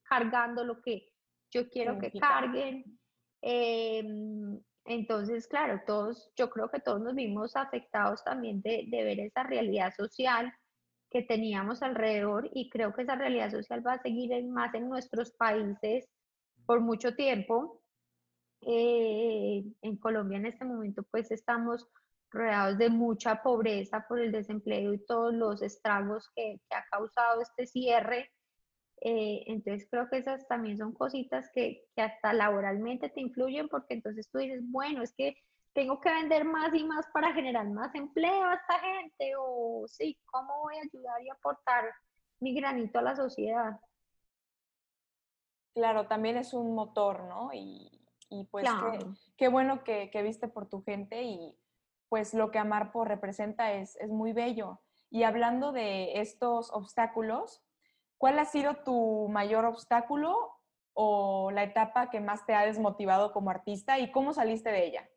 cargando 0.03 0.65
lo 0.65 0.81
que 0.83 1.09
yo 1.51 1.69
quiero 1.69 1.99
que 1.99 2.13
carguen. 2.13 2.99
Em, 3.41 4.61
entonces, 4.85 5.47
claro, 5.49 5.81
todos, 5.87 6.31
yo 6.37 6.51
creo 6.51 6.71
que 6.71 6.81
todos 6.81 7.01
nos 7.01 7.15
vimos 7.15 7.57
afectados 7.57 8.23
también 8.25 8.63
de, 8.63 8.85
de 8.89 9.05
ver 9.05 9.21
esa 9.21 9.43
realidad 9.43 9.93
social 9.95 10.53
que 11.13 11.23
teníamos 11.23 11.83
alrededor 11.83 12.49
y 12.55 12.71
creo 12.71 12.95
que 12.95 13.03
esa 13.03 13.17
realidad 13.17 13.51
social 13.51 13.87
va 13.87 13.95
a 13.95 14.03
seguir 14.03 14.31
más 14.47 14.75
en 14.75 14.89
nuestros 14.89 15.31
países 15.33 16.09
por 16.67 16.81
mucho 16.81 17.15
tiempo. 17.15 17.81
Eh, 18.63 19.65
en 19.83 19.97
Colombia 19.97 20.39
en 20.39 20.47
este 20.47 20.65
momento 20.65 21.03
pues 21.11 21.33
estamos 21.33 21.89
rodeados 22.31 22.79
de 22.79 22.91
mucha 22.91 23.43
pobreza 23.43 24.07
por 24.09 24.21
el 24.21 24.33
desempleo 24.33 24.95
y 24.95 25.05
todos 25.05 25.35
los 25.35 25.63
estragos 25.63 26.31
que, 26.35 26.61
ha 26.71 26.85
causado 26.91 27.43
este 27.43 27.67
cierre. 27.67 28.31
Eh, 29.01 29.43
entonces 29.49 29.89
creo 29.91 30.09
que 30.09 30.19
esas 30.19 30.47
también 30.47 30.79
son 30.79 30.93
cositas 30.93 31.51
que, 31.53 31.85
que, 31.95 32.03
hasta 32.03 32.33
laboralmente 32.33 33.09
te 33.09 33.21
influyen 33.21 33.69
porque 33.69 33.95
entonces 33.95 34.31
tú 34.31 34.39
dices, 34.39 34.61
bueno, 34.65 35.03
es 35.03 35.13
que 35.13 35.37
tengo 35.73 36.01
que 36.01 36.11
vender 36.11 36.45
más 36.45 36.75
y 36.75 36.85
más 36.85 37.07
para 37.13 37.33
generar 37.33 37.69
más 37.69 37.95
empleo 37.95 38.45
a 38.45 38.55
esta 38.55 38.79
gente 38.79 39.33
o 39.39 39.85
sí, 39.89 40.19
¿cómo 40.27 40.63
voy 40.63 40.77
a 40.77 40.83
ayudar 40.83 41.23
y 41.23 41.31
aportar 41.31 41.85
mi 42.41 42.55
granito 42.55 42.99
a 42.99 43.03
la 43.03 43.17
sociedad? 43.17 43.81
Claro, 45.75 46.07
también 46.07 46.37
es 46.37 46.53
un 46.53 46.75
motor, 46.75 47.25
¿no? 47.25 47.51
Y, 47.55 47.91
y 48.29 48.45
pues 48.45 48.69
qué, 49.37 49.49
bueno 49.49 49.85
que, 49.85 50.11
viste 50.23 50.49
por 50.49 50.69
tu 50.69 50.83
gente 50.83 51.23
y 51.23 51.57
pues 52.09 52.35
lo 52.35 52.51
que 52.51 52.59
Amarpo 52.59 53.05
representa 53.05 53.73
es, 53.73 53.97
es 53.97 54.11
muy 54.11 54.33
bello. 54.33 54.81
Y 55.11 55.23
hablando 55.23 55.73
de 55.73 56.21
estos 56.21 56.71
obstáculos, 56.73 57.63
¿cuál 58.19 58.39
ha 58.39 58.45
sido 58.45 58.77
tu 58.85 59.29
mayor 59.31 59.65
obstáculo 59.65 60.59
o 60.93 61.51
la 61.51 61.63
etapa 61.63 62.11
que 62.11 62.21
más 62.21 62.45
te 62.45 62.55
ha 62.55 62.67
desmotivado 62.67 63.33
como 63.33 63.51
artista 63.51 63.99
y 63.99 64.11
cómo 64.13 64.35
saliste 64.35 64.71
de 64.71 64.87
ella? 64.87 65.09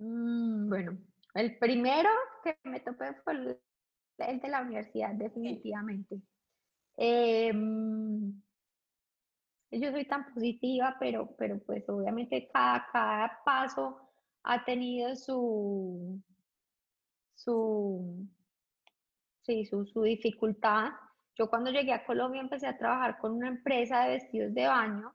Mm, 0.00 0.68
bueno, 0.70 0.98
el 1.34 1.58
primero 1.58 2.08
que 2.42 2.56
me 2.64 2.80
topé 2.80 3.14
fue 3.22 3.34
el 3.34 4.40
de 4.40 4.48
la 4.48 4.62
universidad, 4.62 5.14
definitivamente. 5.14 6.20
Em, 6.96 8.32
yo 9.70 9.90
soy 9.92 10.04
tan 10.06 10.32
positiva, 10.32 10.96
pero, 10.98 11.34
pero 11.36 11.58
pues 11.60 11.88
obviamente 11.88 12.48
cada, 12.52 12.86
cada 12.92 13.40
paso 13.44 14.00
ha 14.42 14.64
tenido 14.64 15.14
su, 15.16 16.20
su, 17.34 18.26
sí, 19.42 19.66
su, 19.66 19.84
su 19.86 20.02
dificultad. 20.02 20.92
Yo 21.36 21.48
cuando 21.50 21.70
llegué 21.70 21.92
a 21.92 22.06
Colombia 22.06 22.40
empecé 22.40 22.66
a 22.66 22.78
trabajar 22.78 23.18
con 23.18 23.32
una 23.32 23.48
empresa 23.48 24.04
de 24.04 24.14
vestidos 24.14 24.54
de 24.54 24.66
baño 24.66 25.14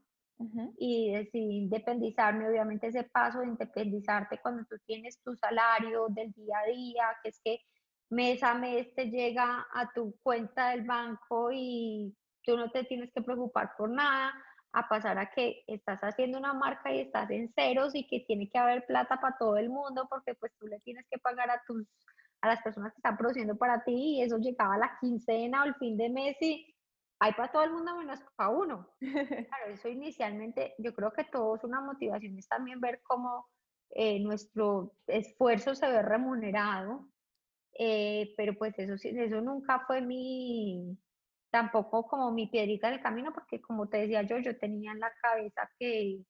y 0.77 1.13
decidí 1.13 1.57
independizarme. 1.57 2.49
Obviamente 2.49 2.87
ese 2.87 3.03
paso 3.03 3.39
de 3.39 3.47
independizarte 3.47 4.39
cuando 4.41 4.63
tú 4.65 4.75
tienes 4.85 5.21
tu 5.21 5.35
salario 5.35 6.07
del 6.09 6.31
día 6.33 6.59
a 6.59 6.67
día, 6.67 7.03
que 7.23 7.29
es 7.29 7.39
que 7.43 7.59
mes 8.09 8.43
a 8.43 8.53
mes 8.53 8.93
te 8.93 9.09
llega 9.09 9.65
a 9.73 9.91
tu 9.93 10.15
cuenta 10.21 10.69
del 10.69 10.83
banco 10.83 11.49
y 11.51 12.15
tú 12.43 12.57
no 12.57 12.69
te 12.71 12.83
tienes 12.83 13.11
que 13.13 13.21
preocupar 13.21 13.71
por 13.77 13.89
nada, 13.89 14.33
a 14.73 14.89
pasar 14.89 15.17
a 15.17 15.31
que 15.31 15.63
estás 15.67 15.99
haciendo 16.01 16.37
una 16.37 16.53
marca 16.53 16.93
y 16.93 16.99
estás 16.99 17.29
en 17.31 17.51
ceros 17.53 17.95
y 17.95 18.05
que 18.07 18.19
tiene 18.27 18.49
que 18.49 18.57
haber 18.57 18.85
plata 18.85 19.19
para 19.21 19.37
todo 19.37 19.55
el 19.55 19.69
mundo 19.69 20.05
porque 20.09 20.35
pues 20.35 20.51
tú 20.59 20.67
le 20.67 20.79
tienes 20.81 21.05
que 21.09 21.17
pagar 21.17 21.49
a 21.49 21.61
tus 21.65 21.87
a 22.41 22.47
las 22.49 22.61
personas 22.61 22.91
que 22.91 22.99
están 22.99 23.17
produciendo 23.17 23.55
para 23.55 23.83
ti 23.83 24.17
y 24.17 24.21
eso 24.21 24.37
llegaba 24.37 24.75
a 24.75 24.77
la 24.77 24.97
quincena 24.99 25.63
o 25.63 25.65
el 25.65 25.75
fin 25.75 25.97
de 25.97 26.09
mes 26.09 26.35
y 26.41 26.74
hay 27.25 27.33
para 27.33 27.51
todo 27.51 27.63
el 27.63 27.71
mundo 27.71 27.97
menos 27.97 28.19
para 28.35 28.49
uno. 28.49 28.87
Claro, 29.49 29.73
eso 29.73 29.89
inicialmente, 29.89 30.75
yo 30.77 30.93
creo 30.93 31.11
que 31.11 31.23
todo 31.25 31.55
es 31.55 31.63
una 31.63 31.81
motivación, 31.81 32.37
es 32.37 32.47
también 32.47 32.79
ver 32.79 33.01
cómo 33.03 33.47
eh, 33.89 34.19
nuestro 34.19 34.95
esfuerzo 35.07 35.73
se 35.75 35.87
ve 35.87 36.01
remunerado, 36.03 37.09
eh, 37.79 38.33
pero 38.37 38.53
pues 38.55 38.77
eso, 38.77 38.93
eso 38.93 39.41
nunca 39.41 39.83
fue 39.87 40.01
mi, 40.01 40.97
tampoco 41.51 42.07
como 42.07 42.31
mi 42.31 42.47
piedrita 42.47 42.91
del 42.91 43.01
camino, 43.01 43.33
porque 43.33 43.59
como 43.61 43.89
te 43.89 43.97
decía 43.97 44.21
yo, 44.23 44.37
yo 44.37 44.57
tenía 44.59 44.91
en 44.91 44.99
la 44.99 45.11
cabeza 45.21 45.69
que, 45.79 46.23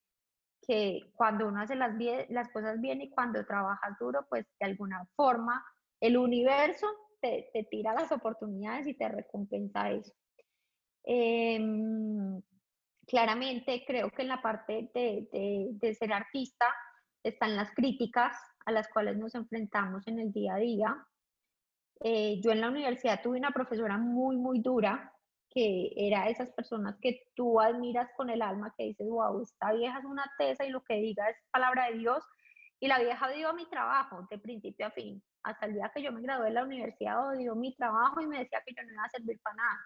que 0.66 1.12
cuando 1.14 1.48
uno 1.48 1.62
hace 1.62 1.76
las, 1.76 1.94
las 2.30 2.50
cosas 2.52 2.80
bien 2.80 3.02
y 3.02 3.10
cuando 3.10 3.46
trabajas 3.46 3.98
duro, 4.00 4.26
pues 4.30 4.46
de 4.60 4.66
alguna 4.66 5.06
forma 5.16 5.66
el 6.00 6.18
universo 6.18 6.88
te, 7.22 7.50
te 7.54 7.64
tira 7.64 7.94
las 7.94 8.12
oportunidades 8.14 8.88
y 8.88 8.94
te 8.94 9.10
recompensa 9.10 9.92
eso. 9.92 10.14
Em, 11.08 12.42
claramente 13.06 13.84
creo 13.86 14.10
que 14.10 14.24
en 14.24 14.28
la 14.28 14.42
parte 14.42 14.90
de, 14.94 15.28
de, 15.80 15.94
ser 15.94 16.12
artista 16.12 16.66
están 17.24 17.56
las 17.56 17.72
críticas 17.76 18.36
a 18.66 18.72
las 18.72 18.88
cuales 18.88 19.16
nos 19.18 19.36
enfrentamos 19.36 20.08
en 20.08 20.20
el 20.20 20.32
día 20.32 20.56
a 20.56 20.58
día. 20.58 21.08
Eh, 22.02 22.42
yo 22.42 22.52
en 22.52 22.62
la 22.62 22.70
universidad 22.70 23.22
tuve 23.22 23.38
una 23.38 23.52
profesora 23.52 23.98
muy, 23.98 24.36
muy 24.38 24.60
dura, 24.60 25.14
que 25.50 25.94
era 25.96 26.28
esas 26.28 26.50
personas 26.52 26.98
que 27.00 27.22
tú 27.36 27.62
admiras 27.62 28.10
con 28.18 28.30
el 28.32 28.42
alma, 28.42 28.74
que 28.76 28.86
dices, 28.86 29.08
wow, 29.08 29.42
esta 29.44 29.74
vieja 29.74 30.00
es 30.00 30.06
una 30.06 30.30
tesa 30.40 30.66
y 30.66 30.72
lo 30.72 30.84
que 30.84 30.96
diga 30.96 31.30
es 31.30 31.38
palabra 31.52 31.90
de 31.92 32.00
Dios. 32.00 32.24
Y 32.80 32.88
la 32.88 33.00
vieja 33.00 33.30
dio 33.30 33.54
mi 33.54 33.70
trabajo 33.70 34.28
de 34.30 34.40
principio 34.40 34.88
a 34.88 34.92
fin. 34.92 35.24
Hasta 35.44 35.68
el 35.68 35.76
día 35.76 35.92
que 35.94 36.02
yo 36.02 36.12
me 36.12 36.22
gradué 36.22 36.48
de 36.48 36.54
la 36.54 36.64
universidad, 36.64 37.30
odió 37.30 37.56
mi 37.56 37.76
trabajo 37.76 38.22
y 38.22 38.28
me 38.28 38.40
decía 38.40 38.62
que 38.66 38.74
yo 38.76 38.84
no 38.84 38.92
iba 38.92 39.04
a 39.04 39.10
servir 39.10 39.40
para 39.42 39.56
nada. 39.56 39.80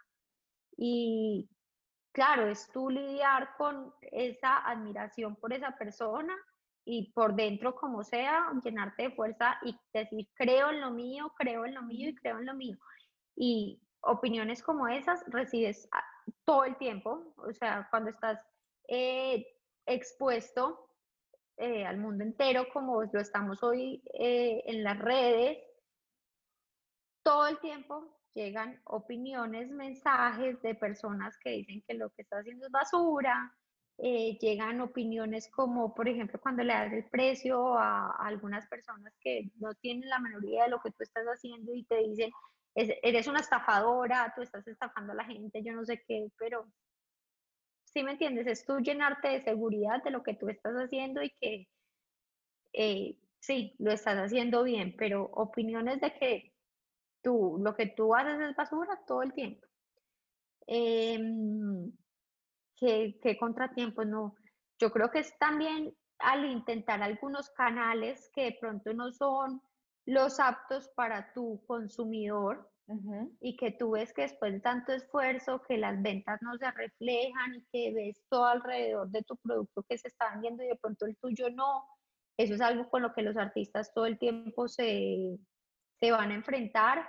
Y 0.82 1.50
claro, 2.14 2.48
es 2.48 2.72
tú 2.72 2.90
lidiar 2.90 3.50
con 3.58 3.94
esa 4.14 4.60
admiración 4.60 5.36
por 5.36 5.52
esa 5.52 5.72
persona 5.78 6.34
y 6.86 7.12
por 7.12 7.36
dentro 7.36 7.76
como 7.76 8.02
sea, 8.02 8.50
llenarte 8.64 9.04
de 9.04 9.12
fuerza 9.12 9.60
y 9.62 9.78
decir, 9.94 10.30
creo 10.36 10.70
en 10.70 10.80
lo 10.80 10.92
mío, 10.92 11.34
creo 11.38 11.66
en 11.66 11.76
lo 11.76 11.82
mío 11.82 12.08
y 12.08 12.16
creo 12.16 12.40
en 12.40 12.46
lo 12.46 12.54
mío. 12.54 12.78
Y 13.36 13.82
opiniones 14.00 14.64
como 14.64 14.88
esas 14.88 15.22
recibes 15.28 15.90
ah, 15.92 16.04
todo 16.46 16.64
el 16.64 16.78
tiempo, 16.78 17.34
o 17.36 17.52
sea, 17.52 17.90
cuando 17.90 18.12
estás 18.12 18.40
eh, 18.88 19.46
expuesto 19.86 20.90
eh, 21.58 21.86
al 21.86 21.98
mundo 21.98 22.24
entero 22.24 22.68
como 22.72 23.04
lo 23.04 23.20
estamos 23.20 23.62
hoy 23.64 24.02
eh, 24.14 24.64
en 24.66 24.86
las 24.86 24.98
redes, 24.98 25.58
todo 27.22 27.48
el 27.48 27.60
tiempo 27.60 28.19
llegan 28.34 28.80
opiniones, 28.86 29.70
mensajes 29.70 30.62
de 30.62 30.76
personas 30.76 31.38
que 31.44 31.52
dicen 31.52 31.84
que 31.88 31.96
lo 31.96 32.10
que 32.12 32.22
está 32.22 32.40
haciendo 32.40 32.66
es 32.66 32.72
basura, 32.72 33.56
eh, 33.98 34.38
llegan 34.40 34.80
opiniones 34.82 35.50
como, 35.50 35.94
por 35.94 36.08
ejemplo, 36.08 36.40
cuando 36.40 36.64
le 36.64 36.74
das 36.74 36.94
el 36.94 37.06
precio 37.10 37.78
a, 37.78 38.12
algunas 38.26 38.66
personas 38.68 39.14
que 39.20 39.52
no 39.60 39.74
tienen 39.76 40.10
la 40.10 40.22
idea 40.42 40.64
de 40.66 40.70
lo 40.70 40.80
que 40.80 40.92
tú 40.92 41.04
estás 41.04 41.26
haciendo 41.26 41.74
y 41.74 41.84
te 41.84 41.98
dicen, 41.98 42.32
eres 42.76 43.28
una 43.28 43.40
estafadora, 43.40 44.32
tú 44.36 44.42
estás 44.42 44.66
estafando 44.68 45.12
a 45.12 45.16
la 45.16 45.26
gente, 45.26 45.62
yo 45.64 45.74
no 45.74 45.84
sé 45.84 46.02
qué, 46.08 46.30
pero 46.38 46.66
si 47.84 48.04
me 48.04 48.12
entiendes, 48.12 48.48
es 48.48 48.66
tú 48.66 48.80
llenarte 48.80 49.30
de 49.30 49.44
seguridad 49.44 50.02
de 50.04 50.12
lo 50.12 50.24
que 50.24 50.36
tú 50.36 50.48
estás 50.48 50.76
haciendo 50.76 51.22
y 51.22 51.32
que 51.42 51.68
eh, 52.74 53.18
sí, 53.40 53.76
lo 53.80 53.92
estás 53.92 54.18
haciendo 54.18 54.64
bien, 54.64 54.96
pero 54.98 55.24
opiniones 55.34 56.00
de 56.00 56.14
que 56.14 56.49
tú, 57.22 57.58
lo 57.64 57.76
que 57.76 57.88
tú 57.88 58.16
haces 58.16 58.40
es 58.40 58.56
basura 58.56 59.00
todo 59.08 59.24
el 59.24 59.34
tiempo. 59.34 59.68
Eh, 60.68 61.20
qué, 62.80 63.38
contratiempos, 63.40 64.06
no. 64.06 64.36
Yo 64.80 64.92
creo 64.92 65.10
que 65.12 65.20
es 65.20 65.38
también 65.40 65.94
al 66.20 66.46
intentar 66.46 67.02
algunos 67.02 67.50
canales 67.52 68.30
que 68.34 68.46
de 68.46 68.58
pronto 68.60 68.94
no 68.94 69.12
son 69.12 69.62
los 70.06 70.40
aptos 70.40 70.90
para 70.96 71.34
tu 71.34 71.64
consumidor 71.66 72.70
y 73.40 73.56
que 73.56 73.72
tú 73.72 73.92
ves 73.92 74.12
que 74.14 74.24
después 74.24 74.52
de 74.52 74.62
tanto 74.62 74.92
esfuerzo, 74.92 75.62
que 75.68 75.78
las 75.78 76.02
ventas 76.02 76.42
no 76.42 76.58
se 76.58 76.72
reflejan 76.72 77.56
y 77.56 77.66
que 77.72 77.94
ves 77.94 78.20
todo 78.30 78.46
alrededor 78.46 79.10
de 79.10 79.22
tu 79.24 79.38
producto 79.38 79.84
que 79.88 79.98
se 80.00 80.08
está 80.08 80.32
vendiendo 80.32 80.64
y 80.64 80.68
de 80.70 80.76
pronto 80.76 81.06
el 81.06 81.16
tuyo 81.18 81.52
no, 81.52 81.86
eso 82.38 82.56
es 82.56 82.62
algo 82.62 82.90
con 82.90 83.04
lo 83.04 83.14
que 83.14 83.22
los 83.22 83.38
artistas 83.38 83.94
todo 83.94 84.08
el 84.08 84.18
tiempo 84.18 84.68
se, 84.68 85.38
se 86.00 86.12
van 86.12 86.32
a 86.32 86.36
enfrentar 86.36 87.08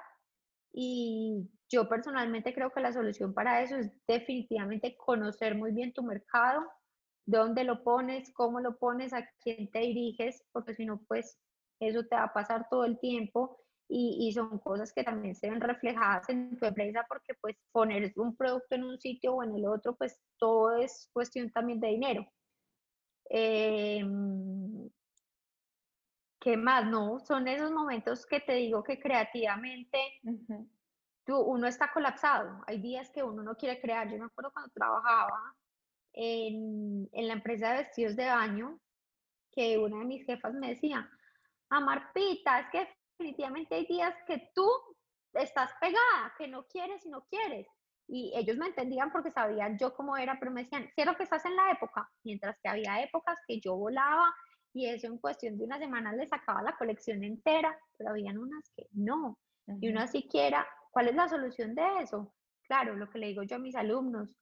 y 0.72 1.48
yo 1.68 1.88
personalmente 1.88 2.54
creo 2.54 2.70
que 2.70 2.80
la 2.80 2.92
solución 2.92 3.34
para 3.34 3.62
eso 3.62 3.76
es 3.76 3.90
definitivamente 4.06 4.96
conocer 4.96 5.54
muy 5.54 5.72
bien 5.72 5.92
tu 5.92 6.02
mercado, 6.02 6.62
dónde 7.26 7.64
lo 7.64 7.82
pones, 7.82 8.32
cómo 8.34 8.60
lo 8.60 8.76
pones, 8.78 9.12
a 9.12 9.28
quién 9.40 9.70
te 9.70 9.80
diriges, 9.80 10.44
porque 10.52 10.74
si 10.74 10.84
no, 10.84 11.02
pues 11.06 11.38
eso 11.80 12.04
te 12.04 12.16
va 12.16 12.24
a 12.24 12.32
pasar 12.32 12.66
todo 12.68 12.84
el 12.84 12.98
tiempo 12.98 13.58
y, 13.88 14.28
y, 14.28 14.32
son 14.32 14.58
cosas 14.60 14.92
que 14.92 15.02
también 15.02 15.34
se 15.34 15.50
ven 15.50 15.60
reflejadas 15.60 16.28
en 16.28 16.56
tu 16.56 16.66
empresa 16.66 17.04
porque 17.08 17.34
pues 17.40 17.56
poner 17.72 18.12
un 18.16 18.36
producto 18.36 18.76
en 18.76 18.84
un 18.84 19.00
sitio 19.00 19.34
o 19.34 19.42
en 19.42 19.56
el 19.56 19.66
otro, 19.66 19.96
pues 19.96 20.16
todo 20.38 20.76
es 20.76 21.10
cuestión 21.12 21.50
también 21.50 21.80
de 21.80 21.88
dinero. 21.88 22.26
Eh, 23.30 24.04
¿Qué 26.40 26.56
más? 26.56 26.86
No, 26.86 27.20
son 27.20 27.46
esos 27.48 27.70
momentos 27.70 28.24
que 28.24 28.40
te 28.40 28.54
digo 28.54 28.82
que 28.82 28.98
creativamente 28.98 29.98
tú, 31.24 31.38
uno 31.38 31.66
está 31.66 31.92
colapsado. 31.92 32.62
Hay 32.66 32.80
días 32.80 33.10
que 33.10 33.22
uno 33.22 33.42
no 33.42 33.54
quiere 33.56 33.78
crear. 33.78 34.10
Yo 34.10 34.18
me 34.18 34.24
acuerdo 34.24 34.50
cuando 34.50 34.72
trabajaba 34.72 35.54
en, 36.14 37.08
en 37.12 37.28
la 37.28 37.34
empresa 37.34 37.72
de 37.72 37.82
vestidos 37.82 38.16
de 38.16 38.26
baño, 38.26 38.80
que 39.52 39.76
una 39.76 39.98
de 39.98 40.04
mis 40.06 40.24
jefas 40.24 40.54
me 40.54 40.70
decía, 40.70 41.10
Amarpita, 41.68 42.60
es 42.60 42.70
que 42.70 42.88
definitivamente 43.18 43.74
hay 43.74 43.84
días 43.84 44.14
que 44.26 44.50
tú 44.54 44.66
estás 45.34 45.70
pegada, 45.78 46.34
que 46.38 46.48
no 46.48 46.66
quieres 46.66 47.04
y 47.04 47.10
no 47.10 47.22
quieres. 47.26 47.66
Y 48.08 48.32
ellos 48.34 48.56
me 48.56 48.66
entendían 48.66 49.12
porque 49.12 49.30
sabían 49.30 49.78
yo 49.78 49.94
cómo 49.94 50.16
era, 50.16 50.38
pero 50.38 50.50
me 50.50 50.62
decían, 50.62 50.90
quiero 50.96 51.14
que 51.16 51.24
estás 51.24 51.44
en 51.44 51.54
la 51.54 51.70
época, 51.70 52.10
mientras 52.24 52.58
que 52.60 52.68
había 52.68 53.02
épocas 53.02 53.38
que 53.46 53.60
yo 53.60 53.76
volaba 53.76 54.34
y 54.72 54.86
eso 54.86 55.06
en 55.06 55.18
cuestión 55.18 55.58
de 55.58 55.64
una 55.64 55.78
semana 55.78 56.12
le 56.12 56.26
sacaba 56.26 56.62
la 56.62 56.76
colección 56.76 57.24
entera, 57.24 57.76
pero 57.96 58.10
habían 58.10 58.38
unas 58.38 58.70
que 58.76 58.86
no. 58.92 59.38
Y 59.80 59.88
una 59.88 60.06
siquiera, 60.06 60.66
¿cuál 60.90 61.08
es 61.08 61.14
la 61.14 61.28
solución 61.28 61.74
de 61.74 62.02
eso? 62.02 62.34
Claro, 62.62 62.96
lo 62.96 63.08
que 63.08 63.18
le 63.18 63.28
digo 63.28 63.42
yo 63.42 63.56
a 63.56 63.60
mis 63.60 63.76
alumnos, 63.76 64.36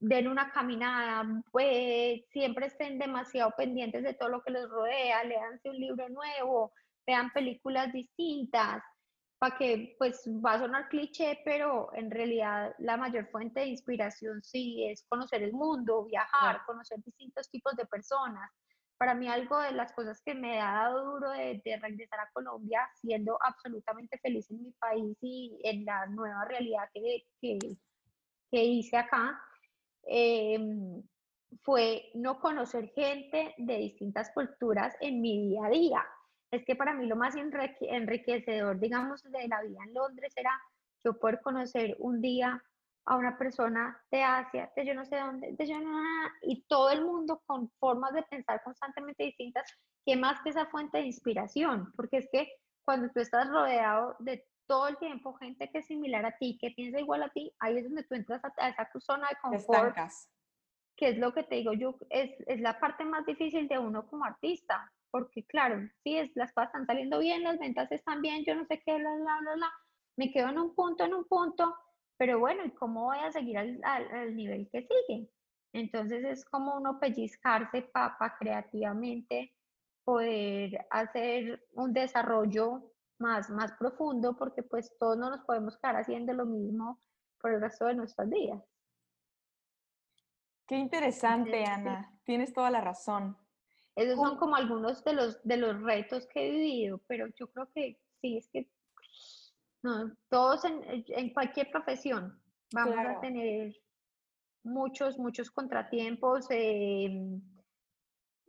den 0.00 0.28
una 0.28 0.50
caminada, 0.50 1.42
pues 1.50 2.22
siempre 2.30 2.66
estén 2.66 2.98
demasiado 2.98 3.52
pendientes 3.56 4.02
de 4.02 4.14
todo 4.14 4.28
lo 4.28 4.42
que 4.42 4.50
les 4.50 4.68
rodea, 4.68 5.24
leanse 5.24 5.70
un 5.70 5.78
libro 5.78 6.08
nuevo, 6.08 6.72
vean 7.06 7.30
películas 7.32 7.92
distintas, 7.92 8.82
para 9.38 9.56
que 9.56 9.94
pues 9.98 10.26
va 10.44 10.54
a 10.54 10.58
sonar 10.58 10.88
cliché, 10.88 11.40
pero 11.44 11.90
en 11.94 12.10
realidad 12.10 12.74
la 12.78 12.96
mayor 12.96 13.28
fuente 13.30 13.60
de 13.60 13.66
inspiración 13.66 14.42
sí 14.42 14.84
es 14.84 15.04
conocer 15.08 15.42
el 15.42 15.52
mundo, 15.52 16.04
viajar, 16.04 16.62
conocer 16.66 17.02
distintos 17.02 17.50
tipos 17.50 17.74
de 17.76 17.86
personas 17.86 18.50
para 18.98 19.14
mí 19.14 19.28
algo 19.28 19.58
de 19.58 19.72
las 19.72 19.92
cosas 19.92 20.20
que 20.22 20.34
me 20.34 20.60
ha 20.60 20.72
dado 20.72 21.12
duro 21.12 21.30
de, 21.30 21.60
regresar 21.80 22.20
a 22.20 22.30
Colombia, 22.32 22.80
siendo 22.94 23.38
absolutamente 23.42 24.18
feliz 24.18 24.50
en 24.50 24.62
mi 24.62 24.72
país 24.72 25.16
y 25.20 25.60
en 25.64 25.84
la 25.84 26.06
nueva 26.06 26.44
realidad 26.44 26.88
que, 26.92 27.24
que, 27.40 27.58
que 28.50 28.64
hice 28.64 28.96
acá, 28.96 29.40
em, 30.04 31.02
fue 31.62 32.10
no 32.14 32.40
conocer 32.40 32.90
gente 32.94 33.54
de 33.58 33.76
distintas 33.78 34.30
culturas 34.32 34.94
en 35.00 35.20
mi 35.20 35.48
día 35.48 35.66
a 35.66 35.70
día. 35.70 36.06
Es 36.50 36.64
que 36.64 36.76
para 36.76 36.94
mí 36.94 37.06
lo 37.06 37.16
más 37.16 37.34
enriquecedor, 37.36 38.78
digamos, 38.78 39.22
de 39.22 39.48
la 39.48 39.62
vida 39.62 39.78
en 39.86 39.94
Londres 39.94 40.32
era 40.36 40.52
yo 41.04 41.18
poder 41.18 41.40
conocer 41.40 41.96
un 41.98 42.20
día 42.20 42.62
a 43.06 43.16
una 43.16 43.36
persona 43.36 44.00
de 44.10 44.22
Asia, 44.22 44.72
de 44.74 44.86
yo 44.86 44.94
no 44.94 45.04
sé 45.04 45.16
dónde, 45.16 45.52
de 45.52 45.66
yo 45.66 45.78
no, 45.78 46.00
y 46.42 46.64
todo 46.66 46.90
el 46.90 47.04
mundo 47.04 47.42
con 47.46 47.70
formas 47.78 48.14
de 48.14 48.22
pensar 48.22 48.62
constantemente 48.62 49.24
distintas, 49.24 49.70
que 50.06 50.16
más 50.16 50.40
que 50.42 50.50
esa 50.50 50.66
fuente 50.66 50.98
de 50.98 51.06
inspiración, 51.06 51.92
porque 51.96 52.18
es 52.18 52.28
que 52.32 52.50
cuando 52.84 53.10
tú 53.10 53.20
estás 53.20 53.48
rodeado 53.48 54.16
de 54.20 54.46
todo 54.66 54.88
el 54.88 54.96
tiempo 54.98 55.34
gente 55.34 55.70
que 55.70 55.78
es 55.78 55.86
similar 55.86 56.24
a 56.24 56.36
ti, 56.38 56.58
que 56.60 56.70
piensa 56.70 56.98
igual 56.98 57.22
a 57.22 57.28
ti, 57.28 57.52
ahí 57.58 57.78
es 57.78 57.84
donde 57.84 58.04
tú 58.04 58.14
entras 58.14 58.42
a, 58.44 58.68
esa 58.68 58.88
zona 58.98 59.28
de 59.28 59.36
confort, 59.42 59.96
que 60.96 61.08
es 61.08 61.18
lo 61.18 61.34
que 61.34 61.42
te 61.42 61.56
digo 61.56 61.72
yo, 61.72 61.96
es, 62.08 62.32
es 62.46 62.60
la 62.60 62.78
parte 62.80 63.04
más 63.04 63.26
difícil 63.26 63.68
de 63.68 63.78
uno 63.78 64.06
como 64.06 64.24
artista, 64.24 64.90
porque 65.10 65.44
claro, 65.44 65.80
sí, 66.02 66.16
es, 66.16 66.30
las 66.34 66.52
cosas 66.52 66.68
están 66.68 66.86
saliendo 66.86 67.18
bien, 67.18 67.42
las 67.42 67.58
ventas 67.58 67.90
están 67.92 68.22
bien, 68.22 68.44
yo 68.44 68.54
no 68.54 68.64
sé 68.66 68.82
qué, 68.84 68.96
bla, 68.96 69.14
bla, 69.16 69.38
bla, 69.40 69.54
bla, 69.54 69.72
me 70.16 70.32
quedo 70.32 70.48
en 70.48 70.58
un 70.58 70.74
punto, 70.74 71.04
en 71.04 71.14
un 71.14 71.24
punto, 71.24 71.76
pero 72.16 72.38
bueno, 72.38 72.64
¿y 72.64 72.70
cómo 72.70 73.04
voy 73.04 73.18
a 73.18 73.32
seguir 73.32 73.58
al, 73.58 73.80
al, 73.84 74.36
nivel 74.36 74.68
que 74.70 74.86
sigue? 74.86 75.28
Entonces 75.72 76.24
es 76.24 76.44
como 76.44 76.76
uno 76.76 77.00
pellizcarse 77.00 77.82
papa 77.82 78.36
creativamente, 78.38 79.54
poder 80.04 80.86
hacer 80.90 81.66
un 81.72 81.92
desarrollo 81.92 82.92
más, 83.18 83.50
más 83.50 83.72
profundo, 83.72 84.36
porque 84.36 84.62
pues 84.62 84.96
todos 84.98 85.16
no 85.16 85.30
nos 85.30 85.44
podemos 85.44 85.76
quedar 85.78 85.96
haciendo 85.96 86.32
lo 86.32 86.46
mismo 86.46 87.00
por 87.40 87.52
el 87.52 87.60
resto 87.60 87.86
de 87.86 87.94
nuestras 87.94 88.28
vidas. 88.28 88.62
Qué 90.66 90.76
interesante, 90.76 91.64
Ana. 91.64 92.10
Tienes 92.24 92.52
toda 92.52 92.70
la 92.70 92.80
razón. 92.80 93.36
Esos 93.96 94.16
son 94.16 94.36
como 94.38 94.56
algunos 94.56 95.04
de 95.04 95.12
los, 95.12 95.42
de 95.44 95.56
los 95.56 95.80
retos 95.82 96.26
que 96.26 96.48
he 96.48 96.50
vivido, 96.50 97.00
pero 97.06 97.28
yo 97.34 97.48
creo 97.50 97.70
que 97.72 98.00
sí, 98.20 98.38
es 98.38 98.48
que 98.48 98.68
no, 99.84 100.12
todos 100.28 100.64
en, 100.64 101.04
en 101.08 101.32
cualquier 101.32 101.70
profesión 101.70 102.40
vamos 102.72 102.96
a 102.98 103.20
tener 103.20 103.72
muchos, 104.64 105.18
muchos 105.18 105.50
contratiempos. 105.50 106.46
Em, 106.50 107.40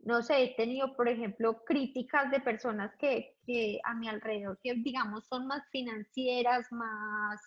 no 0.00 0.22
sé, 0.22 0.42
he 0.42 0.56
tenido, 0.56 0.96
por 0.96 1.08
ejemplo, 1.08 1.62
críticas 1.64 2.30
de 2.30 2.40
personas 2.40 2.94
que, 2.96 3.36
que 3.46 3.78
a 3.84 3.94
mi 3.94 4.08
alrededor, 4.08 4.58
que 4.62 4.74
digamos 4.74 5.26
son 5.26 5.46
más 5.46 5.62
financieras, 5.70 6.66
más 6.72 7.40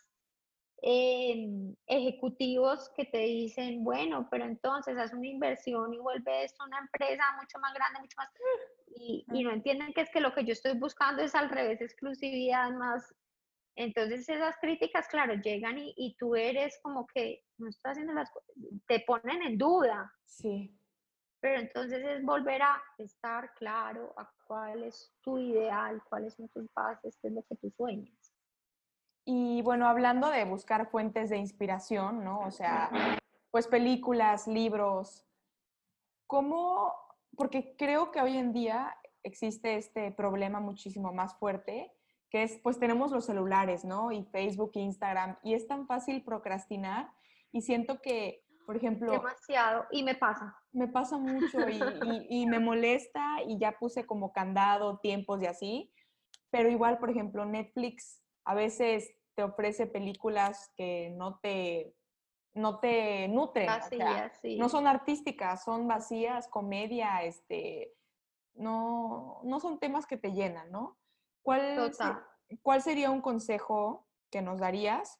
Em, 0.82 1.76
ejecutivos 1.88 2.90
que 2.96 3.04
te 3.04 3.18
dicen, 3.18 3.84
bueno, 3.84 4.30
pero 4.32 4.46
entonces 4.46 4.98
haz 4.98 5.12
una 5.12 5.28
inversión 5.28 5.94
y 5.94 5.98
vuelve 5.98 6.46
esto 6.46 6.64
una 6.64 6.80
empresa 6.80 7.24
mucho 7.38 7.60
más 7.60 7.74
grande, 7.74 8.00
mucho 8.00 8.16
más... 8.18 8.30
Y, 8.96 9.26
y, 9.34 9.44
no 9.44 9.52
entienden 9.52 9.94
que 9.94 10.02
es 10.02 10.10
que 10.10 10.22
lo 10.22 10.34
que 10.34 10.46
yo 10.46 10.54
estoy 10.54 10.78
buscando 10.78 11.22
es 11.22 11.36
al 11.36 11.50
revés, 11.50 11.82
exclusividad 11.82 12.72
más... 12.72 13.14
Entonces 13.76 14.28
esas 14.28 14.56
críticas, 14.60 15.08
claro, 15.08 15.36
llegan 15.36 15.78
y, 15.78 15.94
y 15.96 16.16
tú 16.18 16.36
eres 16.36 16.80
como 16.82 17.08
que 17.08 17.44
no 17.58 17.70
estás 17.70 17.92
haciendo 17.92 18.14
las 18.14 18.30
te 18.88 19.02
ponen 19.02 19.42
en 19.44 19.58
duda. 19.58 20.12
Sí. 20.26 20.76
Pero 21.42 21.60
entonces 21.60 22.04
es 22.06 22.24
volver 22.24 22.62
a 22.62 22.82
estar 22.98 23.54
claro 23.54 24.14
a 24.18 24.30
cuál 24.46 24.84
es 24.84 25.14
tu 25.22 25.38
ideal, 25.38 26.02
cuáles 26.10 26.34
son 26.34 26.50
tus 26.50 26.68
bases, 26.74 27.18
qué 27.22 27.30
es 27.30 27.34
lo 27.34 27.44
que 27.44 27.56
tú 27.56 27.72
sueñas. 27.72 28.34
Y 29.26 29.62
bueno, 29.62 29.88
hablando 29.88 30.30
de 30.30 30.44
buscar 30.44 30.90
fuentes 30.90 31.30
de 31.30 31.38
inspiración, 31.38 32.24
¿no? 32.24 32.40
O 32.40 32.52
sea, 32.52 32.90
pues 33.52 33.68
películas, 33.68 34.48
libros, 34.48 35.26
¿cómo? 36.28 36.94
Porque 37.38 37.76
creo 37.78 38.12
que 38.12 38.22
hoy 38.22 38.38
en 38.38 38.52
día 38.52 38.98
existe 39.24 39.76
este 39.76 40.12
problema 40.12 40.60
muchísimo 40.60 41.14
más 41.14 41.36
fuerte, 41.36 41.94
que 42.30 42.44
es, 42.44 42.60
pues 42.60 42.80
tenemos 42.80 43.12
los 43.12 43.26
celulares, 43.26 43.86
¿no? 43.86 44.12
Y 44.12 44.24
Facebook, 44.26 44.72
Instagram, 44.76 45.38
y 45.44 45.54
es 45.54 45.68
tan 45.68 45.88
fácil 45.88 46.24
procrastinar 46.24 47.12
y 47.52 47.62
siento 47.62 48.02
que, 48.02 48.44
por 48.66 48.78
ejemplo... 48.78 49.12
Demasiado, 49.12 49.86
y 49.92 50.04
me 50.04 50.16
pasa. 50.16 50.56
Me 50.72 50.88
pasa 50.88 51.18
mucho 51.18 51.68
y, 51.68 51.80
y, 52.30 52.42
y 52.42 52.46
me 52.46 52.60
molesta 52.60 53.42
y 53.48 53.58
ya 53.58 53.72
puse 53.74 54.06
como 54.06 54.32
candado, 54.32 55.00
tiempos 55.00 55.42
y 55.42 55.48
así, 55.48 55.92
pero 56.52 56.70
igual, 56.70 56.98
por 57.00 57.10
ejemplo, 57.10 57.46
Netflix 57.46 58.22
a 58.46 58.54
veces 58.54 59.12
te 59.36 59.44
ofrece 59.44 59.88
películas 59.88 60.72
que 60.76 61.12
no 61.16 61.40
te, 61.40 61.96
no 62.54 62.80
te 62.80 63.28
nutren. 63.28 63.70
No 64.58 64.70
son 64.70 64.88
artísticas, 64.88 65.64
son 65.64 65.88
vacías, 65.88 66.48
comedia, 66.48 67.24
este, 67.24 67.94
no, 68.56 69.42
no 69.44 69.60
son 69.60 69.80
temas 69.80 70.06
que 70.06 70.18
te 70.18 70.34
llenan, 70.34 70.72
¿no? 70.72 70.98
¿Cuál, 71.42 71.92
¿Cuál 72.62 72.82
sería 72.82 73.10
un 73.10 73.22
consejo 73.22 74.06
que 74.30 74.42
nos 74.42 74.60
darías? 74.60 75.20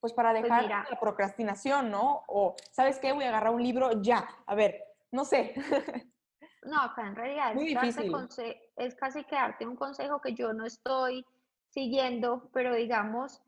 Pues 0.00 0.12
para 0.12 0.30
pues 0.30 0.42
dejar 0.44 0.64
la 0.64 0.98
procrastinación, 1.00 1.90
¿no? 1.90 2.24
O, 2.26 2.56
¿sabes 2.72 2.98
qué? 2.98 3.12
Voy 3.12 3.24
a 3.24 3.28
agarrar 3.28 3.52
un 3.54 3.62
libro 3.62 4.00
ya. 4.00 4.28
A 4.46 4.54
ver, 4.54 4.82
no 5.10 5.24
sé. 5.24 5.54
No, 6.62 6.78
acá 6.82 7.06
en 7.06 7.16
realidad 7.16 7.54
es, 7.56 8.60
es 8.76 8.94
casi 8.94 9.24
que 9.24 9.34
darte 9.34 9.66
un 9.66 9.76
consejo 9.76 10.20
que 10.20 10.34
yo 10.34 10.52
no 10.52 10.66
estoy 10.66 11.24
siguiendo, 11.70 12.50
pero 12.52 12.74
digamos, 12.74 13.40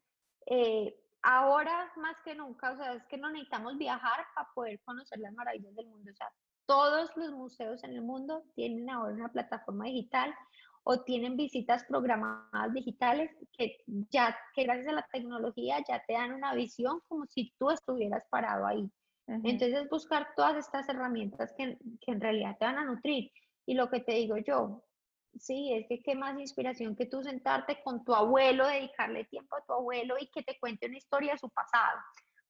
eh, 0.46 0.96
ahora 1.22 1.92
más 1.96 2.16
que 2.24 2.34
nunca, 2.34 2.72
o 2.72 2.76
sea, 2.76 2.94
es 2.94 3.04
que 3.06 3.18
no 3.18 3.30
necesitamos 3.30 3.76
viajar 3.76 4.26
para 4.34 4.48
poder 4.54 4.80
conocer 4.84 5.18
las 5.18 5.34
maravillas 5.34 5.74
del 5.74 5.88
mundo. 5.88 6.10
O 6.10 6.14
sea, 6.14 6.32
todos 6.66 7.10
los 7.16 7.32
museos 7.32 7.84
en 7.84 7.92
el 7.92 8.02
mundo 8.02 8.44
tienen 8.54 8.88
ahora 8.88 9.12
una 9.12 9.28
plataforma 9.28 9.84
digital 9.84 10.34
o 10.84 11.02
tienen 11.02 11.36
visitas 11.36 11.84
programadas 11.84 12.72
digitales 12.72 13.30
que 13.52 13.78
ya, 14.10 14.36
que 14.54 14.64
gracias 14.64 14.88
a 14.88 14.92
la 14.92 15.06
tecnología 15.12 15.78
ya 15.86 16.02
te 16.06 16.14
dan 16.14 16.32
una 16.32 16.54
visión 16.54 17.00
como 17.08 17.26
si 17.26 17.52
tú 17.58 17.70
estuvieras 17.70 18.24
parado 18.30 18.66
ahí. 18.66 18.90
Entonces, 19.26 19.88
buscar 19.88 20.28
todas 20.36 20.56
estas 20.56 20.88
herramientas 20.88 21.54
que, 21.56 21.78
que 22.00 22.12
en 22.12 22.20
realidad 22.20 22.56
te 22.58 22.66
van 22.66 22.78
a 22.78 22.84
nutrir. 22.84 23.30
Y 23.64 23.74
lo 23.74 23.88
que 23.88 24.00
te 24.00 24.14
digo 24.14 24.36
yo, 24.36 24.82
Sí, 25.38 25.72
es 25.72 25.86
que 25.88 26.02
qué 26.02 26.14
más 26.14 26.38
inspiración 26.38 26.94
que 26.94 27.06
tú 27.06 27.22
sentarte 27.22 27.82
con 27.82 28.04
tu 28.04 28.14
abuelo, 28.14 28.66
dedicarle 28.66 29.24
tiempo 29.24 29.56
a 29.56 29.64
tu 29.64 29.72
abuelo 29.72 30.16
y 30.20 30.26
que 30.26 30.42
te 30.42 30.58
cuente 30.58 30.86
una 30.86 30.98
historia 30.98 31.32
de 31.32 31.38
su 31.38 31.48
pasado. 31.48 31.98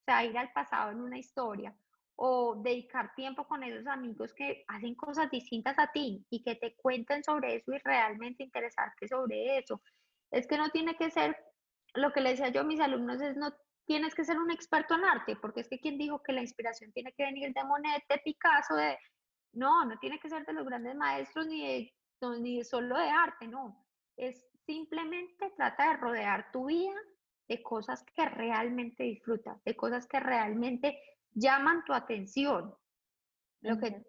O 0.00 0.04
sea, 0.04 0.24
ir 0.24 0.36
al 0.36 0.52
pasado 0.52 0.90
en 0.90 1.00
una 1.00 1.18
historia 1.18 1.74
o 2.16 2.60
dedicar 2.62 3.14
tiempo 3.14 3.46
con 3.46 3.62
esos 3.62 3.86
amigos 3.86 4.32
que 4.34 4.64
hacen 4.68 4.94
cosas 4.94 5.30
distintas 5.30 5.78
a 5.78 5.90
ti 5.92 6.24
y 6.30 6.42
que 6.42 6.56
te 6.56 6.74
cuenten 6.76 7.24
sobre 7.24 7.56
eso 7.56 7.72
y 7.72 7.78
realmente 7.78 8.44
interesarte 8.44 9.08
sobre 9.08 9.58
eso. 9.58 9.82
Es 10.30 10.46
que 10.46 10.58
no 10.58 10.70
tiene 10.70 10.96
que 10.96 11.10
ser, 11.10 11.36
lo 11.94 12.12
que 12.12 12.20
le 12.20 12.30
decía 12.30 12.48
yo 12.48 12.60
a 12.60 12.64
mis 12.64 12.80
alumnos 12.80 13.20
es 13.20 13.36
no 13.36 13.52
tienes 13.86 14.14
que 14.14 14.24
ser 14.24 14.38
un 14.38 14.50
experto 14.50 14.94
en 14.94 15.04
arte, 15.04 15.36
porque 15.36 15.60
es 15.60 15.68
que 15.68 15.80
quien 15.80 15.98
dijo 15.98 16.22
que 16.22 16.32
la 16.32 16.42
inspiración 16.42 16.92
tiene 16.92 17.12
que 17.12 17.24
venir 17.24 17.52
de 17.52 17.64
Monet, 17.64 18.04
de 18.08 18.18
Picasso, 18.18 18.74
de... 18.74 18.98
No, 19.54 19.84
no 19.84 19.98
tiene 19.98 20.18
que 20.18 20.30
ser 20.30 20.46
de 20.46 20.54
los 20.54 20.64
grandes 20.64 20.94
maestros 20.94 21.46
ni 21.46 21.66
de 21.66 21.92
ni 22.40 22.62
solo 22.64 22.96
de 22.96 23.08
arte, 23.08 23.48
no. 23.48 23.84
Es 24.16 24.46
simplemente 24.64 25.52
trata 25.56 25.90
de 25.90 25.96
rodear 25.96 26.50
tu 26.52 26.66
vida 26.66 26.94
de 27.48 27.62
cosas 27.62 28.04
que 28.14 28.28
realmente 28.28 29.02
disfrutas, 29.02 29.62
de 29.64 29.76
cosas 29.76 30.06
que 30.06 30.20
realmente 30.20 30.98
llaman 31.34 31.84
tu 31.84 31.92
atención. 31.92 32.74
Lo 33.60 33.78
que, 33.78 34.04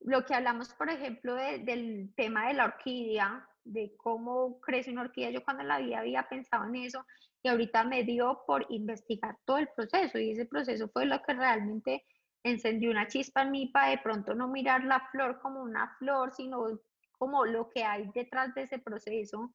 lo 0.00 0.24
que 0.24 0.34
hablamos, 0.34 0.72
por 0.74 0.90
ejemplo, 0.90 1.34
del 1.34 2.12
tema 2.16 2.48
de 2.48 2.54
la 2.54 2.64
orquídea, 2.64 3.48
de 3.64 3.94
cómo 3.96 4.60
crece 4.60 4.90
una 4.90 5.02
orquídea, 5.02 5.30
yo 5.30 5.44
cuando 5.44 5.62
la 5.62 5.78
vida 5.78 6.00
había 6.00 6.28
pensado 6.28 6.64
en 6.64 6.76
eso 6.76 7.06
y 7.42 7.48
ahorita 7.48 7.84
me 7.84 8.04
dio 8.04 8.42
por 8.46 8.66
investigar 8.70 9.36
todo 9.44 9.58
el 9.58 9.68
proceso 9.68 10.18
y 10.18 10.32
ese 10.32 10.46
proceso 10.46 10.88
fue 10.88 11.06
lo 11.06 11.22
que 11.22 11.34
realmente 11.34 12.04
encendió 12.44 12.90
una 12.90 13.06
chispa 13.06 13.42
en 13.42 13.52
mí 13.52 13.66
para 13.68 13.90
de 13.90 13.98
pronto 13.98 14.34
no 14.34 14.48
mirar 14.48 14.84
la 14.84 15.00
flor 15.10 15.40
como 15.40 15.62
una 15.62 15.94
flor, 15.98 16.32
sino 16.32 16.80
como 17.18 17.44
lo 17.44 17.68
que 17.68 17.84
hay 17.84 18.10
detrás 18.14 18.54
de 18.54 18.62
ese 18.62 18.78
proceso. 18.78 19.54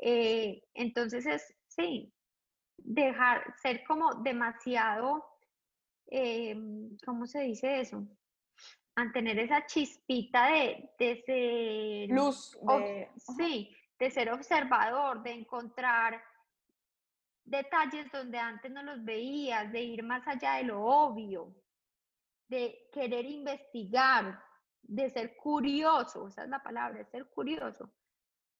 Eh, 0.00 0.62
entonces 0.74 1.24
es, 1.26 1.54
sí, 1.68 2.12
dejar, 2.78 3.54
ser 3.62 3.84
como 3.84 4.14
demasiado, 4.22 5.24
eh, 6.08 6.56
¿cómo 7.04 7.26
se 7.26 7.40
dice 7.40 7.80
eso? 7.80 8.06
Mantener 8.96 9.38
esa 9.38 9.66
chispita 9.66 10.50
de, 10.50 10.90
de 10.98 11.22
ser... 11.26 12.16
Luz. 12.16 12.58
sí, 13.36 13.74
de 13.98 14.10
ser 14.10 14.32
observador, 14.32 15.22
de 15.22 15.32
encontrar 15.32 16.22
detalles 17.46 18.10
donde 18.10 18.38
antes 18.38 18.70
no 18.70 18.82
los 18.82 19.04
veías, 19.04 19.70
de 19.72 19.80
ir 19.80 20.02
más 20.02 20.26
allá 20.26 20.54
de 20.54 20.64
lo 20.64 20.82
obvio, 20.82 21.54
de 22.48 22.88
querer 22.92 23.24
investigar, 23.24 24.42
de 24.82 25.10
ser 25.10 25.36
curioso, 25.36 26.28
esa 26.28 26.44
es 26.44 26.48
la 26.48 26.62
palabra, 26.62 26.98
de 26.98 27.04
ser 27.06 27.26
curioso, 27.30 27.90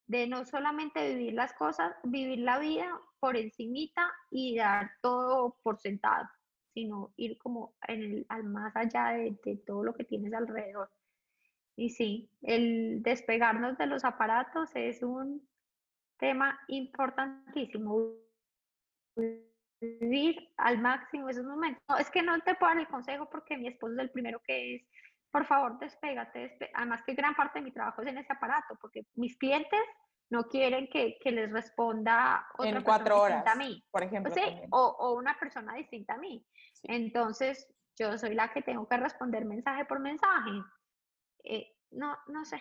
de 0.06 0.26
no 0.26 0.44
solamente 0.44 1.14
vivir 1.14 1.34
las 1.34 1.52
cosas, 1.54 1.94
vivir 2.04 2.38
la 2.38 2.58
vida 2.58 2.88
por 3.20 3.36
encimita 3.36 4.10
y 4.30 4.56
dar 4.56 4.90
todo 5.02 5.58
por 5.62 5.78
sentado, 5.78 6.28
sino 6.76 7.14
ir 7.16 7.38
como 7.38 7.74
en 7.88 8.02
el, 8.02 8.26
al 8.28 8.44
más 8.44 8.76
allá 8.76 9.12
de, 9.12 9.34
de 9.42 9.56
todo 9.56 9.82
lo 9.82 9.94
que 9.94 10.04
tienes 10.04 10.34
alrededor. 10.34 10.90
Y 11.74 11.88
sí, 11.88 12.30
el 12.42 13.02
despegarnos 13.02 13.78
de 13.78 13.86
los 13.86 14.04
aparatos 14.04 14.70
es 14.74 15.02
un 15.02 15.48
tema 16.18 16.60
importantísimo. 16.68 18.12
Vivir 19.80 20.50
al 20.58 20.78
máximo 20.82 21.30
esos 21.30 21.46
momentos. 21.46 21.82
No, 21.88 21.96
es 21.96 22.10
que 22.10 22.22
no 22.22 22.38
te 22.40 22.54
puedo 22.56 22.74
dar 22.74 22.80
el 22.82 22.88
consejo 22.88 23.26
porque 23.30 23.56
mi 23.56 23.68
esposo 23.68 23.94
es 23.94 24.00
el 24.00 24.10
primero 24.10 24.42
que 24.46 24.74
es 24.74 24.82
por 25.30 25.44
favor, 25.44 25.78
despégate. 25.78 26.58
Además 26.74 27.02
que 27.02 27.14
gran 27.14 27.34
parte 27.34 27.58
de 27.58 27.64
mi 27.64 27.72
trabajo 27.72 28.02
es 28.02 28.08
en 28.08 28.18
ese 28.18 28.32
aparato, 28.32 28.76
porque 28.80 29.02
mis 29.14 29.36
clientes 29.36 29.80
no 30.30 30.44
quieren 30.44 30.88
que, 30.88 31.18
que 31.20 31.30
les 31.30 31.50
responda 31.50 32.46
otra 32.58 32.70
en 32.70 32.82
cuatro 32.82 33.20
horas, 33.20 33.46
a 33.46 33.54
mí. 33.54 33.84
Por 33.90 34.02
ejemplo. 34.02 34.34
o, 34.70 34.96
o, 34.98 35.14
una 35.14 35.38
persona 35.38 35.74
distinta 35.74 36.14
a 36.14 36.18
mí. 36.18 36.44
Entonces, 36.82 37.68
yo 37.98 38.16
soy 38.18 38.34
la 38.34 38.52
que 38.52 38.62
tengo 38.62 38.88
que 38.88 38.96
responder 38.96 39.44
mensaje 39.44 39.84
por 39.84 40.00
mensaje. 40.00 40.50
Eh, 41.44 41.72
no, 41.92 42.16
no 42.26 42.44
sé. 42.44 42.60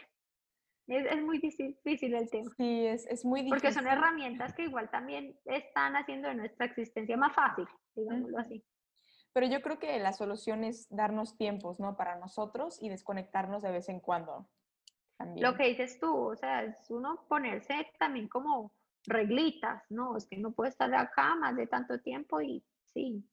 Es, 0.88 1.22
muy 1.24 1.40
difícil 1.40 2.14
el 2.14 2.30
tema. 2.30 2.52
Sí, 2.58 2.86
es, 2.86 3.08
es, 3.08 3.26
muy 3.26 3.42
difícil. 3.42 3.60
Porque 3.60 3.74
son 3.74 3.88
herramientas 3.88 4.54
que 4.54 4.64
igual 4.64 4.90
también 4.92 5.36
están 5.46 5.96
haciendo 5.96 6.28
de 6.28 6.36
nuestra 6.36 6.68
existencia 6.68 7.18
más 7.18 7.34
fácil, 7.34 7.68
digámoslo 7.96 8.38
así. 8.38 8.64
Pero 9.34 9.48
yo 9.48 9.62
creo 9.62 9.80
que 9.80 9.98
la 10.00 10.14
solución 10.14 10.64
es 10.64 10.88
darnos 10.90 11.38
tiempos, 11.38 11.80
¿no? 11.80 11.98
Para 11.98 12.18
nosotros 12.18 12.78
y 12.82 12.90
desconectarnos 12.90 13.64
de 13.64 13.72
vez 13.72 13.90
en 13.90 14.00
cuando. 14.00 14.48
Lo 15.38 15.56
que 15.56 15.70
dices 15.70 16.00
tú, 16.00 16.14
o 16.32 16.36
sea, 16.36 16.64
es 16.64 16.90
uno 16.90 17.26
ponerse 17.28 17.88
también 17.98 18.28
como 18.28 18.74
reglitas, 19.08 19.84
¿no? 19.90 20.18
Es 20.18 20.26
que 20.26 20.38
no 20.38 20.52
puede 20.52 20.72
estar 20.72 20.94
acá 20.94 21.36
más 21.36 21.56
de 21.56 21.68
tanto 21.68 22.00
tiempo 22.02 22.42
y 22.42 22.64
sí, 22.94 23.24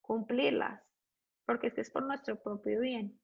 cumplirlas, 0.00 0.82
porque 1.44 1.68
es 1.68 1.74
que 1.74 1.80
es 1.80 1.90
por 1.90 2.04
nuestro 2.04 2.36
propio 2.36 2.80
bien. 2.80 3.18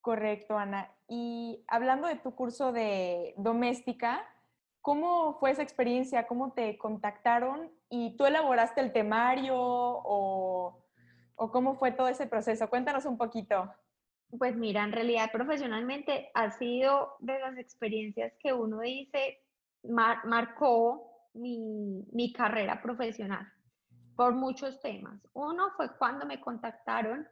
Correcto, 0.00 0.56
Ana. 0.56 0.90
Y 1.08 1.64
hablando 1.66 2.06
de 2.06 2.16
tu 2.16 2.34
curso 2.34 2.72
de 2.72 3.34
doméstica, 3.36 4.24
¿cómo 4.80 5.38
fue 5.40 5.50
esa 5.50 5.62
experiencia? 5.62 6.26
¿Cómo 6.26 6.52
te 6.52 6.78
contactaron? 6.78 7.72
¿Y 7.90 8.16
tú 8.16 8.26
elaboraste 8.26 8.80
el 8.80 8.92
temario 8.92 9.56
o, 9.58 10.84
o 11.34 11.50
cómo 11.50 11.74
fue 11.74 11.92
todo 11.92 12.08
ese 12.08 12.26
proceso? 12.26 12.70
Cuéntanos 12.70 13.04
un 13.06 13.18
poquito. 13.18 13.70
Pues 14.36 14.56
mira, 14.56 14.84
en 14.84 14.92
realidad 14.92 15.30
profesionalmente 15.32 16.30
ha 16.34 16.50
sido 16.50 17.16
de 17.20 17.38
las 17.38 17.56
experiencias 17.56 18.34
que 18.38 18.52
uno 18.52 18.80
dice, 18.80 19.38
marcó 19.84 21.30
mi, 21.32 22.04
mi, 22.12 22.32
carrera 22.32 22.82
profesional 22.82 23.50
por 24.16 24.34
muchos 24.34 24.80
temas. 24.80 25.18
Uno 25.32 25.70
fue 25.76 25.96
cuando 25.96 26.26
me 26.26 26.40
contactaron, 26.40 27.26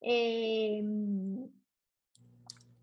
em, 0.00 1.48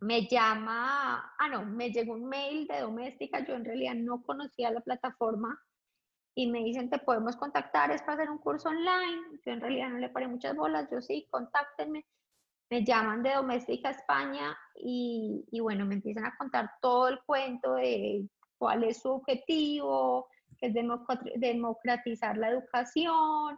me 0.02 0.28
llama, 0.28 1.34
ah 1.40 1.48
no, 1.50 1.66
me 1.66 1.92
llegó 1.92 2.14
un 2.14 2.28
mail 2.28 2.68
de 2.68 2.82
doméstica, 2.82 3.46
yo 3.46 3.56
en 3.56 3.64
realidad 3.64 3.96
no 3.96 4.24
conocía 4.24 4.72
la 4.72 4.82
plataforma 4.82 5.58
y 6.36 6.48
me 6.52 6.64
dicen, 6.64 6.90
te 6.90 7.00
podemos 7.00 7.36
contactar, 7.38 7.92
es 7.92 8.02
para 8.02 8.14
hacer 8.16 8.30
un 8.30 8.40
curso 8.40 8.70
online, 8.70 9.40
yo 9.46 9.54
en 9.54 9.62
realidad 9.62 9.90
no 9.90 10.00
le 10.00 10.10
paré 10.10 10.28
muchas 10.28 10.56
bolas, 10.56 10.90
yo 10.92 11.02
sí, 11.02 11.28
contáctenme 11.32 12.06
me 12.70 12.84
llaman 12.84 13.24
de 13.24 13.34
Doméstica 13.34 13.92
España 13.92 14.58
y, 14.76 15.46
bueno, 15.62 15.86
me 15.86 15.96
empiezan 15.96 16.26
a 16.26 16.36
contar 16.38 16.70
todo 16.82 17.08
el 17.08 17.20
cuento 17.26 17.76
de 17.76 18.28
cuál 18.58 18.84
es 18.84 19.02
su 19.02 19.10
objetivo, 19.10 20.28
que 20.60 20.68
es 20.68 20.74
democratizar 21.36 22.38
la 22.38 22.50
educación, 22.50 23.58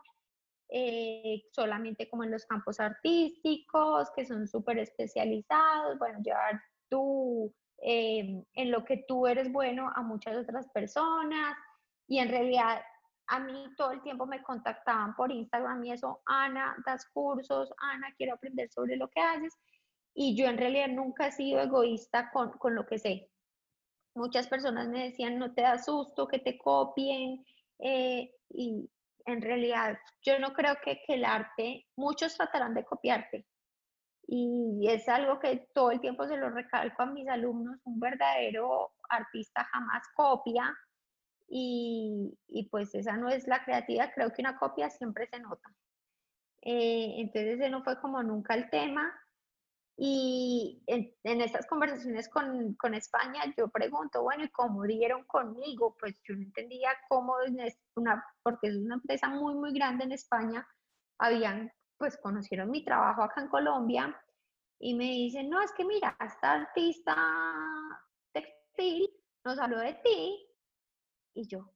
eh, 0.70 1.44
solamente 1.52 2.08
como 2.10 2.24
en 2.24 2.32
los 2.32 2.46
campos 2.46 2.80
artísticos, 2.80 4.10
que 4.16 4.26
son 4.26 4.48
súper 4.48 4.78
especializados, 4.80 5.98
bueno, 5.98 6.20
llevar 6.22 6.62
tú 6.90 7.54
eh, 7.82 8.44
en 8.54 8.72
lo 8.72 8.84
que 8.86 9.06
tú 9.08 9.26
eres 9.26 9.52
bueno 9.52 9.92
a 9.96 10.02
muchas 10.02 10.38
otras 10.38 10.68
personas. 10.70 11.58
Y 12.08 12.20
en 12.20 12.30
realidad 12.30 12.82
a 13.30 13.40
mí 13.40 13.74
todo 13.78 13.92
el 13.92 14.02
tiempo 14.02 14.26
me 14.26 14.42
contactaban 14.42 15.16
por 15.16 15.32
Instagram 15.32 15.86
y 15.86 15.92
eso, 15.92 16.22
Ana, 16.26 16.76
das 16.86 17.06
cursos, 17.14 17.72
Ana, 17.78 18.14
quiero 18.18 18.34
aprender 18.34 18.70
sobre 18.72 18.98
lo 18.98 19.08
que 19.10 19.22
haces. 19.22 19.56
Y 20.16 20.36
yo 20.36 20.48
en 20.48 20.58
realidad 20.58 20.88
nunca 20.90 21.28
he 21.28 21.32
sido 21.32 21.62
egoísta 21.62 22.32
con, 22.32 22.52
con 22.54 22.74
lo 22.74 22.86
que 22.88 22.98
sé. 22.98 23.30
Muchas 24.16 24.48
personas 24.48 24.90
me 24.90 25.06
decían, 25.06 25.38
no 25.38 25.54
te 25.54 25.62
da 25.62 25.78
susto 25.78 26.28
que 26.28 26.40
te 26.40 26.58
copien. 26.58 27.46
Eh, 27.78 28.32
y 28.50 28.90
en 29.26 29.42
realidad 29.42 29.98
yo 30.24 30.40
no 30.40 30.54
creo 30.54 30.76
que, 30.84 31.02
que 31.06 31.14
el 31.14 31.24
arte, 31.24 31.88
muchos 31.96 32.36
tratarán 32.36 32.74
de 32.74 32.84
copiarte. 32.84 33.46
Y 34.26 34.88
es 34.90 35.08
algo 35.08 35.40
que 35.40 35.70
todo 35.74 35.92
el 35.92 36.02
tiempo 36.02 36.28
se 36.28 36.38
lo 36.38 36.50
recalco 36.50 37.04
a 37.04 37.06
mis 37.06 37.28
alumnos, 37.28 37.80
un 37.84 38.00
verdadero 38.00 38.92
artista 39.10 39.64
jamás 39.72 40.04
copia, 40.16 40.76
y, 41.50 42.68
pues 42.70 42.94
esa 42.94 43.18
no 43.18 43.30
es 43.30 43.48
la 43.48 43.64
creatividad, 43.64 44.12
creo 44.14 44.32
que 44.32 44.42
una 44.42 44.58
copia 44.58 44.90
siempre 44.90 45.28
se 45.28 45.40
nota. 45.40 45.74
Eh, 46.62 47.16
entonces 47.18 47.56
ese 47.56 47.70
no 47.70 47.84
fue 47.84 48.00
como 48.00 48.22
nunca 48.22 48.54
el 48.54 48.70
tema. 48.70 49.12
Y 50.02 50.82
en, 50.88 51.14
en 51.24 51.42
estas 51.42 51.68
conversaciones 51.68 52.30
con, 52.30 52.74
con, 52.76 52.94
España 52.94 53.42
yo 53.58 53.68
pregunto, 53.68 54.22
bueno, 54.22 54.46
¿y 54.46 54.50
cómo 54.50 54.84
dieron 54.84 55.26
conmigo? 55.26 55.98
Pues 56.00 56.22
yo 56.24 56.36
no 56.36 56.44
entendía 56.44 56.92
cómo, 57.10 57.36
una, 57.96 58.24
porque 58.42 58.68
es 58.68 58.78
una 58.78 58.96
empresa 58.96 59.28
muy, 59.28 59.56
muy 59.56 59.74
grande 59.74 60.06
en 60.06 60.14
España, 60.14 60.66
habían, 61.18 61.70
pues 61.98 62.18
conocieron 62.18 62.72
mi 62.72 62.86
trabajo 62.86 63.24
acá 63.24 63.42
en 63.42 63.50
Colombia 63.50 64.18
y 64.80 64.94
me 64.94 65.04
dicen, 65.04 65.50
no, 65.50 65.62
es 65.62 65.74
que 65.74 65.84
mira, 65.84 66.16
esta 66.26 66.54
artista 66.54 67.18
textil 68.32 69.10
nos 69.44 69.60
habló 69.60 69.80
de 69.80 69.96
ti 69.96 70.49
y 71.34 71.48
yo, 71.48 71.72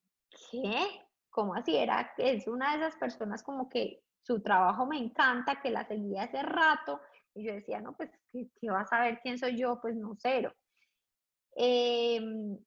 ¿qué? 0.51 0.87
¿Cómo 1.29 1.55
así? 1.55 1.75
Era, 1.75 2.13
es 2.17 2.47
una 2.47 2.71
de 2.71 2.77
esas 2.85 2.95
personas 2.97 3.43
como 3.43 3.69
que 3.69 4.03
su 4.21 4.41
trabajo 4.41 4.85
me 4.85 4.97
encanta, 4.97 5.61
que 5.61 5.71
la 5.71 5.85
seguía 5.85 6.23
hace 6.23 6.41
rato. 6.43 7.01
Y 7.33 7.45
yo 7.45 7.53
decía, 7.53 7.81
no, 7.81 7.93
pues, 7.95 8.11
¿qué, 8.31 8.49
qué 8.59 8.69
vas 8.69 8.91
a 8.93 9.01
ver 9.01 9.19
quién 9.21 9.37
soy 9.37 9.57
yo? 9.57 9.79
Pues 9.81 9.95
no, 9.95 10.15
cero. 10.17 10.53
Em, 11.55 12.57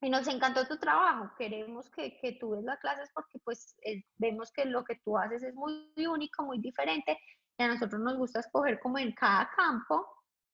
y 0.00 0.10
nos 0.10 0.28
encantó 0.28 0.66
tu 0.66 0.78
trabajo, 0.78 1.30
queremos 1.38 1.90
que, 1.90 2.18
que 2.18 2.32
tú 2.32 2.50
ves 2.50 2.64
las 2.64 2.78
clases 2.78 3.10
porque 3.14 3.38
pues 3.38 3.74
vemos 4.16 4.52
que 4.52 4.66
lo 4.66 4.84
que 4.84 4.96
tú 4.96 5.16
haces 5.16 5.42
es 5.42 5.54
muy 5.54 5.90
único, 6.06 6.42
muy 6.42 6.58
diferente 6.58 7.18
y 7.56 7.62
a 7.62 7.68
nosotros 7.68 8.00
nos 8.00 8.16
gusta 8.16 8.40
escoger 8.40 8.80
como 8.80 8.98
en 8.98 9.12
cada 9.12 9.50
campo. 9.56 10.06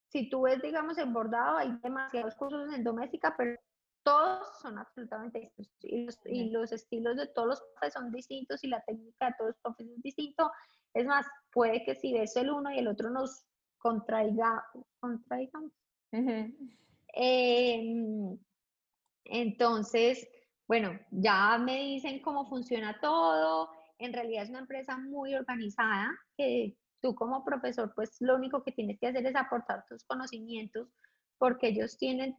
Si 0.09 0.29
tú 0.29 0.43
ves, 0.43 0.61
digamos, 0.63 0.99
en 0.99 1.13
bordado, 1.13 1.57
hay 1.57 1.77
demasiados 1.83 2.35
cursos 2.35 2.73
en 2.73 2.85
doméstica, 2.85 3.35
pero 3.37 3.57
todos 4.03 4.49
son 4.61 4.79
absolutamente 4.79 5.53
distintos 5.57 6.19
y 6.27 6.51
los, 6.51 6.73
estilos 6.73 7.17
de 7.17 7.27
todos 7.29 7.49
los 7.49 7.61
profes 7.61 7.93
son 7.95 8.11
distintos 8.11 8.63
y 8.65 8.69
la 8.69 8.83
técnica 8.83 9.27
de 9.27 9.35
todos 9.39 9.51
los 9.51 9.61
profes 9.63 9.89
es 9.89 10.03
distinto. 10.03 10.51
Es 10.95 11.07
más, 11.07 11.27
puede 11.53 11.85
que 11.85 11.95
si 11.95 12.13
ves 12.13 12.37
el 12.37 12.51
uno 12.51 12.73
y 12.73 12.79
el 12.79 12.89
otro 12.89 13.11
nos 13.11 13.45
contraiga, 13.79 14.65
contraigamos. 15.01 15.73
Em, 17.13 18.39
entonces, 19.25 20.29
bueno, 20.67 20.99
ya 21.11 21.59
me 21.59 21.77
dicen 21.77 22.21
cómo 22.23 22.49
funciona 22.49 22.99
todo. 23.01 23.71
En 23.99 24.13
realidad 24.13 24.45
es 24.45 24.51
una 24.51 24.61
empresa 24.61 24.97
muy 24.99 25.35
organizada 25.35 26.11
que 26.37 26.77
tú 27.01 27.15
como 27.15 27.45
profesor, 27.45 27.93
pues 27.95 28.17
lo 28.21 28.37
único 28.37 28.63
que 28.63 28.73
tienes 28.73 28.99
que 28.99 29.09
hacer 29.09 29.27
es 29.27 29.37
aportar 29.37 29.85
tus 29.89 30.05
conocimientos 30.05 30.89
porque 31.39 31.69
ellos 31.69 31.97
tienen 31.97 32.37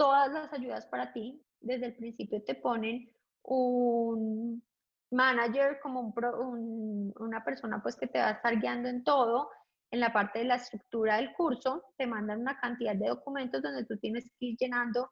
todas 0.00 0.32
las 0.32 0.50
ayudas 0.54 0.86
para 0.86 1.12
ti. 1.12 1.44
Desde 1.60 1.86
el 1.86 1.94
principio 1.94 2.42
te 2.42 2.54
ponen 2.54 3.12
un 3.42 4.62
manager 5.10 5.78
como 5.82 6.00
un, 6.00 7.12
una 7.18 7.44
persona 7.44 7.82
pues 7.82 7.96
que 7.96 8.06
te 8.06 8.18
va 8.18 8.28
a 8.28 8.30
estar 8.30 8.58
guiando 8.58 8.88
en 8.88 9.04
todo. 9.04 9.50
En 9.90 10.00
la 10.00 10.10
parte 10.10 10.38
de 10.38 10.46
la 10.46 10.54
estructura 10.54 11.16
del 11.16 11.34
curso 11.34 11.84
te 11.98 12.06
mandan 12.06 12.40
una 12.40 12.58
cantidad 12.58 12.94
de 12.94 13.08
documentos 13.08 13.60
donde 13.60 13.84
tú 13.84 13.98
tienes 13.98 14.24
que 14.38 14.46
ir 14.46 14.56
llenando 14.58 15.10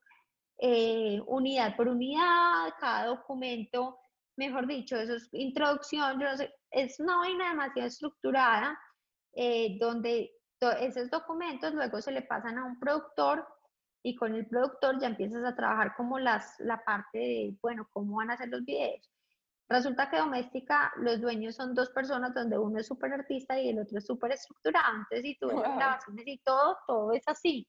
eh, 0.58 1.20
unidad 1.26 1.76
por 1.76 1.88
unidad, 1.88 2.72
cada 2.80 3.08
documento, 3.08 3.98
mejor 4.36 4.66
dicho, 4.66 4.96
eso 4.96 5.16
es 5.16 5.28
introducción, 5.32 6.18
es 6.70 6.98
una 6.98 7.18
vaina 7.18 7.50
demasiado 7.50 7.88
estructurada 7.88 8.78
eh, 9.34 9.76
donde 9.78 10.30
esos 10.80 11.10
documentos 11.10 11.74
luego 11.74 12.00
se 12.00 12.10
le 12.10 12.22
pasan 12.22 12.56
a 12.56 12.64
un 12.64 12.80
productor 12.80 13.46
y 14.02 14.14
con 14.14 14.34
el 14.34 14.46
productor 14.46 15.00
ya 15.00 15.08
empiezas 15.08 15.44
a 15.44 15.56
trabajar 15.56 15.94
como 15.96 16.18
las, 16.18 16.58
la 16.60 16.82
parte 16.84 17.18
de, 17.18 17.56
bueno, 17.60 17.88
cómo 17.92 18.16
van 18.16 18.30
a 18.30 18.34
hacer 18.34 18.48
los 18.48 18.64
videos. 18.64 19.10
Resulta 19.68 20.08
que 20.08 20.16
doméstica, 20.16 20.92
los 20.96 21.20
dueños 21.20 21.56
son 21.56 21.74
dos 21.74 21.90
personas 21.90 22.32
donde 22.32 22.58
uno 22.58 22.78
es 22.78 22.86
súper 22.86 23.12
artista 23.12 23.60
y 23.60 23.68
el 23.68 23.78
otro 23.78 23.98
es 23.98 24.06
súper 24.06 24.32
estructurado. 24.32 24.96
Entonces, 24.96 25.22
si 25.22 25.38
tú 25.38 25.48
ves 25.48 25.60
grabaciones 25.60 26.26
y 26.26 26.38
todo, 26.38 26.78
todo 26.86 27.12
es 27.12 27.22
así. 27.26 27.68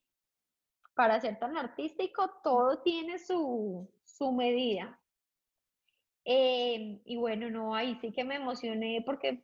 Para 0.94 1.20
ser 1.20 1.38
tan 1.40 1.58
artístico, 1.58 2.40
todo 2.42 2.82
tiene 2.84 3.20
su, 3.20 3.90
su 4.06 4.32
medida. 4.32 4.98
Eh, 6.24 7.02
y 7.04 7.18
bueno, 7.18 7.50
no, 7.50 7.76
ahí 7.76 7.98
sí 8.00 8.12
que 8.14 8.24
me 8.24 8.36
emocioné 8.36 9.04
porque 9.06 9.44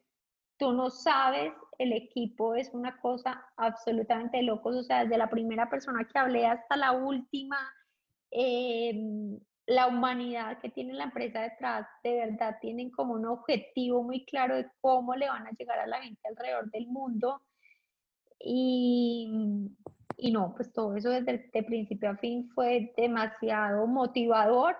tú 0.57 0.71
no 0.71 0.89
sabes, 0.89 1.51
el 1.79 1.93
equipo 1.93 2.55
es 2.55 2.73
una 2.73 2.99
cosa 2.99 3.45
absolutamente 3.57 4.41
loco, 4.41 4.69
o 4.69 4.83
sea, 4.83 5.03
desde 5.03 5.17
la 5.17 5.29
primera 5.29 5.69
persona 5.69 6.05
que 6.05 6.19
hablé 6.19 6.45
hasta 6.45 6.75
la 6.75 6.91
última, 6.91 7.57
em, 8.31 9.39
la 9.67 9.87
humanidad 9.87 10.59
que 10.59 10.69
tiene 10.69 10.93
la 10.93 11.05
empresa 11.05 11.41
detrás, 11.41 11.87
de 12.03 12.15
verdad 12.15 12.57
tienen 12.61 12.91
como 12.91 13.13
un 13.13 13.25
objetivo 13.25 14.03
muy 14.03 14.25
claro 14.25 14.55
de 14.55 14.69
cómo 14.81 15.15
le 15.15 15.27
van 15.27 15.47
a 15.47 15.51
llegar 15.51 15.79
a 15.79 15.87
la 15.87 16.01
gente 16.01 16.21
alrededor 16.27 16.69
del 16.71 16.87
mundo. 16.87 17.41
Y, 18.39 19.27
y 20.17 20.31
no, 20.31 20.53
pues 20.55 20.71
todo 20.71 20.95
eso 20.95 21.09
desde 21.09 21.49
el 21.51 21.65
principio 21.65 22.11
a 22.11 22.17
fin 22.17 22.49
fue 22.49 22.93
demasiado 22.95 23.87
motivador. 23.87 24.77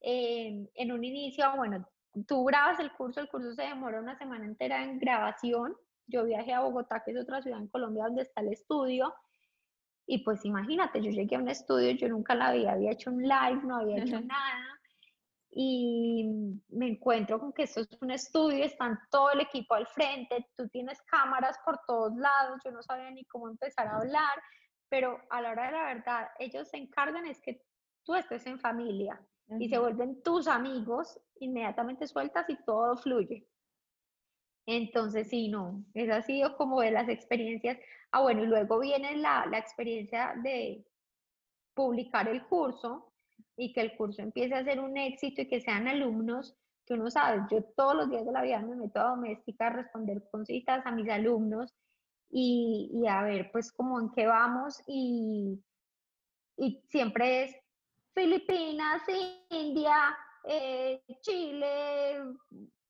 En 0.00 0.92
un 0.92 1.02
inicio, 1.02 1.44
bueno, 1.56 1.84
tú 2.26 2.44
grabas 2.44 2.78
el 2.80 2.92
curso, 2.92 3.20
el 3.20 3.28
curso 3.28 3.52
se 3.54 3.62
demora 3.62 4.00
una 4.00 4.16
semana 4.18 4.44
entera 4.44 4.82
en 4.82 4.98
grabación. 4.98 5.76
Yo 6.08 6.24
viajé 6.24 6.52
a 6.52 6.60
Bogotá, 6.60 7.02
que 7.04 7.12
es 7.12 7.18
otra 7.18 7.40
ciudad 7.42 7.60
en 7.60 7.68
Colombia 7.68 8.04
donde 8.04 8.22
está 8.22 8.40
el 8.40 8.48
estudio. 8.48 9.14
Y 10.06 10.24
pues 10.24 10.44
imagínate, 10.44 11.02
yo 11.02 11.10
llegué 11.10 11.36
a 11.36 11.38
un 11.38 11.48
estudio, 11.48 11.90
yo 11.92 12.08
nunca 12.08 12.34
la 12.34 12.48
había, 12.48 12.72
había 12.72 12.92
hecho 12.92 13.10
un 13.10 13.22
live, 13.22 13.60
no 13.62 13.76
había 13.76 14.02
hecho 14.02 14.20
nada. 14.20 14.80
Y 15.50 16.26
me 16.70 16.88
encuentro 16.88 17.38
con 17.38 17.52
que 17.52 17.64
esto 17.64 17.82
es 17.82 17.88
un 18.00 18.10
estudio, 18.10 18.64
están 18.64 18.98
todo 19.10 19.30
el 19.32 19.40
equipo 19.40 19.74
al 19.74 19.86
frente, 19.86 20.48
tú 20.56 20.66
tienes 20.68 21.00
cámaras 21.02 21.58
por 21.64 21.78
todos 21.86 22.14
lados, 22.16 22.60
yo 22.64 22.70
no 22.70 22.82
sabía 22.82 23.10
ni 23.10 23.24
cómo 23.26 23.48
empezar 23.48 23.86
a 23.86 23.96
hablar, 23.96 24.42
pero 24.88 25.20
a 25.30 25.42
la 25.42 25.50
hora 25.50 25.66
de 25.66 25.72
la 25.72 25.84
verdad, 25.94 26.28
ellos 26.38 26.68
se 26.68 26.78
encargan 26.78 27.26
es 27.26 27.40
que 27.40 27.62
tú 28.04 28.14
estés 28.14 28.46
en 28.46 28.58
familia 28.58 29.20
y 29.58 29.68
se 29.68 29.78
vuelven 29.78 30.22
tus 30.22 30.46
amigos, 30.48 31.20
inmediatamente 31.40 32.06
sueltas 32.06 32.48
y 32.48 32.56
todo 32.64 32.96
fluye. 32.96 33.46
Entonces, 34.70 35.28
sí, 35.28 35.48
no, 35.48 35.82
esa 35.94 36.16
ha 36.16 36.22
sido 36.22 36.54
como 36.58 36.82
de 36.82 36.90
las 36.90 37.08
experiencias. 37.08 37.78
Ah, 38.12 38.20
bueno, 38.20 38.44
y 38.44 38.46
luego 38.46 38.78
viene 38.78 39.16
la, 39.16 39.46
la 39.46 39.58
experiencia 39.58 40.34
de 40.42 40.84
publicar 41.72 42.28
el 42.28 42.44
curso 42.44 43.10
y 43.56 43.72
que 43.72 43.80
el 43.80 43.96
curso 43.96 44.20
empiece 44.20 44.54
a 44.54 44.64
ser 44.64 44.78
un 44.78 44.98
éxito 44.98 45.40
y 45.40 45.48
que 45.48 45.62
sean 45.62 45.88
alumnos 45.88 46.54
que 46.84 46.94
uno 46.94 47.10
sabe, 47.10 47.46
yo 47.50 47.62
todos 47.76 47.94
los 47.94 48.10
días 48.10 48.26
de 48.26 48.32
la 48.32 48.42
vida 48.42 48.60
me 48.60 48.74
meto 48.74 49.00
a 49.00 49.10
doméstica 49.10 49.66
a 49.66 49.70
responder 49.70 50.22
citas 50.44 50.84
a 50.86 50.90
mis 50.90 51.08
alumnos 51.08 51.74
y, 52.30 52.90
y 52.92 53.06
a 53.06 53.22
ver 53.22 53.50
pues 53.52 53.72
como 53.72 54.00
en 54.00 54.10
qué 54.10 54.26
vamos 54.26 54.82
y, 54.86 55.62
y 56.56 56.82
siempre 56.88 57.44
es 57.44 57.56
Filipinas, 58.14 59.02
India, 59.50 60.16
eh, 60.44 61.02
Chile, 61.20 62.22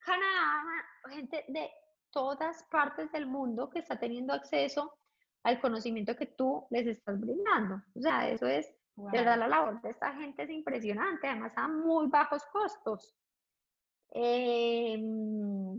Canadá, 0.09 0.65
gente 1.11 1.45
de 1.49 1.71
todas 2.11 2.63
partes 2.71 3.13
del 3.13 3.27
mundo 3.27 3.69
que 3.69 3.81
está 3.81 3.99
teniendo 3.99 4.33
acceso 4.33 4.95
al 5.43 5.61
conocimiento 5.61 6.17
que 6.17 6.25
tú 6.25 6.67
les 6.71 6.87
estás 6.87 7.21
brindando. 7.21 7.83
O 7.95 8.01
sea, 8.01 8.29
eso 8.31 8.47
es, 8.47 8.67
de 8.97 9.19
verdad, 9.19 9.39
la 9.39 9.49
labor 9.49 9.83
de 9.83 9.91
esta 9.91 10.15
gente 10.15 10.45
es 10.45 10.51
impresionante, 10.51 11.29
además 11.29 11.53
a 11.57 11.69
muy 11.69 12.07
bajos 12.07 12.43
costos. 12.47 13.15
Em, 14.11 15.79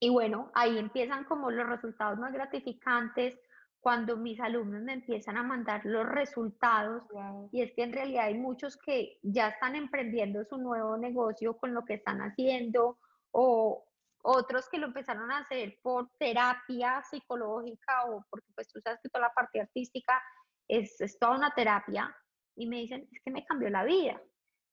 y 0.00 0.10
bueno, 0.10 0.50
ahí 0.54 0.76
empiezan 0.76 1.24
como 1.24 1.52
los 1.52 1.68
resultados 1.68 2.18
más 2.18 2.32
gratificantes 2.32 3.38
cuando 3.78 4.16
mis 4.16 4.40
alumnos 4.40 4.82
me 4.82 4.94
empiezan 4.94 5.36
a 5.36 5.44
mandar 5.44 5.82
los 5.84 6.06
resultados 6.06 7.04
y 7.52 7.62
es 7.62 7.72
que 7.72 7.84
en 7.84 7.92
realidad 7.92 8.24
hay 8.24 8.34
muchos 8.34 8.76
que 8.76 9.18
ya 9.22 9.48
están 9.48 9.76
emprendiendo 9.76 10.44
su 10.44 10.58
nuevo 10.58 10.98
negocio 10.98 11.56
con 11.56 11.72
lo 11.72 11.84
que 11.84 11.94
están 11.94 12.20
haciendo 12.20 12.98
o 13.32 13.84
otros 14.22 14.68
que 14.68 14.78
lo 14.78 14.86
empezaron 14.86 15.30
a 15.30 15.38
hacer 15.38 15.78
por 15.82 16.10
terapia 16.18 17.02
psicológica 17.02 18.04
o 18.06 18.24
porque 18.28 18.48
pues 18.54 18.68
tú 18.68 18.80
sabes 18.80 19.00
que 19.02 19.08
toda 19.08 19.28
la 19.28 19.34
parte 19.34 19.60
artística 19.60 20.22
es, 20.68 21.00
es 21.00 21.18
toda 21.18 21.36
una 21.36 21.54
terapia 21.54 22.14
y 22.56 22.66
me 22.66 22.76
dicen, 22.76 23.08
es 23.10 23.22
que 23.22 23.30
me 23.30 23.44
cambió 23.44 23.70
la 23.70 23.84
vida. 23.84 24.20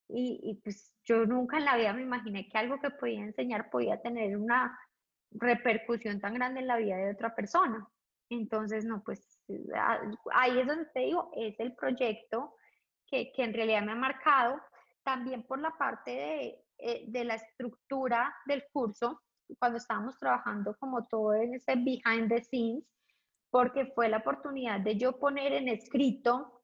Y, 0.09 0.39
y, 0.43 0.55
pues 0.61 0.93
yo 1.03 1.25
nunca 1.25 1.57
en 1.57 1.65
la 1.65 1.75
vida 1.75 1.91
me 1.93 2.01
imaginé 2.01 2.47
que 2.47 2.57
algo 2.57 2.79
que 2.79 2.91
podía 2.91 3.19
enseñar 3.19 3.69
podía 3.69 4.01
tener 4.01 4.37
una 4.37 4.77
repercusión 5.31 6.21
tan 6.21 6.33
grande 6.33 6.61
en 6.61 6.67
la 6.67 6.77
vida 6.77 6.95
de 6.95 7.11
otra 7.11 7.35
persona. 7.35 7.85
Entonces, 8.29 8.85
no, 8.85 9.03
pues 9.03 9.41
ah, 9.75 10.01
ahí 10.33 10.59
es 10.59 10.67
donde 10.67 10.85
te 10.93 11.01
digo, 11.01 11.31
es 11.35 11.59
el 11.59 11.75
proyecto 11.75 12.55
que, 13.05 13.31
que 13.33 13.43
en 13.43 13.53
realidad 13.53 13.83
me 13.83 13.93
ha 13.93 13.95
marcado, 13.95 14.61
también 15.03 15.43
por 15.43 15.59
la 15.59 15.71
parte 15.77 16.11
de, 16.11 16.65
eh, 16.79 17.05
de 17.07 17.23
la 17.23 17.35
estructura 17.35 18.33
del 18.45 18.63
curso, 18.71 19.21
cuando 19.59 19.77
estábamos 19.77 20.17
trabajando 20.17 20.75
como 20.77 21.07
todo 21.07 21.33
en 21.33 21.55
ese 21.55 21.75
behind 21.75 22.29
the 22.29 22.43
scenes, 22.43 22.83
porque 23.49 23.85
fue 23.95 24.09
la 24.09 24.17
oportunidad 24.17 24.79
de 24.81 24.97
yo 24.97 25.17
poner 25.17 25.53
en 25.53 25.69
escrito 25.69 26.61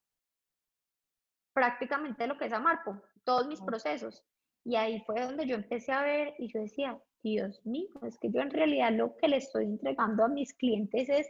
prácticamente 1.54 2.28
lo 2.28 2.38
que 2.38 2.46
es 2.46 2.54
Amarpo, 2.54 3.02
todos 3.24 3.48
mis 3.48 3.62
procesos. 3.62 4.24
Y 4.66 4.76
ahí 4.76 5.02
fue 5.06 5.22
donde 5.22 5.46
yo 5.46 5.56
empecé 5.56 5.92
a 5.92 6.04
ver 6.04 6.36
y 6.40 6.52
yo 6.52 6.62
decía, 6.62 7.00
Dios 7.22 7.66
mío, 7.66 7.90
es 8.04 8.18
que 8.20 8.30
yo 8.32 8.42
en 8.42 8.52
realidad 8.52 8.92
lo 8.92 9.16
que 9.18 9.28
le 9.28 9.38
estoy 9.38 9.66
entregando 9.66 10.26
a 10.26 10.30
mis 10.30 10.54
clientes 10.54 11.10
es 11.10 11.30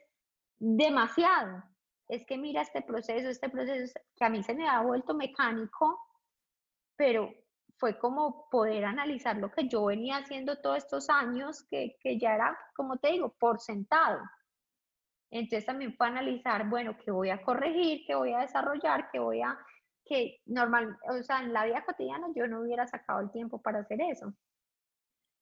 demasiado. 0.60 1.64
Es 2.10 2.26
que 2.26 2.38
mira 2.38 2.62
este 2.62 2.82
proceso, 2.82 3.30
este 3.30 3.50
proceso 3.50 3.94
que 4.16 4.26
a 4.26 4.30
mí 4.30 4.44
se 4.44 4.54
me 4.54 4.68
ha 4.68 4.82
vuelto 4.82 5.14
mecánico, 5.14 6.00
pero 6.96 7.34
fue 7.78 7.98
como 8.00 8.50
poder 8.50 8.86
analizar 8.86 9.38
lo 9.38 9.52
que 9.52 9.68
yo 9.68 9.86
venía 9.86 10.18
haciendo 10.18 10.62
todos 10.62 10.78
estos 10.78 11.10
años, 11.10 11.64
que, 11.70 11.98
que 12.00 12.18
ya 12.18 12.36
era, 12.36 12.58
como 12.76 12.98
te 12.98 13.12
digo, 13.12 13.34
por 13.40 13.60
sentado. 13.60 14.20
Entonces 15.32 15.66
también 15.66 15.96
fue 15.96 16.08
analizar, 16.08 16.70
bueno, 16.70 16.96
qué 17.04 17.12
voy 17.12 17.30
a 17.30 17.42
corregir, 17.42 18.04
qué 18.06 18.16
voy 18.16 18.34
a 18.34 18.42
desarrollar, 18.42 19.10
qué 19.12 19.20
voy 19.20 19.42
a, 19.42 19.58
que 20.06 20.42
normal, 20.46 20.98
o 21.10 21.24
sea, 21.24 21.42
en 21.42 21.54
la 21.54 21.66
vida 21.66 21.84
cotidiana 21.84 22.28
yo 22.36 22.48
no 22.48 22.62
hubiera 22.62 22.86
sacado 22.88 23.20
el 23.22 23.32
tiempo 23.32 23.62
para 23.62 23.80
hacer 23.80 24.00
eso. 24.02 24.34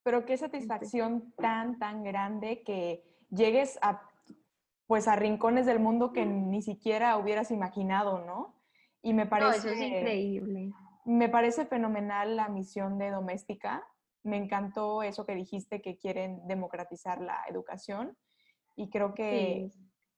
Pero 0.04 0.26
qué 0.26 0.38
satisfacción 0.38 1.34
tan, 1.38 1.78
tan 1.78 2.04
grande 2.04 2.64
que 2.64 3.04
llegues 3.30 3.78
a, 3.82 4.02
pues, 4.88 5.08
a 5.08 5.16
rincones 5.16 5.66
del 5.66 5.80
mundo 5.80 6.14
que 6.14 6.26
ni 6.26 6.62
siquiera 6.62 7.18
hubieras 7.18 7.52
imaginado, 7.52 8.26
¿no? 8.26 8.56
Y 9.02 9.14
me 9.14 9.26
parece... 9.26 9.58
eso 9.58 9.70
es 9.70 9.82
increíble. 9.82 10.72
Me 11.06 11.30
parece 11.30 11.66
fenomenal 11.66 12.36
la 12.36 12.50
misión 12.50 12.98
de 12.98 13.10
Doméstica. 13.10 13.88
Me 14.24 14.38
encantó 14.38 15.04
eso 15.04 15.26
que 15.26 15.36
dijiste, 15.36 15.82
que 15.82 15.98
quieren 15.98 16.48
democratizar 16.48 17.22
la 17.22 17.44
educación. 17.48 18.18
Y 18.76 18.90
creo 18.90 19.14
que 19.14 19.70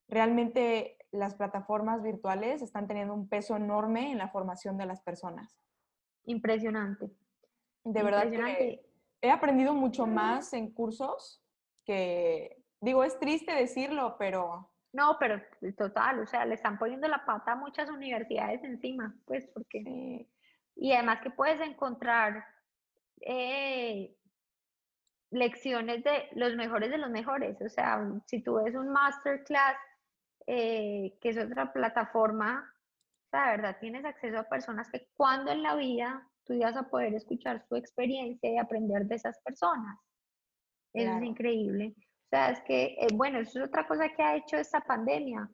realmente 0.08 0.98
las 1.12 1.36
plataformas 1.36 2.04
virtuales 2.04 2.62
están 2.62 2.88
teniendo 2.88 3.14
un 3.14 3.30
peso 3.30 3.56
enorme 3.56 4.12
en 4.12 4.18
la 4.18 4.30
formación 4.30 4.78
de 4.78 4.86
las 4.86 5.02
personas. 5.02 5.58
Impresionante. 6.26 7.12
De 7.84 8.04
verdad 8.04 8.30
que 8.30 8.86
he 9.22 9.32
aprendido 9.32 9.74
mucho 9.74 10.06
más 10.06 10.54
en 10.54 10.72
cursos 10.72 11.42
que, 11.86 12.64
digo, 12.82 13.04
es 13.04 13.18
triste 13.20 13.54
decirlo, 13.54 14.16
pero... 14.18 14.70
No, 14.94 15.18
pero 15.20 15.42
total, 15.76 16.20
o 16.20 16.28
sea, 16.28 16.46
le 16.46 16.56
están 16.56 16.78
poniendo 16.78 17.08
la 17.08 17.26
pata 17.26 17.54
a 17.54 17.56
muchas 17.56 17.90
universidades 17.90 18.64
encima, 18.64 19.16
pues, 19.26 19.48
porque... 19.48 20.30
Y 20.76 20.94
además 20.94 21.22
que 21.22 21.30
puedes 21.30 21.60
encontrar 21.62 22.46
eh, 23.22 24.16
lecciones 25.32 26.04
de 26.04 26.30
los 26.34 26.56
mejores 26.56 26.92
de 26.92 26.98
los 26.98 27.10
mejores. 27.10 27.62
O 27.62 27.70
sea, 27.70 28.00
si 28.26 28.42
tú 28.42 28.56
ves 28.56 28.76
un 28.76 28.90
masterclass, 28.90 29.78
eh, 30.46 31.18
que 31.22 31.30
es 31.30 31.38
otra 31.38 31.72
plataforma, 31.72 32.70
la 33.32 33.52
verdad 33.52 33.78
tienes 33.80 34.06
acceso 34.06 34.40
a 34.40 34.50
personas 34.50 34.90
que 34.92 35.08
cuando 35.16 35.52
en 35.52 35.64
la 35.64 35.76
vida 35.76 36.28
tú 36.44 36.54
ibas 36.54 36.76
a 36.76 36.90
poder 36.90 37.14
escuchar 37.14 37.66
su 37.68 37.76
experiencia 37.76 38.52
y 38.52 38.58
aprender 38.58 39.06
de 39.06 39.16
esas 39.16 39.40
personas. 39.40 39.98
Eso 40.94 41.18
es 41.18 41.24
increíble. 41.24 41.96
O 41.98 42.30
sea, 42.30 42.52
es 42.52 42.62
que, 42.62 42.96
eh, 43.00 43.08
bueno, 43.14 43.40
eso 43.40 43.60
es 43.60 43.68
otra 43.68 43.88
cosa 43.88 44.10
que 44.10 44.22
ha 44.22 44.36
hecho 44.36 44.58
esta 44.58 44.82
pandemia. 44.82 45.50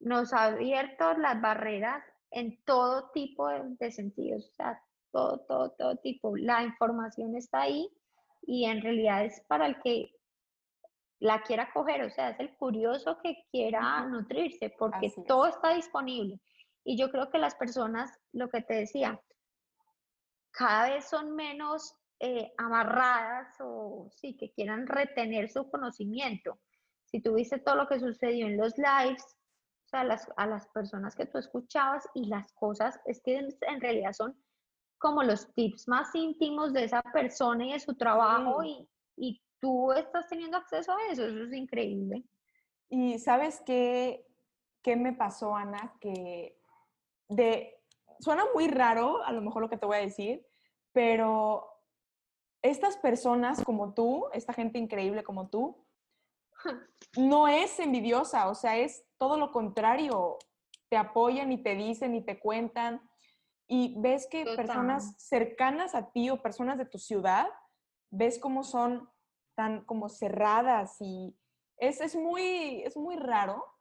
Nos 0.00 0.32
ha 0.32 0.44
abierto 0.44 1.14
las 1.18 1.40
barreras 1.40 2.02
en 2.34 2.62
todo 2.64 3.10
tipo 3.10 3.48
de, 3.48 3.90
sentidos, 3.90 4.48
o 4.50 4.54
sea, 4.54 4.82
todo, 5.12 5.38
todo, 5.46 5.70
todo 5.70 5.96
tipo. 5.96 6.36
La 6.36 6.64
información 6.64 7.36
está 7.36 7.62
ahí 7.62 7.88
y 8.42 8.64
en 8.64 8.82
realidad 8.82 9.24
es 9.24 9.40
para 9.48 9.66
el 9.66 9.80
que 9.80 10.10
la 11.20 11.42
quiera 11.42 11.70
coger, 11.72 12.02
o 12.02 12.10
sea, 12.10 12.30
es 12.30 12.40
el 12.40 12.54
curioso 12.56 13.18
que 13.22 13.46
quiera 13.50 14.04
nutrirse, 14.06 14.70
porque 14.78 15.12
todo 15.26 15.46
está 15.46 15.74
disponible. 15.74 16.40
Y 16.84 16.98
yo 16.98 17.10
creo 17.10 17.30
que 17.30 17.38
las 17.38 17.54
personas, 17.54 18.10
lo 18.32 18.50
que 18.50 18.60
te 18.60 18.74
decía, 18.74 19.18
cada 20.50 20.90
vez 20.90 21.08
son 21.08 21.34
menos 21.34 21.94
eh, 22.20 22.52
amarradas 22.58 23.56
o 23.60 24.08
sí, 24.10 24.36
que 24.36 24.52
quieran 24.52 24.86
retener 24.86 25.48
su 25.48 25.70
conocimiento. 25.70 26.58
Si 27.06 27.20
tuviste 27.20 27.58
todo 27.58 27.76
lo 27.76 27.88
que 27.88 28.00
sucedió 28.00 28.46
en 28.46 28.56
los 28.56 28.74
lives, 28.76 29.24
a 29.96 30.04
las, 30.04 30.28
a 30.36 30.46
las 30.46 30.66
personas 30.68 31.14
que 31.14 31.26
tú 31.26 31.38
escuchabas 31.38 32.08
y 32.14 32.26
las 32.26 32.52
cosas, 32.52 33.00
es 33.04 33.20
que 33.20 33.36
en, 33.36 33.80
realidad 33.80 34.12
son 34.12 34.36
como 34.98 35.22
los 35.22 35.52
tips 35.54 35.88
más 35.88 36.14
íntimos 36.14 36.72
de 36.72 36.84
esa 36.84 37.02
persona 37.02 37.66
y 37.66 37.72
de 37.72 37.80
su 37.80 37.94
trabajo 37.94 38.62
y, 38.62 38.88
y 39.16 39.42
tú 39.60 39.92
estás 39.92 40.28
teniendo 40.28 40.56
acceso 40.56 40.92
a 40.92 41.12
eso, 41.12 41.26
eso 41.26 41.44
es 41.44 41.52
increíble. 41.52 42.24
Y 42.88 43.18
sabes 43.18 43.62
qué, 43.64 44.26
qué 44.82 44.96
me 44.96 45.12
pasó, 45.12 45.56
Ana, 45.56 45.94
que 46.00 46.58
de, 47.28 47.80
suena 48.20 48.44
muy 48.54 48.68
raro 48.68 49.24
a 49.24 49.32
lo 49.32 49.40
mejor 49.40 49.62
lo 49.62 49.70
que 49.70 49.78
te 49.78 49.86
voy 49.86 49.96
a 49.96 50.00
decir, 50.00 50.46
pero 50.92 51.66
estas 52.62 52.96
personas 52.96 53.62
como 53.64 53.92
tú, 53.94 54.26
esta 54.32 54.52
gente 54.52 54.78
increíble 54.78 55.22
como 55.22 55.48
tú, 55.48 55.83
no 57.16 57.48
es 57.48 57.78
envidiosa, 57.78 58.48
o 58.48 58.54
sea, 58.54 58.76
es 58.76 59.04
todo 59.18 59.36
lo 59.38 59.50
contrario. 59.52 60.38
Te 60.88 60.96
apoyan 60.96 61.52
y 61.52 61.62
te 61.62 61.74
dicen 61.74 62.14
y 62.14 62.22
te 62.22 62.38
cuentan. 62.38 63.00
Y 63.66 63.94
ves 63.98 64.28
que 64.30 64.44
personas 64.44 65.14
cercanas 65.16 65.94
a 65.94 66.10
ti 66.10 66.30
o 66.30 66.42
personas 66.42 66.76
de 66.78 66.84
tu 66.84 66.98
ciudad, 66.98 67.48
ves 68.10 68.38
cómo 68.38 68.62
son 68.62 69.08
tan 69.54 69.84
como 69.84 70.08
cerradas 70.08 70.96
y 71.00 71.34
es, 71.78 72.00
es, 72.00 72.14
muy, 72.14 72.82
es 72.82 72.96
muy 72.96 73.16
raro 73.16 73.74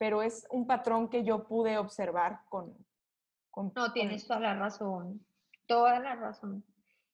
pero 0.00 0.22
es 0.22 0.46
un 0.50 0.66
patrón 0.66 1.10
que 1.10 1.24
yo 1.24 1.44
pude 1.44 1.76
observar 1.76 2.40
con... 2.48 2.74
con 3.50 3.70
no, 3.76 3.92
tienes 3.92 4.26
toda 4.26 4.40
la 4.40 4.54
razón, 4.54 5.22
toda 5.66 6.00
la 6.00 6.14
razón. 6.14 6.64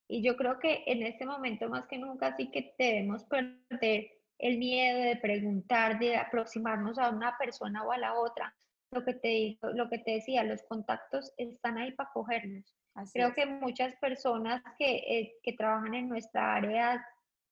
Y 0.07 0.23
yo 0.23 0.37
creo 0.37 0.61
que 0.61 0.85
en 0.87 1.03
este 1.03 1.27
momento 1.27 1.69
más 1.69 1.89
que 1.89 1.99
nunca 1.99 2.37
sí 2.37 2.49
que 2.49 2.77
debemos 2.79 3.25
perder 3.25 4.13
el 4.39 4.59
miedo 4.59 5.01
de 5.01 5.17
preguntar, 5.17 5.99
de 5.99 6.17
aproximarnos 6.17 6.99
a 6.99 7.11
una 7.11 7.37
persona 7.39 7.85
o 7.85 7.93
a 7.93 7.99
la 7.99 8.15
otra. 8.15 8.55
Lo 8.93 9.05
que 9.05 9.15
te, 9.15 9.59
lo 9.75 9.89
que 9.89 9.99
te 9.99 10.13
decía, 10.13 10.45
los 10.45 10.63
contactos 10.65 11.33
están 11.37 11.79
ahí 11.79 11.93
para 11.93 12.11
cogernos. 12.13 12.73
Creo 13.13 13.35
que 13.35 13.45
muchas 13.47 13.95
personas 13.97 14.63
que, 14.79 14.97
eh, 14.97 15.35
que, 15.43 15.53
trabajan 15.53 15.95
en 15.95 16.09
nuestra 16.09 16.55
área 16.55 17.05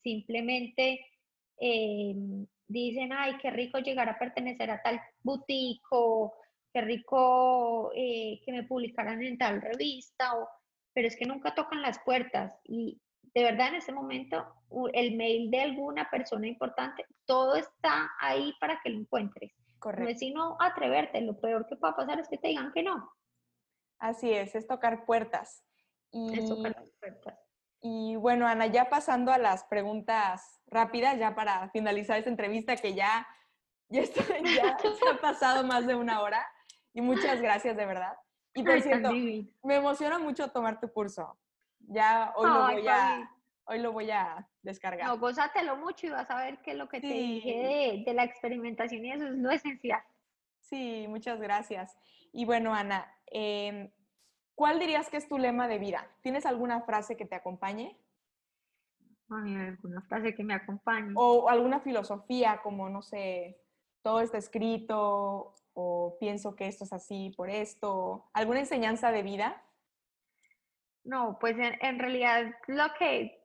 simplemente 0.02 1.04
eh, 1.60 2.14
dicen, 2.66 3.12
ay, 3.12 3.36
qué 3.42 3.50
rico 3.50 3.78
llegar 3.78 4.08
a 4.08 4.18
pertenecer 4.18 4.70
a 4.70 4.80
tal 4.80 5.00
boutique 5.22 5.84
o 5.90 6.34
qué 6.72 6.80
rico 6.80 7.92
eh, 7.94 8.40
que 8.44 8.52
me 8.52 8.64
publicaran 8.64 9.22
en 9.22 9.36
tal 9.36 9.60
revista, 9.60 10.34
o, 10.34 10.48
pero 10.94 11.08
es 11.08 11.16
que 11.16 11.26
nunca 11.26 11.54
tocan 11.54 11.82
las 11.82 11.98
puertas 12.00 12.58
y 12.64 13.00
de 13.34 13.42
verdad 13.42 13.68
en 13.68 13.76
ese 13.76 13.92
momento 13.92 14.46
el 14.92 15.16
mail 15.16 15.50
de 15.50 15.62
alguna 15.62 16.08
persona 16.10 16.46
importante, 16.46 17.04
todo 17.26 17.56
está 17.56 18.10
ahí 18.20 18.54
para 18.60 18.80
que 18.82 18.90
lo 18.90 19.00
encuentres. 19.00 19.52
Correcto. 19.78 20.04
No 20.04 20.10
es 20.10 20.18
sino 20.18 20.56
atreverte, 20.60 21.20
lo 21.20 21.38
peor 21.40 21.66
que 21.66 21.76
pueda 21.76 21.94
pasar 21.94 22.20
es 22.20 22.28
que 22.28 22.38
te 22.38 22.48
digan 22.48 22.72
que 22.72 22.82
no. 22.82 23.12
Así 23.98 24.32
es, 24.32 24.54
es 24.54 24.66
tocar 24.66 25.04
puertas. 25.04 25.64
Y, 26.10 26.38
es 26.38 26.48
tocar 26.48 26.74
puertas. 27.00 27.38
Y 27.80 28.16
bueno, 28.16 28.46
Ana, 28.46 28.66
ya 28.66 28.88
pasando 28.88 29.30
a 29.30 29.38
las 29.38 29.64
preguntas 29.64 30.60
rápidas, 30.66 31.18
ya 31.18 31.34
para 31.34 31.68
finalizar 31.70 32.18
esta 32.18 32.30
entrevista 32.30 32.76
que 32.76 32.94
ya, 32.94 33.26
ya, 33.88 34.00
está, 34.00 34.22
ya 34.56 34.76
ha 35.12 35.20
pasado 35.20 35.64
más 35.64 35.86
de 35.86 35.94
una 35.94 36.22
hora. 36.22 36.46
Y 36.94 37.02
muchas 37.02 37.40
gracias, 37.40 37.76
de 37.76 37.84
verdad. 37.84 38.16
Y 38.54 38.62
por 38.62 38.80
cierto, 38.80 39.10
me 39.10 39.76
emociona 39.76 40.18
mucho 40.18 40.48
tomar 40.48 40.80
tu 40.80 40.90
curso. 40.92 41.36
Ya 41.80 42.32
hoy 42.36 42.48
lo 42.48 42.62
voy 42.62 42.88
a, 42.88 43.30
hoy 43.64 43.80
lo 43.80 43.92
voy 43.92 44.10
a 44.10 44.48
descargar. 44.62 45.06
No, 45.06 45.18
gózatelo 45.18 45.76
mucho 45.76 46.06
y 46.06 46.10
vas 46.10 46.30
a 46.30 46.42
ver 46.42 46.58
que 46.62 46.74
lo 46.74 46.88
que 46.88 47.00
te 47.00 47.06
dije 47.06 48.02
de, 48.04 48.14
la 48.14 48.24
experimentación 48.24 49.04
y 49.04 49.12
eso 49.12 49.26
es 49.26 49.34
lo 49.36 49.50
esencial. 49.50 50.02
Sí, 50.60 51.06
muchas 51.08 51.40
gracias. 51.40 51.96
Y 52.32 52.44
bueno, 52.44 52.74
Ana, 52.74 53.12
em, 53.26 53.90
¿cuál 54.54 54.78
dirías 54.78 55.08
que 55.08 55.16
es 55.16 55.28
tu 55.28 55.38
lema 55.38 55.68
de 55.68 55.78
vida? 55.78 56.08
¿Tienes 56.22 56.46
alguna 56.46 56.82
frase 56.82 57.16
que 57.16 57.26
te 57.26 57.34
acompañe? 57.34 57.98
Ay, 59.30 59.54
alguna 59.54 60.02
frase 60.02 60.34
que 60.34 60.44
me 60.44 60.54
acompañe. 60.54 61.12
O 61.16 61.48
alguna 61.48 61.80
filosofía 61.80 62.60
como, 62.62 62.88
no 62.88 63.02
sé, 63.02 63.60
todo 64.02 64.20
está 64.20 64.38
escrito 64.38 65.54
o 65.74 66.16
pienso 66.20 66.54
que 66.54 66.68
esto 66.68 66.84
es 66.84 66.92
así 66.92 67.32
por 67.36 67.50
esto. 67.50 68.30
¿Alguna 68.32 68.60
enseñanza 68.60 69.10
de 69.10 69.22
vida? 69.22 69.62
No, 71.04 71.38
pues 71.38 71.56
en, 71.58 71.98
realidad 71.98 72.54
lo 72.66 72.84
que 72.98 73.43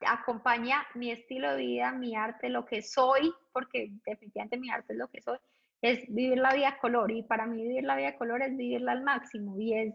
acompaña 0.00 0.86
mi 0.94 1.10
estilo 1.10 1.52
de 1.52 1.56
vida, 1.56 1.92
mi 1.92 2.14
arte, 2.14 2.48
lo 2.48 2.64
que 2.66 2.82
soy, 2.82 3.32
porque 3.52 3.90
definitivamente 4.04 4.58
mi 4.58 4.70
arte 4.70 4.92
es 4.92 4.98
lo 4.98 5.08
que 5.08 5.22
soy, 5.22 5.38
es 5.82 6.00
vivir 6.08 6.38
la 6.38 6.54
vida 6.54 6.78
color. 6.80 7.10
Y 7.10 7.22
para 7.22 7.46
mí 7.46 7.62
vivir 7.62 7.84
la 7.84 7.96
vida 7.96 8.16
color 8.16 8.42
es 8.42 8.56
vivirla 8.56 8.92
al 8.92 9.02
máximo. 9.02 9.58
Y 9.58 9.74
es 9.74 9.94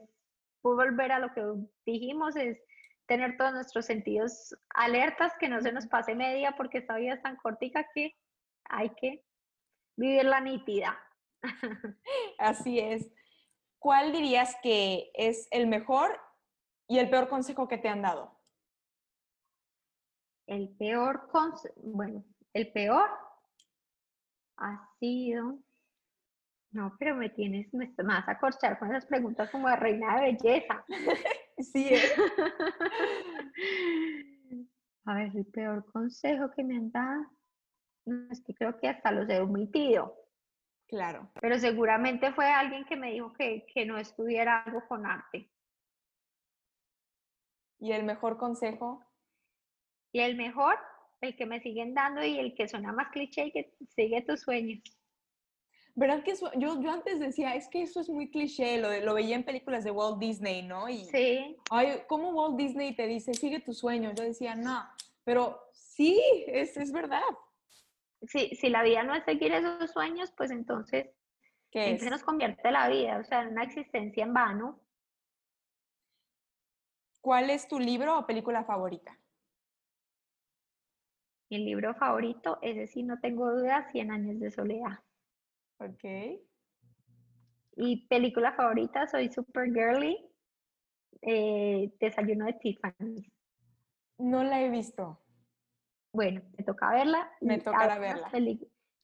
volver 0.63 1.11
a 1.11 1.19
lo 1.19 1.33
que 1.33 1.43
dijimos, 1.85 2.35
es 2.35 2.59
tener 3.05 3.37
todos 3.37 3.53
nuestros 3.53 3.85
sentidos 3.85 4.55
alertas, 4.69 5.33
que 5.39 5.49
no 5.49 5.61
se 5.61 5.71
nos 5.71 5.87
pase 5.87 6.15
media, 6.15 6.55
porque 6.55 6.79
esta 6.79 6.97
vida 6.97 7.13
es 7.13 7.21
tan 7.21 7.35
cortica 7.35 7.87
que 7.93 8.15
hay 8.65 8.89
que 8.91 9.23
vivirla 9.97 10.39
nítida. 10.39 10.97
Así 12.37 12.79
es. 12.79 13.11
¿Cuál 13.79 14.11
dirías 14.11 14.55
que 14.61 15.11
es 15.15 15.47
el 15.51 15.67
mejor 15.67 16.19
¿Y 16.91 16.99
el 16.99 17.09
peor 17.09 17.29
consejo 17.29 17.69
que 17.69 17.77
te 17.77 17.87
han 17.87 18.01
dado? 18.01 18.37
El 20.51 20.69
peor 20.75 21.27
consejo, 21.29 21.73
bueno, 21.81 22.25
el 22.53 22.69
peor 22.73 23.09
ha 24.57 24.89
sido, 24.99 25.57
no, 26.71 26.93
pero 26.99 27.15
me 27.15 27.29
tienes, 27.29 27.73
me 27.73 27.89
vas 28.03 28.27
a 28.27 28.37
corchar 28.37 28.77
con 28.77 28.89
esas 28.89 29.05
preguntas 29.05 29.49
como 29.49 29.69
de 29.69 29.77
reina 29.77 30.19
de 30.19 30.33
belleza. 30.33 30.83
sí. 31.57 31.87
¿eh? 31.93 32.01
a 35.05 35.13
ver, 35.13 35.31
el 35.37 35.45
peor 35.45 35.89
consejo 35.89 36.51
que 36.51 36.65
me 36.65 36.75
han 36.75 36.91
dado, 36.91 37.27
es 38.29 38.43
que 38.43 38.53
creo 38.53 38.77
que 38.77 38.89
hasta 38.89 39.13
los 39.13 39.29
he 39.29 39.39
omitido. 39.39 40.17
Claro. 40.85 41.31
Pero 41.39 41.57
seguramente 41.59 42.33
fue 42.33 42.51
alguien 42.51 42.83
que 42.83 42.97
me 42.97 43.13
dijo 43.13 43.31
que, 43.31 43.65
que 43.73 43.85
no 43.85 43.97
estuviera 43.97 44.63
algo 44.63 44.85
con 44.89 45.05
arte. 45.05 45.49
¿Y 47.79 47.93
el 47.93 48.03
mejor 48.03 48.37
consejo? 48.37 49.01
Y 50.11 50.19
el 50.19 50.35
mejor, 50.35 50.77
el 51.21 51.35
que 51.35 51.45
me 51.45 51.61
siguen 51.61 51.93
dando 51.93 52.23
y 52.23 52.37
el 52.37 52.55
que 52.55 52.67
suena 52.67 52.91
más 52.91 53.09
cliché, 53.11 53.51
que 53.51 53.73
sigue 53.95 54.21
tus 54.21 54.41
sueños. 54.41 54.81
¿Verdad 55.93 56.23
que 56.23 56.33
yo, 56.57 56.79
yo 56.81 56.91
antes 56.91 57.19
decía, 57.19 57.53
es 57.55 57.67
que 57.67 57.81
eso 57.81 57.99
es 57.99 58.09
muy 58.09 58.29
cliché, 58.29 58.77
lo, 58.77 58.89
de, 58.89 59.01
lo 59.01 59.13
veía 59.13 59.35
en 59.35 59.43
películas 59.43 59.83
de 59.83 59.91
Walt 59.91 60.19
Disney, 60.19 60.63
¿no? 60.63 60.87
Y, 60.87 61.05
sí. 61.05 61.57
Ay, 61.69 62.03
¿cómo 62.07 62.29
Walt 62.29 62.57
Disney 62.57 62.95
te 62.95 63.07
dice, 63.07 63.33
sigue 63.33 63.59
tus 63.59 63.79
sueños? 63.79 64.13
Yo 64.15 64.23
decía, 64.23 64.55
no, 64.55 64.83
pero 65.25 65.61
sí, 65.73 66.21
es, 66.47 66.77
es 66.77 66.91
verdad. 66.91 67.21
Sí, 68.27 68.55
si 68.55 68.69
la 68.69 68.83
vida 68.83 69.03
no 69.03 69.15
es 69.15 69.25
seguir 69.25 69.51
esos 69.51 69.91
sueños, 69.91 70.31
pues 70.37 70.51
entonces, 70.51 71.09
¿qué 71.71 71.97
se 71.99 72.09
nos 72.09 72.23
convierte 72.23 72.71
la 72.71 72.87
vida? 72.87 73.17
O 73.17 73.23
sea, 73.23 73.41
en 73.41 73.49
una 73.49 73.63
existencia 73.63 74.23
en 74.23 74.33
vano. 74.33 74.79
¿Cuál 77.19 77.49
es 77.49 77.67
tu 77.67 77.79
libro 77.79 78.17
o 78.17 78.25
película 78.25 78.63
favorita? 78.63 79.17
Mi 81.51 81.57
libro 81.65 81.93
favorito, 81.93 82.59
ese 82.61 82.87
sí 82.87 83.03
no 83.03 83.19
tengo 83.19 83.51
duda, 83.51 83.85
Cien 83.91 84.09
años 84.09 84.39
de 84.39 84.51
soledad. 84.51 84.99
Ok. 85.79 86.39
Y 87.75 88.07
película 88.07 88.53
favorita, 88.53 89.05
soy 89.05 89.29
super 89.29 89.65
girly, 89.65 90.17
eh, 91.21 91.91
Desayuno 91.99 92.45
de 92.45 92.53
Tiffany. 92.53 93.29
No 94.17 94.45
la 94.45 94.61
he 94.61 94.69
visto. 94.69 95.19
Bueno, 96.13 96.41
me 96.57 96.63
toca 96.63 96.89
verla. 96.89 97.29
Me 97.41 97.59
toca 97.59 97.99
verla. 97.99 98.31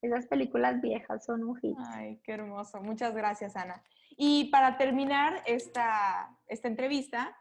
esas 0.01 0.27
películas 0.27 0.79
viejas 0.79 1.25
son 1.25 1.43
un 1.43 1.57
hit. 1.57 1.75
Ay, 1.89 2.21
qué 2.23 2.31
hermoso. 2.31 2.79
Muchas 2.79 3.13
gracias, 3.13 3.57
Ana. 3.57 3.83
Y 4.15 4.45
para 4.51 4.77
terminar 4.77 5.43
esta, 5.47 6.33
esta 6.47 6.69
entrevista, 6.69 7.35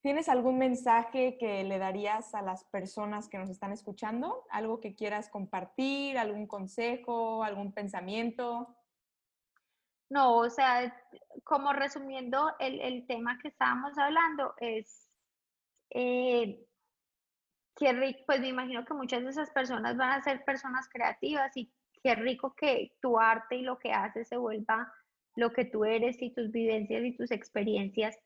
¿Tienes 0.00 0.28
algún 0.28 0.58
mensaje 0.58 1.36
que 1.38 1.64
le 1.64 1.78
darías 1.78 2.34
a 2.34 2.42
las 2.42 2.64
personas 2.64 3.28
que 3.28 3.38
nos 3.38 3.50
están 3.50 3.72
escuchando? 3.72 4.44
¿Algo 4.50 4.80
que 4.80 4.94
quieras 4.94 5.28
compartir? 5.28 6.18
¿Algún 6.18 6.46
consejo? 6.46 7.42
¿Algún 7.42 7.72
pensamiento? 7.72 8.76
No, 10.10 10.36
o 10.36 10.48
sea, 10.50 10.96
como 11.44 11.72
resumiendo 11.72 12.54
el, 12.60 13.06
tema 13.06 13.38
que 13.42 13.48
estábamos 13.48 13.98
hablando, 13.98 14.54
es 14.58 15.10
eh, 15.90 16.64
qué 17.76 17.92
rico, 17.92 18.20
pues 18.26 18.40
me 18.40 18.48
imagino 18.48 18.84
que 18.84 18.94
muchas 18.94 19.22
de 19.22 19.30
esas 19.30 19.50
personas 19.50 19.96
van 19.96 20.12
a 20.12 20.22
ser 20.22 20.44
personas 20.44 20.88
creativas 20.88 21.54
y 21.56 21.70
qué 22.02 22.14
rico 22.14 22.54
que 22.54 22.92
tu 23.02 23.18
arte 23.18 23.56
y 23.56 23.62
lo 23.62 23.78
que 23.78 23.92
haces 23.92 24.28
se 24.28 24.36
vuelva 24.36 24.92
lo 25.34 25.52
que 25.52 25.64
tú 25.64 25.84
eres 25.84 26.20
y 26.20 26.32
tus 26.32 26.50
vivencias 26.50 27.04
y 27.04 27.16
tus 27.16 27.30
experiencias 27.30 28.18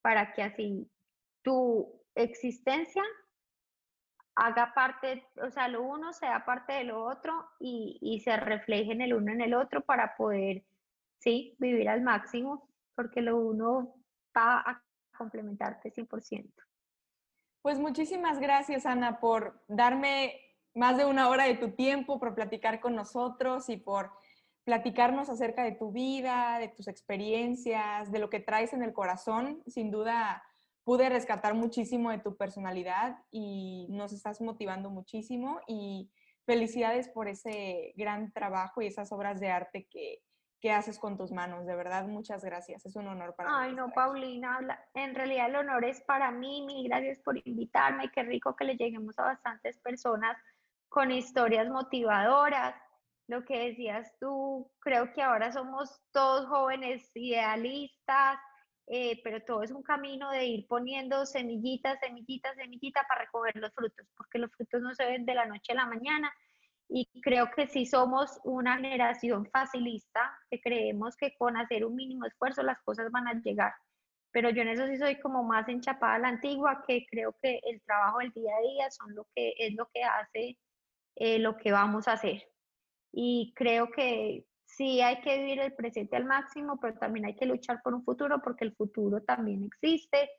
para 0.00 0.32
que 0.32 0.42
así 0.42 0.90
tu 1.44 2.02
existencia 2.16 3.04
haga 4.34 4.72
parte, 4.74 5.24
o 5.40 5.50
sea, 5.50 5.68
lo 5.68 5.82
uno 5.82 6.12
sea 6.12 6.44
parte 6.44 6.72
de 6.72 6.84
lo 6.84 7.04
otro 7.04 7.32
y, 7.60 8.20
se 8.24 8.36
refleje 8.36 8.92
en 8.92 9.00
el 9.00 9.14
uno 9.14 9.30
en 9.30 9.40
el 9.40 9.54
otro 9.54 9.82
para 9.82 10.16
poder, 10.16 10.64
sí, 11.18 11.54
vivir 11.58 11.88
al 11.88 12.02
máximo, 12.02 12.68
porque 12.96 13.20
lo 13.20 13.36
uno 13.36 13.94
va 14.36 14.58
a 14.58 14.82
complementarte 15.16 15.92
100%. 15.92 16.52
Pues 17.62 17.78
muchísimas 17.78 18.40
gracias, 18.40 18.86
Ana, 18.86 19.20
por 19.20 19.62
darme 19.68 20.40
más 20.74 20.96
de 20.96 21.04
una 21.04 21.28
hora 21.28 21.44
de 21.44 21.54
tu 21.54 21.70
tiempo, 21.70 22.18
por 22.18 22.34
platicar 22.34 22.80
con 22.80 22.96
nosotros 22.96 23.68
y 23.68 23.76
por 23.76 24.10
platicarnos 24.64 25.28
acerca 25.28 25.62
de 25.62 25.72
tu 25.72 25.92
vida, 25.92 26.58
de 26.58 26.68
tus 26.68 26.88
experiencias, 26.88 28.10
de 28.10 28.18
lo 28.18 28.30
que 28.30 28.40
traes 28.40 28.72
en 28.72 28.82
el 28.82 28.92
corazón. 28.92 29.62
Sin 29.66 29.90
duda, 29.90 30.42
pude 30.84 31.08
rescatar 31.08 31.54
muchísimo 31.54 32.10
de 32.10 32.18
tu 32.18 32.36
personalidad 32.36 33.18
y 33.30 33.86
nos 33.90 34.12
estás 34.12 34.40
motivando 34.40 34.90
muchísimo 34.90 35.60
y 35.66 36.10
felicidades 36.44 37.08
por 37.08 37.26
ese 37.28 37.94
gran 37.96 38.32
trabajo 38.32 38.82
y 38.82 38.86
esas 38.86 39.10
obras 39.12 39.40
de 39.40 39.50
arte 39.50 39.88
que, 39.90 40.22
que 40.60 40.72
haces 40.72 40.98
con 40.98 41.16
tus 41.16 41.32
manos. 41.32 41.66
De 41.66 41.74
verdad, 41.74 42.06
muchas 42.06 42.44
gracias. 42.44 42.84
Es 42.86 42.96
un 42.96 43.08
honor 43.08 43.34
para 43.34 43.50
mí. 43.50 43.56
Ay, 43.58 43.74
no, 43.74 43.90
Paulina, 43.90 44.60
en 44.94 45.14
realidad 45.14 45.48
el 45.48 45.56
honor 45.56 45.84
es 45.84 46.02
para 46.02 46.30
mí. 46.30 46.62
Mil 46.66 46.88
gracias 46.88 47.18
por 47.20 47.36
invitarme. 47.46 48.10
Qué 48.10 48.22
rico 48.22 48.54
que 48.54 48.64
le 48.64 48.76
lleguemos 48.76 49.18
a 49.18 49.24
bastantes 49.24 49.78
personas 49.78 50.36
con 50.88 51.10
historias 51.10 51.68
motivadoras. 51.68 52.74
lo 53.26 53.42
que 53.44 53.68
decías 53.70 54.14
tú, 54.20 54.70
creo 54.80 55.12
que 55.12 55.22
ahora 55.22 55.50
somos 55.50 56.00
todos 56.12 56.46
jóvenes 56.46 57.10
idealistas, 57.14 58.38
eh, 58.86 59.20
pero 59.24 59.40
todo 59.40 59.62
es 59.62 59.70
un 59.70 59.82
camino 59.82 60.30
de 60.30 60.44
ir 60.44 60.66
poniendo 60.66 61.24
semillitas, 61.24 61.98
semillitas, 62.00 62.54
semillitas 62.56 63.04
para 63.08 63.22
recoger 63.22 63.56
los 63.56 63.72
frutos, 63.72 64.06
porque 64.16 64.38
los 64.38 64.50
frutos 64.52 64.82
no 64.82 64.94
se 64.94 65.06
ven 65.06 65.24
de 65.24 65.34
la 65.34 65.46
noche 65.46 65.72
a 65.72 65.76
la 65.76 65.86
mañana. 65.86 66.32
Y 66.88 67.08
creo 67.22 67.50
que 67.50 67.66
si 67.66 67.86
somos 67.86 68.38
una 68.44 68.76
generación 68.76 69.46
facilista, 69.50 70.38
que 70.50 70.60
creemos 70.60 71.16
que 71.16 71.34
con 71.36 71.56
hacer 71.56 71.84
un 71.84 71.96
mínimo 71.96 72.26
esfuerzo 72.26 72.62
las 72.62 72.80
cosas 72.82 73.10
van 73.10 73.26
a 73.26 73.40
llegar. 73.40 73.72
Pero 74.32 74.50
yo 74.50 74.62
en 74.62 74.68
eso 74.68 74.86
sí 74.86 74.98
soy 74.98 75.18
como 75.20 75.44
más 75.44 75.68
enchapada 75.68 76.16
a 76.16 76.18
la 76.18 76.28
antigua, 76.28 76.84
que 76.86 77.06
creo 77.10 77.34
que 77.40 77.60
el 77.64 77.80
trabajo 77.82 78.18
del 78.18 78.32
día 78.32 78.52
a 78.54 78.60
día 78.60 78.90
son 78.90 79.14
lo 79.14 79.26
que, 79.34 79.54
es 79.58 79.74
lo 79.74 79.88
que 79.94 80.02
hace 80.02 80.58
eh, 81.16 81.38
lo 81.38 81.56
que 81.56 81.72
vamos 81.72 82.08
a 82.08 82.12
hacer. 82.12 82.48
Y 83.12 83.52
creo 83.56 83.90
que 83.90 84.44
sí 84.76 85.00
hay 85.00 85.20
que 85.20 85.38
vivir 85.38 85.60
el 85.60 85.72
presente 85.72 86.16
al 86.16 86.24
máximo, 86.24 86.78
pero 86.80 86.94
también 86.94 87.26
hay 87.26 87.34
que 87.34 87.46
luchar 87.46 87.80
por 87.82 87.94
un 87.94 88.04
futuro 88.04 88.40
porque 88.42 88.64
el 88.64 88.74
futuro 88.74 89.22
también 89.22 89.64
existe. 89.64 90.30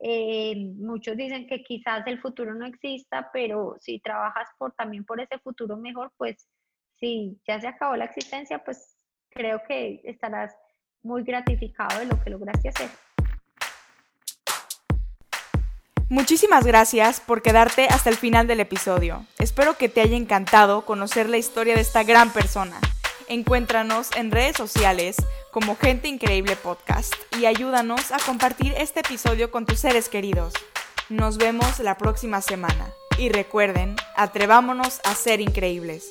Eh, 0.00 0.72
muchos 0.76 1.16
dicen 1.16 1.46
que 1.46 1.62
quizás 1.62 2.06
el 2.06 2.20
futuro 2.20 2.54
no 2.54 2.66
exista, 2.66 3.30
pero 3.32 3.76
si 3.80 4.00
trabajas 4.00 4.48
por, 4.58 4.72
también 4.72 5.04
por 5.04 5.20
ese 5.20 5.38
futuro 5.38 5.76
mejor, 5.76 6.12
pues 6.16 6.48
si 6.98 7.38
ya 7.46 7.60
se 7.60 7.68
acabó 7.68 7.96
la 7.96 8.06
existencia, 8.06 8.64
pues 8.64 8.96
creo 9.30 9.62
que 9.66 10.00
estarás 10.04 10.54
muy 11.02 11.22
gratificado 11.22 12.00
de 12.00 12.06
lo 12.06 12.20
que 12.22 12.30
lograste 12.30 12.68
hacer. 12.68 12.88
Muchísimas 16.08 16.66
gracias 16.66 17.20
por 17.20 17.40
quedarte 17.40 17.86
hasta 17.86 18.10
el 18.10 18.16
final 18.16 18.46
del 18.46 18.60
episodio. 18.60 19.24
Espero 19.38 19.78
que 19.78 19.88
te 19.88 20.02
haya 20.02 20.16
encantado 20.16 20.84
conocer 20.84 21.28
la 21.28 21.38
historia 21.38 21.74
de 21.74 21.80
esta 21.80 22.02
gran 22.02 22.30
persona. 22.32 22.78
Encuéntranos 23.32 24.10
en 24.14 24.30
redes 24.30 24.58
sociales 24.58 25.16
como 25.52 25.74
Gente 25.74 26.06
Increíble 26.06 26.54
Podcast 26.54 27.14
y 27.40 27.46
ayúdanos 27.46 28.12
a 28.12 28.18
compartir 28.18 28.74
este 28.76 29.00
episodio 29.00 29.50
con 29.50 29.64
tus 29.64 29.78
seres 29.78 30.10
queridos. 30.10 30.52
Nos 31.08 31.38
vemos 31.38 31.78
la 31.78 31.96
próxima 31.96 32.42
semana 32.42 32.92
y 33.16 33.30
recuerden, 33.30 33.96
atrevámonos 34.16 35.00
a 35.04 35.14
ser 35.14 35.40
increíbles. 35.40 36.08